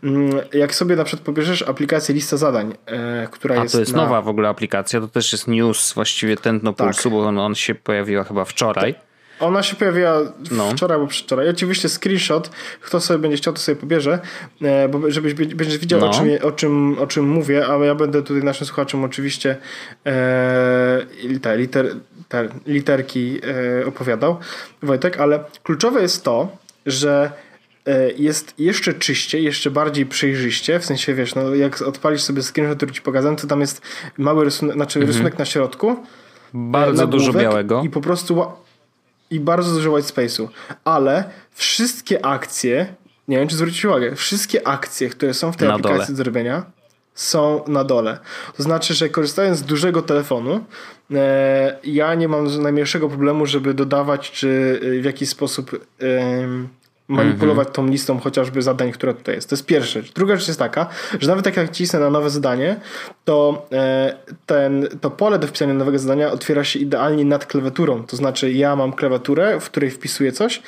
Mm, 0.04 0.32
jak 0.54 0.76
sobie 0.76 0.96
na 0.96 1.04
przykład 1.04 1.26
pobierzesz 1.26 1.62
aplikację 1.62 2.16
lista 2.16 2.38
zadań, 2.38 2.74
e, 2.86 3.28
która 3.32 3.56
A 3.60 3.64
jest. 3.64 3.74
to 3.74 3.80
jest 3.80 3.94
na... 3.94 4.04
nowa 4.04 4.22
w 4.22 4.28
ogóle 4.28 4.50
aplikacja, 4.50 5.02
to 5.02 5.08
też 5.08 5.32
jest 5.32 5.48
news 5.48 5.94
właściwie 5.94 6.38
tętno 6.38 6.74
tak. 6.74 6.88
pulsu, 6.88 7.12
bo 7.12 7.26
on, 7.28 7.38
on 7.38 7.56
się 7.56 7.76
pojawiła 7.76 8.24
chyba 8.24 8.46
wczoraj. 8.46 8.94
Tak. 8.94 9.12
Ona 9.42 9.64
się 9.64 9.76
pojawiła 9.76 10.22
no. 10.52 10.72
wczoraj 10.72 10.96
albo 10.96 11.08
przedwczoraj. 11.08 11.50
Oczywiście 11.50 11.90
screenshot, 11.90 12.50
kto 12.82 13.02
sobie 13.02 13.20
będzie 13.20 13.38
chciał, 13.38 13.54
to 13.54 13.60
sobie 13.60 13.76
pobierze, 13.76 14.20
e, 14.62 14.90
bo 14.90 15.12
żebyś 15.12 15.34
będziesz 15.34 15.78
widział, 15.78 16.00
no. 16.00 16.10
o, 16.10 16.14
czym, 16.14 16.28
o, 16.44 16.52
czym, 16.52 17.00
o 17.00 17.08
czym 17.08 17.30
mówię, 17.30 17.68
ale 17.68 17.86
ja 17.86 17.96
będę 17.96 18.24
tutaj 18.24 18.44
naszym 18.44 18.68
słuchaczom 18.68 19.04
oczywiście 19.04 19.58
e, 20.06 21.06
te, 21.42 21.58
liter, 21.58 21.96
te 22.32 22.50
literki 22.66 23.40
e, 23.82 23.86
opowiadał, 23.86 24.38
Wojtek, 24.84 25.20
ale 25.20 25.44
kluczowe 25.64 26.02
jest 26.02 26.24
to, 26.24 26.58
że 26.86 27.32
e, 27.86 28.12
jest 28.12 28.54
jeszcze 28.58 28.94
czyściej, 28.94 29.44
jeszcze 29.44 29.72
bardziej 29.72 30.06
przejrzyście, 30.06 30.80
w 30.80 30.86
sensie 30.86 31.14
wiesz, 31.14 31.36
no 31.36 31.56
jak 31.56 31.82
odpalisz 31.82 32.22
sobie 32.22 32.42
screenshot, 32.44 32.78
który 32.78 32.92
ci 32.92 33.02
pokazałem, 33.02 33.36
to 33.36 33.48
tam 33.48 33.62
jest 33.62 33.82
mały 34.18 34.46
rysunek, 34.46 34.76
znaczy 34.76 35.00
mhm. 35.00 35.14
rysunek 35.14 35.40
na 35.40 35.46
środku. 35.46 35.96
Bardzo 36.54 37.08
dużo 37.08 37.34
białego. 37.34 37.82
I 37.84 37.90
po 37.90 38.02
prostu 38.02 38.46
i 39.32 39.40
bardzo 39.40 39.74
dużo 39.74 39.92
white 39.92 40.08
space'u, 40.08 40.48
ale 40.84 41.24
wszystkie 41.52 42.26
akcje, 42.26 42.96
nie 43.28 43.38
wiem 43.38 43.48
czy 43.48 43.56
zwrócić 43.56 43.86
uwagę, 43.86 44.16
wszystkie 44.16 44.68
akcje, 44.68 45.10
które 45.10 45.34
są 45.34 45.52
w 45.52 45.58
tej 45.58 45.68
na 45.68 45.74
aplikacji 45.74 45.98
dole. 45.98 46.08
do 46.08 46.16
zrobienia 46.16 46.81
są 47.16 47.64
na 47.68 47.84
dole. 47.84 48.20
To 48.58 48.64
znaczy, 48.64 48.94
że 48.94 49.10
korzystając 49.10 49.58
z 49.58 49.64
dużego 49.64 50.02
telefonu, 50.02 50.66
e, 51.14 51.80
ja 51.84 52.16
nie 52.16 52.28
mam 52.28 52.62
najmniejszego 52.62 53.10
problemu, 53.10 53.46
żeby 53.46 53.74
dodawać, 53.74 54.32
czy 54.32 54.80
w 55.02 55.06
jakiś 55.06 55.30
sposób 55.30 55.86
manipulować 57.12 57.68
mhm. 57.68 57.74
tą 57.74 57.92
listą 57.92 58.20
chociażby 58.20 58.62
zadań, 58.62 58.92
która 58.92 59.14
tutaj 59.14 59.36
jest. 59.36 59.50
To 59.50 59.56
jest 59.56 59.66
pierwsza 59.66 60.02
rzecz. 60.02 60.14
Druga 60.14 60.36
rzecz 60.36 60.48
jest 60.48 60.60
taka, 60.60 60.88
że 61.20 61.28
nawet 61.28 61.46
jak 61.46 61.58
ja 61.58 61.68
cisnę 61.68 62.00
na 62.00 62.10
nowe 62.10 62.30
zadanie, 62.30 62.80
to 63.26 63.68
e, 63.72 64.16
ten, 64.46 64.88
to 65.02 65.12
pole 65.12 65.40
do 65.40 65.48
wpisania 65.48 65.74
nowego 65.74 66.00
zadania 66.00 66.32
otwiera 66.32 66.64
się 66.64 66.80
idealnie 66.80 67.26
nad 67.26 67.46
klawiaturą. 67.46 68.04
To 68.04 68.18
znaczy 68.18 68.52
ja 68.52 68.76
mam 68.76 68.94
klawiaturę, 68.94 69.60
w 69.60 69.66
której 69.66 69.92
wpisuję 69.92 70.32
coś 70.32 70.62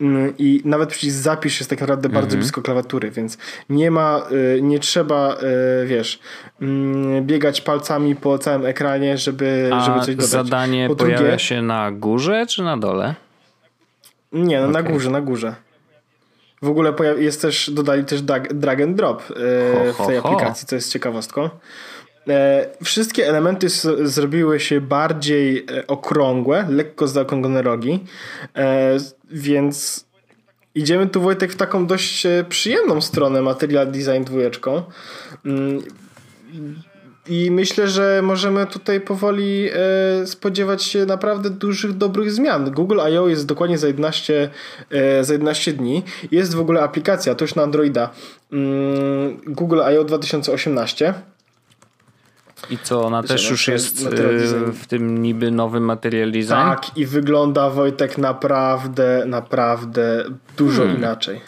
mm, 0.00 0.34
i 0.38 0.62
nawet 0.64 0.88
przycisk 0.88 1.18
zapisz 1.18 1.60
jest 1.60 1.70
tak 1.70 1.80
naprawdę 1.80 2.08
bardzo 2.08 2.26
mhm. 2.26 2.40
blisko 2.40 2.62
klawiatury, 2.62 3.10
więc 3.10 3.38
nie 3.68 3.90
ma, 3.90 4.22
e, 4.56 4.60
nie 4.60 4.78
trzeba, 4.78 5.34
e, 5.34 5.86
wiesz, 5.86 6.20
mm, 6.60 7.26
biegać 7.26 7.60
palcami 7.60 8.16
po 8.16 8.38
całym 8.38 8.66
ekranie, 8.66 9.18
żeby, 9.18 9.70
A 9.72 9.80
żeby 9.80 10.00
coś 10.00 10.16
dodać. 10.16 10.30
zadanie 10.30 10.88
po 10.88 10.96
pojawia 10.96 11.18
drugie, 11.18 11.38
się 11.38 11.62
na 11.62 11.92
górze 11.92 12.46
czy 12.46 12.62
na 12.62 12.76
dole? 12.76 13.14
Nie, 14.32 14.60
no 14.60 14.68
okay. 14.68 14.82
na 14.82 14.90
górze, 14.90 15.10
na 15.10 15.20
górze. 15.20 15.54
W 16.62 16.68
ogóle 16.68 16.94
jest 17.18 17.42
też, 17.42 17.70
dodali 17.70 18.04
też 18.04 18.22
drag 18.50 18.80
and 18.80 18.96
drop 18.96 19.22
e, 19.22 19.34
w 19.92 20.06
tej 20.06 20.16
aplikacji, 20.16 20.66
co 20.66 20.74
jest 20.74 20.92
ciekawostką. 20.92 21.50
E, 22.28 22.66
wszystkie 22.84 23.28
elementy 23.28 23.68
zrobiły 24.02 24.60
się 24.60 24.80
bardziej 24.80 25.58
e, 25.58 25.86
okrągłe, 25.86 26.66
lekko 26.68 27.08
zaokrąglone 27.08 27.62
rogi, 27.62 28.04
więc 29.30 30.06
idziemy 30.74 31.06
tu 31.06 31.20
Wojtek 31.20 31.52
w 31.52 31.56
taką 31.56 31.86
dość 31.86 32.26
przyjemną 32.48 33.00
stronę 33.00 33.42
Material 33.42 33.90
Design 33.90 34.24
dwójeczką 34.24 34.82
mm, 35.44 35.82
i 37.30 37.50
myślę, 37.50 37.88
że 37.88 38.20
możemy 38.22 38.66
tutaj 38.66 39.00
powoli 39.00 39.68
e, 39.72 40.26
spodziewać 40.26 40.82
się 40.82 41.06
naprawdę 41.06 41.50
dużych, 41.50 41.92
dobrych 41.92 42.32
zmian. 42.32 42.70
Google 42.70 43.00
I.O. 43.12 43.28
jest 43.28 43.46
dokładnie 43.46 43.78
za 43.78 43.86
11, 43.86 44.50
e, 44.90 45.24
za 45.24 45.32
11 45.32 45.72
dni. 45.72 46.02
Jest 46.30 46.54
w 46.54 46.60
ogóle 46.60 46.82
aplikacja, 46.82 47.34
to 47.34 47.44
już 47.44 47.54
na 47.54 47.62
Androida, 47.62 48.10
mm, 48.52 49.40
Google 49.46 49.80
I.O. 49.94 50.04
2018. 50.04 51.14
I 52.70 52.78
co, 52.78 53.04
ona 53.04 53.22
też 53.22 53.50
już 53.50 53.68
jest 53.68 54.06
e, 54.06 54.10
w 54.72 54.86
tym 54.86 55.22
niby 55.22 55.50
nowym 55.50 55.84
material 55.84 56.32
design? 56.32 56.48
Tak, 56.48 56.96
i 56.96 57.06
wygląda 57.06 57.70
Wojtek 57.70 58.18
naprawdę, 58.18 59.22
naprawdę 59.26 60.24
dużo 60.56 60.82
hmm. 60.82 60.98
inaczej. 60.98 61.40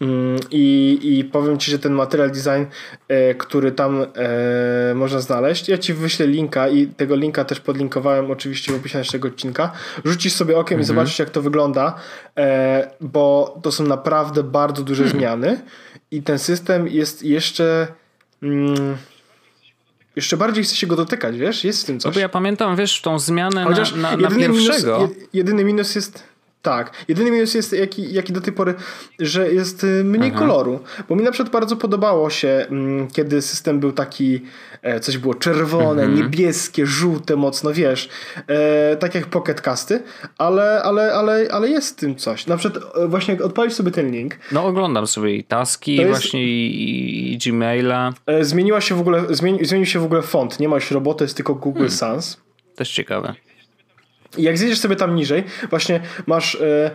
Mm, 0.00 0.40
I, 0.50 0.98
I 1.02 1.24
powiem 1.24 1.58
Ci, 1.58 1.70
że 1.70 1.78
ten 1.78 1.92
material 1.92 2.30
design, 2.30 2.64
e, 3.08 3.34
który 3.34 3.72
tam 3.72 4.06
e, 4.16 4.94
można 4.94 5.20
znaleźć, 5.20 5.68
ja 5.68 5.78
Ci 5.78 5.94
wyślę 5.94 6.26
linka 6.26 6.68
i 6.68 6.86
tego 6.86 7.16
linka 7.16 7.44
też 7.44 7.60
podlinkowałem 7.60 8.30
oczywiście 8.30 8.72
w 8.72 8.76
opisie 8.76 8.98
naszego 8.98 9.28
odcinka. 9.28 9.72
Rzucisz 10.04 10.32
sobie 10.32 10.58
okiem 10.58 10.78
mhm. 10.78 10.80
i 10.80 10.84
zobaczysz 10.84 11.18
jak 11.18 11.30
to 11.30 11.42
wygląda, 11.42 11.94
e, 12.38 12.90
bo 13.00 13.58
to 13.62 13.72
są 13.72 13.84
naprawdę 13.84 14.42
bardzo 14.42 14.82
duże 14.82 15.02
mhm. 15.04 15.20
zmiany 15.20 15.60
i 16.10 16.22
ten 16.22 16.38
system 16.38 16.88
jest 16.88 17.22
jeszcze... 17.22 17.86
Mm, 18.42 18.96
jeszcze 20.16 20.36
bardziej 20.36 20.64
chce 20.64 20.76
się 20.76 20.86
go 20.86 20.96
dotykać, 20.96 21.38
wiesz? 21.38 21.64
Jest 21.64 21.82
w 21.82 21.84
tym 21.86 22.00
coś. 22.00 22.10
No 22.10 22.14
bo 22.14 22.20
ja 22.20 22.28
pamiętam, 22.28 22.76
wiesz, 22.76 23.00
tą 23.00 23.18
zmianę 23.18 23.64
Chociaż 23.64 23.94
na, 23.94 24.02
na, 24.02 24.16
na 24.16 24.22
jedyny 24.22 24.48
pierwszego. 24.48 24.98
Minus, 24.98 25.28
jedyny 25.32 25.64
minus 25.64 25.94
jest 25.94 26.35
Tak. 26.66 26.90
Jedyny 27.08 27.30
minus 27.30 27.54
jest, 27.54 27.72
jaki, 27.72 28.12
jaki 28.12 28.32
do 28.32 28.40
tej 28.40 28.52
pory, 28.52 28.74
że 29.18 29.52
jest 29.52 29.84
y, 29.84 30.04
mniej 30.04 30.30
Aha. 30.30 30.40
koloru. 30.40 30.80
Bo 31.08 31.16
mi 31.16 31.22
na 31.22 31.30
przykład 31.30 31.52
bardzo 31.52 31.76
podobało 31.76 32.30
się, 32.30 32.66
mm, 32.70 33.08
kiedy 33.08 33.42
system 33.42 33.80
był 33.80 33.92
taki, 33.92 34.42
e, 34.82 35.00
coś 35.00 35.18
było 35.18 35.34
czerwone, 35.34 36.02
mhm. 36.02 36.14
niebieskie, 36.14 36.86
żółte 36.86 37.36
mocno, 37.36 37.72
wiesz, 37.72 38.08
e, 38.46 38.96
tak 38.96 39.14
jak 39.14 39.26
Pocket 39.26 39.60
Casty, 39.60 40.02
ale, 40.38 40.82
ale, 40.82 41.14
ale, 41.14 41.48
ale 41.52 41.68
jest 41.68 41.96
w 41.96 42.00
tym 42.00 42.16
coś. 42.16 42.46
Na 42.46 42.56
przykład 42.56 42.84
e, 42.96 43.08
właśnie 43.08 43.42
odpalić 43.42 43.74
sobie 43.74 43.90
ten 43.90 44.10
link. 44.10 44.34
No 44.52 44.64
oglądam 44.64 45.06
sobie 45.06 45.36
i 45.36 45.44
taski, 45.44 45.96
jest... 45.96 46.10
właśnie 46.10 46.44
i, 46.44 47.32
i, 47.32 47.38
Gmaila. 47.38 48.12
Zmieniła 48.40 48.80
się 48.80 48.94
w 48.94 49.00
ogóle, 49.00 49.24
zmieni, 49.30 49.64
zmienił 49.64 49.86
się 49.86 49.98
w 49.98 50.04
ogóle 50.04 50.22
font. 50.22 50.60
Nie 50.60 50.68
ma 50.68 50.76
już 50.76 50.90
roboty, 50.90 51.24
jest 51.24 51.36
tylko 51.36 51.54
Google 51.54 51.78
hmm. 51.78 51.96
Sans. 51.96 52.40
Też 52.76 52.90
ciekawe. 52.90 53.34
I 54.38 54.42
jak 54.42 54.58
zjedziesz 54.58 54.78
sobie 54.78 54.96
tam 54.96 55.14
niżej, 55.14 55.44
właśnie 55.70 56.00
masz 56.26 56.54
e, 56.54 56.90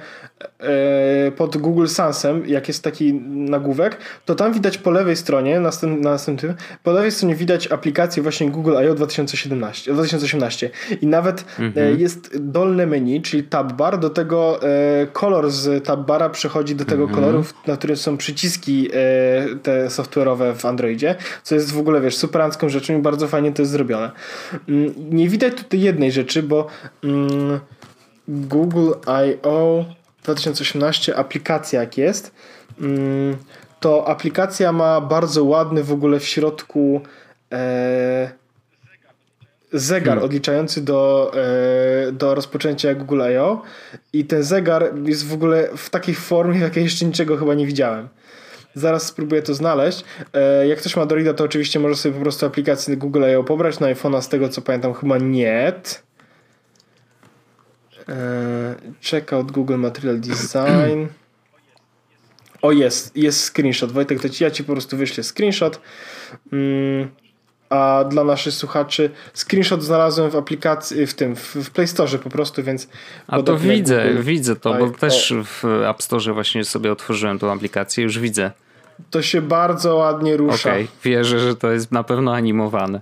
e, 0.60 1.32
pod 1.32 1.58
Google 1.58 1.88
Sansem, 1.88 2.48
jak 2.48 2.68
jest 2.68 2.84
taki 2.84 3.14
nagłówek, 3.30 3.98
to 4.26 4.36
tam 4.36 4.54
widać 4.54 4.78
po 4.78 4.92
lewej 4.92 5.16
stronie, 5.16 5.60
na 5.60 5.70
następnym, 5.88 6.54
po 6.84 6.92
lewej 6.92 7.12
stronie 7.12 7.36
widać 7.36 7.72
aplikację 7.72 8.24
właśnie 8.24 8.52
Google 8.52 8.74
I.O. 8.86 8.96
2017, 8.96 9.94
2018 9.94 10.70
i 11.02 11.08
nawet 11.08 11.46
e, 11.60 11.64
mhm. 11.64 12.00
jest 12.00 12.38
dolne 12.40 12.88
menu, 12.88 13.22
czyli 13.22 13.44
tab 13.44 13.74
bar, 13.74 14.00
do 14.00 14.10
tego 14.10 14.60
e, 14.64 15.08
kolor 15.14 15.52
z 15.52 15.86
tab 15.86 16.00
bara 16.00 16.30
przechodzi 16.30 16.76
do 16.76 16.86
tego 16.86 17.04
mhm. 17.04 17.20
koloru, 17.20 17.44
na 17.68 17.78
którym 17.78 17.98
są 17.98 18.18
przyciski 18.18 18.90
e, 18.94 19.56
te 19.64 19.88
software'owe 19.88 20.56
w 20.56 20.66
Androidzie, 20.66 21.16
co 21.44 21.56
jest 21.56 21.72
w 21.74 21.80
ogóle, 21.80 22.02
wiesz, 22.02 22.18
superancką 22.18 22.70
rzeczą 22.70 23.00
i 23.00 23.02
bardzo 23.02 23.28
fajnie 23.28 23.52
to 23.52 23.62
jest 23.62 23.72
zrobione. 23.72 24.12
Mm, 24.70 24.94
nie 25.10 25.30
widać 25.30 25.54
tutaj 25.54 25.80
jednej 25.80 26.12
rzeczy, 26.12 26.44
bo 26.44 26.68
mm, 27.04 27.21
Google 28.28 28.92
I.O. 29.08 29.86
2018 30.24 31.16
aplikacja 31.16 31.80
jak 31.80 31.98
jest, 31.98 32.32
mm, 32.82 33.38
to 33.80 34.08
aplikacja 34.08 34.72
ma 34.72 35.02
bardzo 35.02 35.44
ładny 35.44 35.84
w 35.84 35.92
ogóle 35.92 36.20
w 36.20 36.26
środku 36.26 37.02
e, 37.52 38.32
zegar 39.74 40.14
hmm. 40.14 40.26
odliczający 40.26 40.82
do, 40.82 41.32
e, 42.08 42.12
do 42.12 42.36
rozpoczęcia 42.36 42.96
Google 42.96 43.22
I.O. 43.34 43.62
i 44.14 44.26
ten 44.26 44.44
zegar 44.44 44.92
jest 45.06 45.28
w 45.28 45.34
ogóle 45.34 45.70
w 45.78 45.90
takiej 45.90 46.16
formie, 46.16 46.60
w 46.60 46.62
jakiej 46.62 46.84
jeszcze 46.84 47.06
niczego 47.06 47.38
chyba 47.38 47.54
nie 47.54 47.66
widziałem. 47.66 48.08
Zaraz 48.74 49.06
spróbuję 49.06 49.42
to 49.42 49.54
znaleźć. 49.54 50.04
E, 50.34 50.68
jak 50.68 50.80
ktoś 50.80 50.96
ma 50.96 51.02
Androida, 51.02 51.34
to 51.34 51.44
oczywiście 51.44 51.80
może 51.80 51.96
sobie 51.96 52.16
po 52.16 52.22
prostu 52.22 52.46
aplikację 52.46 52.98
Google 52.98 53.24
I.O. 53.32 53.44
pobrać. 53.44 53.80
Na 53.80 53.88
iPhone'a 53.88 54.22
z 54.22 54.30
tego 54.30 54.50
co 54.50 54.62
pamiętam 54.62 54.94
chyba 54.94 55.18
nie. 55.18 55.74
E, 58.10 58.76
checkout 59.02 59.52
Google 59.52 59.78
Material 59.78 60.20
Design. 60.20 61.08
O 62.62 62.72
jest, 62.72 63.18
jest 63.18 63.54
screenshot. 63.54 63.92
Wojtek, 63.92 64.22
to 64.22 64.30
ci, 64.30 64.44
ja 64.44 64.52
ci 64.52 64.64
po 64.64 64.74
prostu 64.74 64.98
wyślę 64.98 65.24
screenshot. 65.24 65.82
Mm, 66.54 67.10
a 67.70 68.04
dla 68.10 68.24
naszych 68.24 68.54
słuchaczy 68.54 69.10
screenshot 69.34 69.84
znalazłem 69.84 70.32
w 70.32 70.36
aplikacji, 70.36 71.08
w 71.08 71.14
tym, 71.14 71.36
w, 71.36 71.70
Play 71.70 71.88
Store 71.88 72.18
po 72.18 72.30
prostu, 72.30 72.64
więc... 72.64 72.88
A 73.28 73.42
to 73.42 73.58
widzę, 73.58 74.08
Google, 74.08 74.24
widzę 74.24 74.56
to, 74.56 74.74
bo 74.74 74.90
też 74.90 75.34
w 75.44 75.66
App 75.66 76.02
Store 76.02 76.34
właśnie 76.34 76.66
sobie 76.66 76.92
otworzyłem 76.92 77.40
tą 77.40 77.52
aplikację, 77.52 78.04
już 78.04 78.20
widzę. 78.20 78.52
To 79.10 79.22
się 79.22 79.42
bardzo 79.42 79.96
ładnie 79.96 80.38
rusza. 80.38 80.70
Okej, 80.70 80.84
okay, 80.84 80.96
wierzę, 81.04 81.40
że 81.40 81.56
to 81.56 81.72
jest 81.72 81.92
na 81.92 82.04
pewno 82.04 82.34
animowane. 82.34 83.02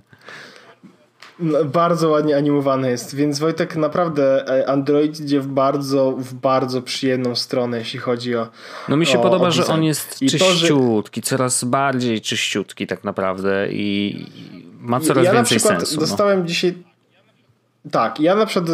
No, 1.40 1.64
bardzo 1.64 2.08
ładnie 2.08 2.36
animowany 2.36 2.90
jest, 2.90 3.14
więc 3.14 3.38
Wojtek 3.38 3.76
naprawdę 3.76 4.48
e, 4.48 4.68
Android 4.68 5.20
idzie 5.20 5.40
w 5.40 5.46
bardzo, 5.46 6.12
w 6.12 6.34
bardzo 6.34 6.82
przyjemną 6.82 7.36
stronę, 7.36 7.78
jeśli 7.78 7.98
chodzi 7.98 8.36
o. 8.36 8.48
No 8.88 8.96
mi 8.96 9.06
się 9.06 9.18
o, 9.18 9.22
podoba, 9.22 9.48
o 9.48 9.50
że 9.50 9.66
on 9.66 9.84
jest 9.84 10.22
I 10.22 10.30
czyściutki, 10.30 11.20
to, 11.20 11.26
że... 11.26 11.36
coraz 11.36 11.64
bardziej 11.64 12.20
czyściutki 12.20 12.86
tak 12.86 13.04
naprawdę 13.04 13.68
i 13.72 14.26
ma 14.80 15.00
coraz 15.00 15.24
ja 15.24 15.32
więcej 15.32 15.60
sensu. 15.60 15.86
Przykład 15.86 16.08
dostałem 16.08 16.40
no. 16.40 16.46
dzisiaj. 16.46 16.74
Tak, 17.90 18.20
ja 18.20 18.34
na 18.34 18.46
przykład 18.46 18.70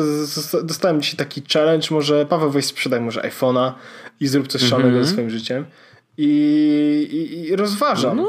dostałem 0.62 1.02
dzisiaj 1.02 1.16
taki 1.16 1.42
challenge, 1.52 1.88
może 1.90 2.26
Paweł 2.26 2.50
weź 2.50 2.64
sprzedaj 2.64 3.00
może 3.00 3.20
iPhone'a 3.20 3.72
i 4.20 4.26
zrób 4.26 4.48
coś 4.48 4.62
szalonego 4.62 4.88
mm 4.88 5.02
-hmm. 5.02 5.06
ze 5.06 5.12
swoim 5.12 5.30
życiem. 5.30 5.64
I, 6.18 7.08
i, 7.12 7.48
i 7.48 7.56
rozważam. 7.56 8.16
No, 8.16 8.28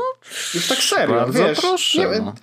Już 0.53 0.67
tak 0.67 0.77
serio, 0.77 1.25
wiesz. 1.29 1.59
Proszę, 1.59 1.97
nie, 1.99 2.19
no 2.19 2.33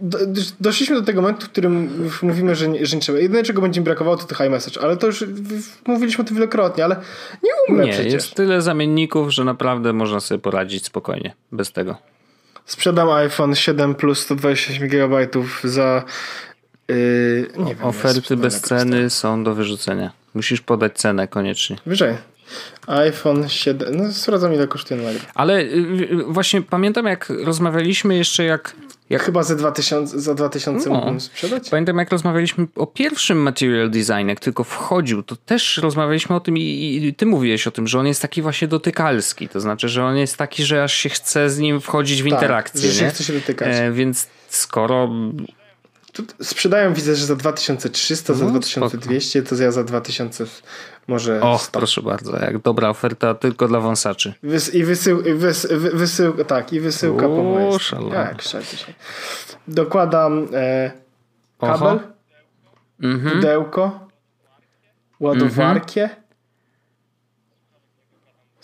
do, 0.00 0.18
doszliśmy 0.60 0.96
do 0.96 1.02
tego 1.02 1.22
momentu, 1.22 1.46
w 1.46 1.50
którym 1.50 2.04
już 2.04 2.22
mówimy, 2.22 2.54
że 2.54 2.68
nie, 2.68 2.86
że 2.86 2.96
nie 2.96 3.02
trzeba. 3.02 3.18
Jedyne, 3.18 3.42
czego 3.42 3.62
będzie 3.62 3.80
mi 3.80 3.84
brakowało, 3.84 4.16
to 4.16 4.34
high 4.34 4.50
message, 4.50 4.80
ale 4.80 4.96
to 4.96 5.06
już 5.06 5.24
mówiliśmy 5.86 6.24
o 6.24 6.26
tym 6.26 6.36
wielokrotnie, 6.36 6.84
ale 6.84 6.96
nie 7.42 7.50
umrę 7.68 7.86
Nie, 7.86 7.92
przecież. 7.92 8.12
jest 8.12 8.34
tyle 8.34 8.62
zamienników, 8.62 9.30
że 9.30 9.44
naprawdę 9.44 9.92
można 9.92 10.20
sobie 10.20 10.38
poradzić 10.38 10.84
spokojnie, 10.84 11.34
bez 11.52 11.72
tego. 11.72 11.96
Sprzedam 12.64 13.10
iPhone 13.10 13.54
7 13.54 13.94
plus 13.94 14.18
128 14.18 14.88
GB 14.88 15.28
za 15.64 16.04
yy, 16.88 16.96
nie 17.58 17.74
wiem, 17.74 17.84
Oferty 17.84 18.36
bez 18.36 18.60
ceny 18.60 19.10
są 19.10 19.44
do 19.44 19.54
wyrzucenia. 19.54 20.12
Musisz 20.34 20.60
podać 20.60 20.98
cenę 20.98 21.28
koniecznie. 21.28 21.76
Wyżej 21.86 22.14
iPhone 22.86 23.48
7. 23.48 23.96
No, 23.96 24.12
sprawdzam 24.12 24.54
ile 24.54 24.66
kosztuje 24.68 25.00
numer. 25.00 25.14
Ale 25.34 25.64
yy, 25.64 26.24
właśnie 26.24 26.62
pamiętam, 26.62 27.06
jak 27.06 27.32
rozmawialiśmy 27.44 28.16
jeszcze, 28.16 28.44
jak 28.44 28.74
jak 29.10 29.22
chyba 29.22 29.42
za 29.42 29.56
2000, 29.56 30.20
za 30.20 30.34
2000 30.34 30.88
no. 30.88 30.94
mógłbym 30.94 31.20
sprzedać? 31.20 31.70
Pamiętam, 31.70 31.98
jak 31.98 32.10
rozmawialiśmy 32.10 32.66
o 32.76 32.86
pierwszym 32.86 33.38
material 33.38 33.90
design, 33.90 34.28
jak 34.28 34.40
tylko 34.40 34.64
wchodził, 34.64 35.22
to 35.22 35.36
też 35.36 35.76
rozmawialiśmy 35.76 36.36
o 36.36 36.40
tym 36.40 36.56
i, 36.58 36.96
i, 37.04 37.14
ty 37.14 37.26
mówiłeś 37.26 37.66
o 37.66 37.70
tym, 37.70 37.86
że 37.86 37.98
on 37.98 38.06
jest 38.06 38.22
taki 38.22 38.42
właśnie 38.42 38.68
dotykalski. 38.68 39.48
To 39.48 39.60
znaczy, 39.60 39.88
że 39.88 40.04
on 40.04 40.16
jest 40.16 40.36
taki, 40.36 40.64
że 40.64 40.84
aż 40.84 40.94
się 40.94 41.08
chce 41.08 41.50
z 41.50 41.58
nim 41.58 41.80
wchodzić 41.80 42.22
w 42.22 42.24
tak, 42.24 42.32
interakcję. 42.32 42.90
Że 42.90 42.98
się 42.98 43.04
nie? 43.04 43.10
chce 43.10 43.24
się 43.24 43.32
dotykać. 43.32 43.68
E, 43.70 43.92
więc 43.92 44.26
skoro 44.48 45.10
sprzedają 46.42 46.94
widzę, 46.94 47.16
że 47.16 47.26
za 47.26 47.36
2300, 47.36 48.32
no, 48.32 48.38
za 48.38 48.46
2200, 48.46 49.40
spoko. 49.40 49.56
to 49.56 49.62
ja 49.62 49.70
za 49.72 49.84
2000 49.84 50.44
może 51.08 51.40
Och, 51.40 51.62
100. 51.62 51.78
proszę 51.78 52.02
bardzo, 52.02 52.38
jak 52.38 52.58
dobra 52.58 52.88
oferta 52.88 53.34
tylko 53.34 53.68
dla 53.68 53.80
wąsaczy. 53.80 54.34
Wys, 54.42 54.74
I 54.74 54.84
wysył, 54.84 55.22
wys, 55.36 55.66
wy, 55.70 55.90
wysył, 55.90 56.44
tak, 56.44 56.72
i 56.72 56.80
wysyłka 56.80 57.28
po 57.28 57.42
mojej 57.42 57.78
Tak, 58.12 58.42
się. 58.42 58.58
Dokładam 59.68 60.48
e, 60.52 60.90
kabel, 61.60 62.00
mhm. 63.02 63.36
pudełko, 63.36 64.08
ładowarkę. 65.20 66.08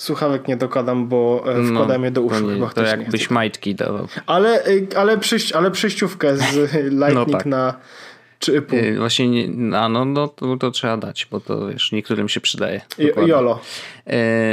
Słuchawek 0.04 0.48
nie 0.48 0.56
dokładam, 0.56 1.08
bo 1.08 1.44
e, 1.46 1.58
no, 1.58 1.74
wkładam 1.74 2.00
no, 2.00 2.04
je 2.04 2.10
do 2.10 2.22
uszu. 2.22 2.46
To, 2.46 2.52
nie, 2.52 2.70
to 2.74 2.82
jakbyś 2.82 3.30
majtki 3.30 3.74
dawał. 3.74 4.08
Ale, 4.26 4.64
e, 4.64 4.98
ale, 4.98 5.18
przyjść, 5.18 5.52
ale 5.52 5.70
przejściówkę 5.70 6.36
z 6.36 6.72
Lightning 7.00 7.14
no 7.14 7.26
tak. 7.26 7.46
na 7.46 7.74
czy 8.38 8.62
pół. 8.62 8.78
E, 8.78 8.94
właśnie, 8.94 9.28
nie, 9.28 9.78
a 9.78 9.88
no, 9.88 10.04
no 10.04 10.28
to, 10.28 10.56
to, 10.56 10.70
trzeba 10.70 10.96
dać, 10.96 11.28
bo 11.30 11.40
to 11.40 11.68
wiesz, 11.68 11.92
niektórym 11.92 12.28
się 12.28 12.40
przydaje. 12.40 12.80
Jolo. 13.26 13.60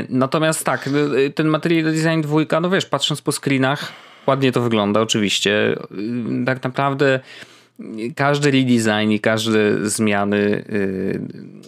Natomiast 0.10 0.66
tak, 0.66 0.90
ten 1.36 1.48
material 1.48 1.94
design 1.94 2.22
dwójka, 2.22 2.60
no 2.60 2.70
wiesz, 2.70 2.86
patrząc 2.86 3.22
po 3.22 3.32
screenach, 3.32 3.92
ładnie 4.28 4.52
to 4.52 4.62
wygląda 4.62 5.02
oczywiście. 5.02 5.76
Tak 6.46 6.64
naprawdę 6.64 7.20
każdy 8.16 8.52
redesign 8.52 9.12
i 9.12 9.20
każde 9.20 9.90
zmiany 9.90 10.38
y, 10.38 11.22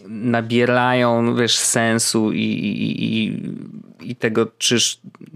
nabierają 0.08 1.36
wiesz, 1.36 1.58
sensu 1.58 2.32
i, 2.32 2.40
i, 2.40 3.04
i, 3.06 3.42
i 4.02 4.16
tego, 4.16 4.48
czy 4.58 4.78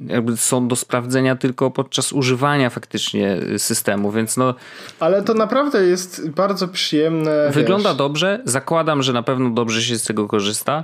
jakby 0.07 0.37
są 0.37 0.67
do 0.67 0.75
sprawdzenia 0.75 1.35
tylko 1.35 1.71
podczas 1.71 2.13
używania 2.13 2.69
faktycznie 2.69 3.37
systemu, 3.57 4.11
więc 4.11 4.37
no... 4.37 4.55
Ale 4.99 5.23
to 5.23 5.33
naprawdę 5.33 5.85
jest 5.85 6.29
bardzo 6.29 6.67
przyjemne. 6.67 7.49
Wygląda 7.53 7.89
wiesz. 7.89 7.97
dobrze, 7.97 8.41
zakładam, 8.45 9.03
że 9.03 9.13
na 9.13 9.23
pewno 9.23 9.49
dobrze 9.49 9.81
się 9.81 9.97
z 9.97 10.03
tego 10.03 10.27
korzysta. 10.27 10.83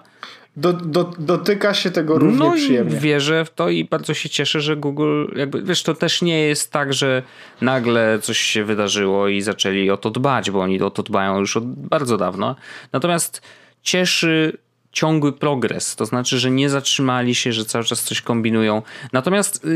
Do, 0.58 0.74
do, 0.74 1.04
dotyka 1.20 1.74
się 1.74 1.92
tego 1.92 2.20
równie 2.20 2.38
no 2.38 2.52
przyjemnie. 2.52 3.00
Wierzę 3.00 3.46
w 3.46 3.50
to 3.50 3.70
i 3.70 3.86
bardzo 3.86 4.14
się 4.14 4.30
cieszę, 4.30 4.62
że 4.62 4.76
Google, 4.76 5.26
jakby, 5.36 5.64
wiesz, 5.64 5.84
to 5.84 5.94
też 5.94 6.22
nie 6.22 6.40
jest 6.42 6.72
tak, 6.72 6.94
że 6.94 7.24
nagle 7.62 8.20
coś 8.22 8.38
się 8.38 8.64
wydarzyło 8.64 9.28
i 9.28 9.42
zaczęli 9.42 9.90
o 9.90 9.98
to 9.98 10.10
dbać, 10.10 10.52
bo 10.52 10.62
oni 10.62 10.82
o 10.82 10.90
to 10.90 11.04
dbają 11.04 11.40
już 11.40 11.58
od 11.58 11.66
bardzo 11.66 12.18
dawno. 12.18 12.56
Natomiast 12.92 13.42
cieszy 13.84 14.58
ciągły 14.92 15.34
progres, 15.34 15.96
to 15.96 16.06
znaczy, 16.06 16.40
że 16.40 16.52
nie 16.52 16.70
zatrzymali 16.70 17.36
się, 17.36 17.54
że 17.54 17.66
cały 17.66 17.84
czas 17.84 18.04
coś 18.04 18.22
kombinują. 18.22 18.82
Natomiast 19.14 19.66
y, 19.66 19.70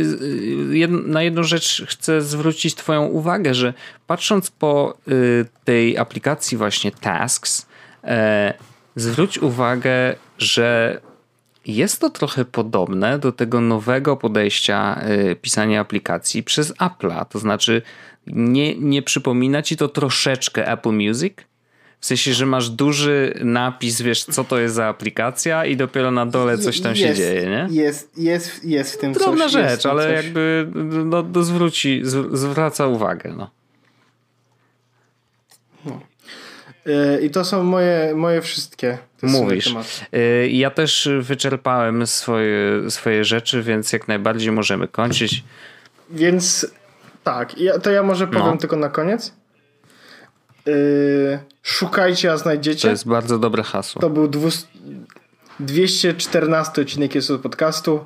y, 0.83 0.87
na 0.87 1.23
jedną 1.23 1.43
rzecz 1.43 1.83
chcę 1.87 2.21
zwrócić 2.21 2.75
Twoją 2.75 3.05
uwagę, 3.05 3.53
że 3.53 3.73
patrząc 4.07 4.51
po 4.51 4.97
y, 5.07 5.45
tej 5.65 5.97
aplikacji 5.97 6.57
właśnie 6.57 6.91
Tasks, 6.91 7.67
e, 8.03 8.53
zwróć 8.97 9.37
uwagę, 9.37 10.15
że 10.37 10.99
jest 11.65 12.01
to 12.01 12.09
trochę 12.09 12.45
podobne 12.45 13.19
do 13.19 13.31
tego 13.31 13.61
nowego 13.61 14.17
podejścia 14.17 15.01
y, 15.31 15.35
pisania 15.35 15.81
aplikacji 15.81 16.43
przez 16.43 16.73
Apple'a. 16.73 17.25
To 17.25 17.39
znaczy, 17.39 17.81
nie, 18.27 18.75
nie 18.75 19.01
przypomina 19.01 19.61
ci 19.61 19.77
to 19.77 19.87
troszeczkę 19.87 20.71
Apple 20.71 20.91
Music? 20.91 21.33
W 21.99 22.05
sensie, 22.05 22.33
że 22.33 22.45
masz 22.45 22.69
duży 22.69 23.39
napis, 23.43 24.01
wiesz, 24.01 24.23
co 24.23 24.43
to 24.43 24.59
jest 24.59 24.75
za 24.75 24.85
aplikacja 24.85 25.65
i 25.65 25.77
dopiero 25.77 26.11
na 26.11 26.25
dole 26.25 26.57
coś 26.57 26.81
tam 26.81 26.95
jest, 26.95 27.03
się 27.03 27.15
dzieje, 27.15 27.45
nie? 27.45 27.67
Jest, 27.81 28.17
jest, 28.17 28.65
jest 28.65 28.93
w 28.93 28.97
tym 28.97 29.13
Drobna 29.13 29.43
coś. 29.43 29.51
rzecz, 29.53 29.85
ale 29.85 30.03
coś. 30.03 30.25
jakby 30.25 30.67
no, 31.05 31.23
no, 31.33 31.43
zwróci, 31.43 32.01
zwraca 32.31 32.87
uwagę, 32.87 33.33
no. 33.37 33.56
I 37.21 37.29
to 37.29 37.45
są 37.45 37.63
moje, 37.63 38.13
moje 38.15 38.41
wszystkie. 38.41 38.97
Mówisz. 39.21 39.75
Y, 40.15 40.49
ja 40.51 40.69
też 40.69 41.09
wyczerpałem 41.21 42.07
swoje, 42.07 42.91
swoje 42.91 43.25
rzeczy, 43.25 43.63
więc 43.63 43.93
jak 43.93 44.07
najbardziej 44.07 44.51
możemy 44.51 44.87
kończyć. 44.87 45.43
Więc 46.09 46.67
tak, 47.23 47.55
to 47.83 47.91
ja 47.91 48.03
może 48.03 48.27
powiem 48.27 48.45
no. 48.45 48.57
tylko 48.57 48.75
na 48.75 48.89
koniec. 48.89 49.33
Yy, 50.65 51.39
szukajcie, 51.63 52.31
a 52.31 52.37
znajdziecie. 52.37 52.81
To 52.81 52.89
jest 52.89 53.07
bardzo 53.07 53.39
dobre 53.39 53.63
hasło. 53.63 54.01
To 54.01 54.09
był 54.09 54.29
214 55.59 56.81
odcinek 56.81 57.15
jest 57.15 57.31
od 57.31 57.41
podcastu. 57.41 58.05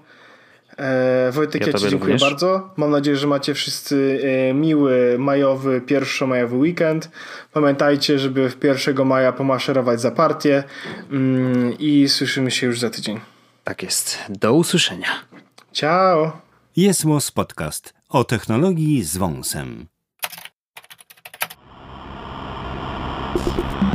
E, 0.78 1.32
Wojtek, 1.32 1.62
ja, 1.62 1.68
ja 1.68 1.74
Ci 1.74 1.90
dziękuję 1.90 2.00
również. 2.00 2.22
bardzo. 2.22 2.70
Mam 2.78 2.92
nadzieję, 2.92 3.18
że 3.18 3.28
macie 3.28 3.54
wszyscy 3.54 4.22
e, 4.50 4.54
miły 4.54 5.16
majowy, 5.20 5.82
pierwszomajowy 5.82 6.56
weekend. 6.56 7.12
Pamiętajcie, 7.54 8.20
żeby 8.20 8.50
w 8.50 8.64
1 8.64 9.06
maja 9.06 9.32
pomaszerować 9.32 10.02
za 10.02 10.12
partię 10.12 10.64
mm, 11.12 11.78
i 11.80 12.10
słyszymy 12.10 12.52
się 12.52 12.68
już 12.68 12.80
za 12.80 12.90
tydzień. 12.90 13.20
Tak 13.64 13.84
jest. 13.84 14.18
Do 14.30 14.54
usłyszenia. 14.54 15.08
Ciao. 15.72 16.42
Jest 16.76 17.04
Podcast 17.34 17.94
o 18.10 18.24
technologii 18.24 19.04
z 19.04 19.18
wąsem. 19.18 19.88
you 23.82 23.91